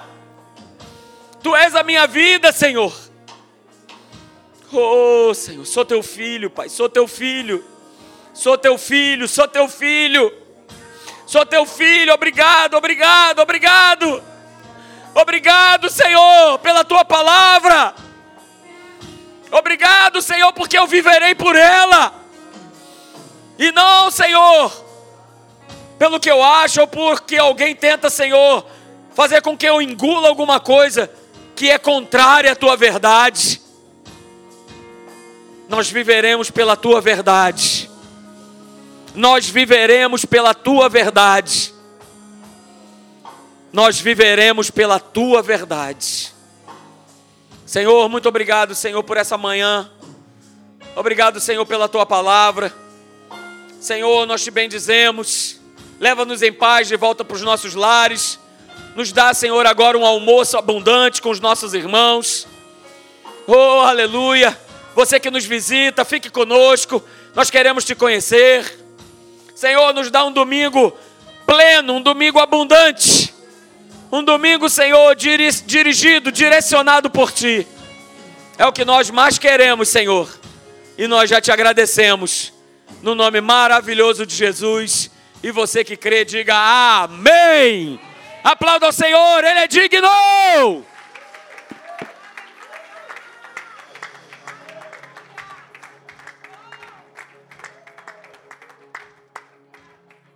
Tu 1.42 1.54
és 1.54 1.74
a 1.74 1.82
minha 1.82 2.06
vida, 2.06 2.52
Senhor. 2.52 2.92
Oh, 4.72 5.32
Senhor, 5.32 5.64
sou 5.64 5.84
teu 5.84 6.02
filho, 6.02 6.50
Pai. 6.50 6.68
Sou 6.68 6.88
teu 6.88 7.06
filho. 7.06 7.64
Sou 8.34 8.58
teu 8.58 8.76
filho, 8.76 9.26
sou 9.26 9.48
teu 9.48 9.68
filho. 9.68 10.30
Sou 11.26 11.46
teu 11.46 11.64
filho. 11.64 12.12
Obrigado, 12.12 12.74
obrigado, 12.74 13.38
obrigado. 13.38 14.35
Obrigado, 15.18 15.88
Senhor, 15.88 16.58
pela 16.58 16.84
tua 16.84 17.02
palavra. 17.02 17.94
Obrigado, 19.50 20.20
Senhor, 20.20 20.52
porque 20.52 20.76
eu 20.76 20.86
viverei 20.86 21.34
por 21.34 21.56
ela. 21.56 22.12
E 23.58 23.72
não, 23.72 24.10
Senhor, 24.10 24.70
pelo 25.98 26.20
que 26.20 26.30
eu 26.30 26.42
acho 26.42 26.82
ou 26.82 26.86
porque 26.86 27.38
alguém 27.38 27.74
tenta, 27.74 28.10
Senhor, 28.10 28.66
fazer 29.14 29.40
com 29.40 29.56
que 29.56 29.64
eu 29.64 29.80
engula 29.80 30.28
alguma 30.28 30.60
coisa 30.60 31.10
que 31.54 31.70
é 31.70 31.78
contrária 31.78 32.52
à 32.52 32.54
tua 32.54 32.76
verdade. 32.76 33.62
Nós 35.66 35.90
viveremos 35.90 36.50
pela 36.50 36.76
tua 36.76 37.00
verdade. 37.00 37.90
nós 39.14 39.48
viveremos 39.48 40.26
pela 40.26 40.52
tua 40.52 40.90
verdade. 40.90 41.72
Nós 43.76 44.00
viveremos 44.00 44.70
pela 44.70 44.98
tua 44.98 45.42
verdade. 45.42 46.32
Senhor, 47.66 48.08
muito 48.08 48.26
obrigado, 48.26 48.74
Senhor, 48.74 49.02
por 49.02 49.18
essa 49.18 49.36
manhã. 49.36 49.90
Obrigado, 50.94 51.38
Senhor, 51.40 51.66
pela 51.66 51.86
tua 51.86 52.06
palavra. 52.06 52.72
Senhor, 53.78 54.24
nós 54.24 54.42
te 54.42 54.50
bendizemos. 54.50 55.60
Leva-nos 56.00 56.40
em 56.40 56.54
paz 56.54 56.88
de 56.88 56.96
volta 56.96 57.22
para 57.22 57.34
os 57.34 57.42
nossos 57.42 57.74
lares. 57.74 58.38
Nos 58.94 59.12
dá, 59.12 59.34
Senhor, 59.34 59.66
agora 59.66 59.98
um 59.98 60.06
almoço 60.06 60.56
abundante 60.56 61.20
com 61.20 61.28
os 61.28 61.38
nossos 61.38 61.74
irmãos. 61.74 62.48
Oh, 63.46 63.80
aleluia. 63.80 64.58
Você 64.94 65.20
que 65.20 65.30
nos 65.30 65.44
visita, 65.44 66.02
fique 66.02 66.30
conosco. 66.30 67.04
Nós 67.34 67.50
queremos 67.50 67.84
te 67.84 67.94
conhecer. 67.94 68.86
Senhor, 69.54 69.92
nos 69.92 70.10
dá 70.10 70.24
um 70.24 70.32
domingo 70.32 70.96
pleno, 71.44 71.92
um 71.92 72.00
domingo 72.00 72.38
abundante. 72.38 73.25
Um 74.10 74.22
domingo, 74.22 74.68
Senhor, 74.68 75.14
dirigido, 75.16 76.30
direcionado 76.30 77.10
por 77.10 77.32
Ti. 77.32 77.66
É 78.56 78.64
o 78.64 78.72
que 78.72 78.84
nós 78.84 79.10
mais 79.10 79.38
queremos, 79.38 79.88
Senhor. 79.88 80.28
E 80.96 81.06
nós 81.06 81.28
já 81.28 81.40
te 81.40 81.50
agradecemos. 81.50 82.52
No 83.02 83.14
nome 83.14 83.40
maravilhoso 83.40 84.24
de 84.24 84.34
Jesus. 84.34 85.10
E 85.42 85.50
você 85.50 85.84
que 85.84 85.96
crê, 85.96 86.24
diga 86.24 86.54
amém. 87.02 88.00
Aplauda 88.42 88.86
ao 88.86 88.92
Senhor, 88.92 89.44
Ele 89.44 89.58
é 89.58 89.66
digno. 89.66 90.86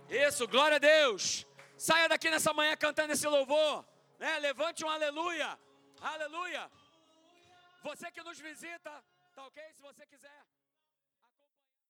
Isso, 0.09 0.45
glória 0.47 0.75
a 0.75 0.79
Deus. 0.79 1.45
Saia 1.81 2.07
daqui 2.07 2.29
nessa 2.29 2.53
manhã 2.53 2.77
cantando 2.77 3.11
esse 3.11 3.27
louvor. 3.27 3.83
Né? 4.19 4.37
Levante 4.37 4.85
um 4.85 4.89
aleluia. 4.89 5.57
Aleluia. 5.99 6.69
Você 7.81 8.11
que 8.11 8.21
nos 8.21 8.39
visita, 8.39 8.91
tá 9.33 9.43
ok? 9.47 9.63
Se 9.73 9.81
você 9.81 10.05
quiser. 10.05 10.20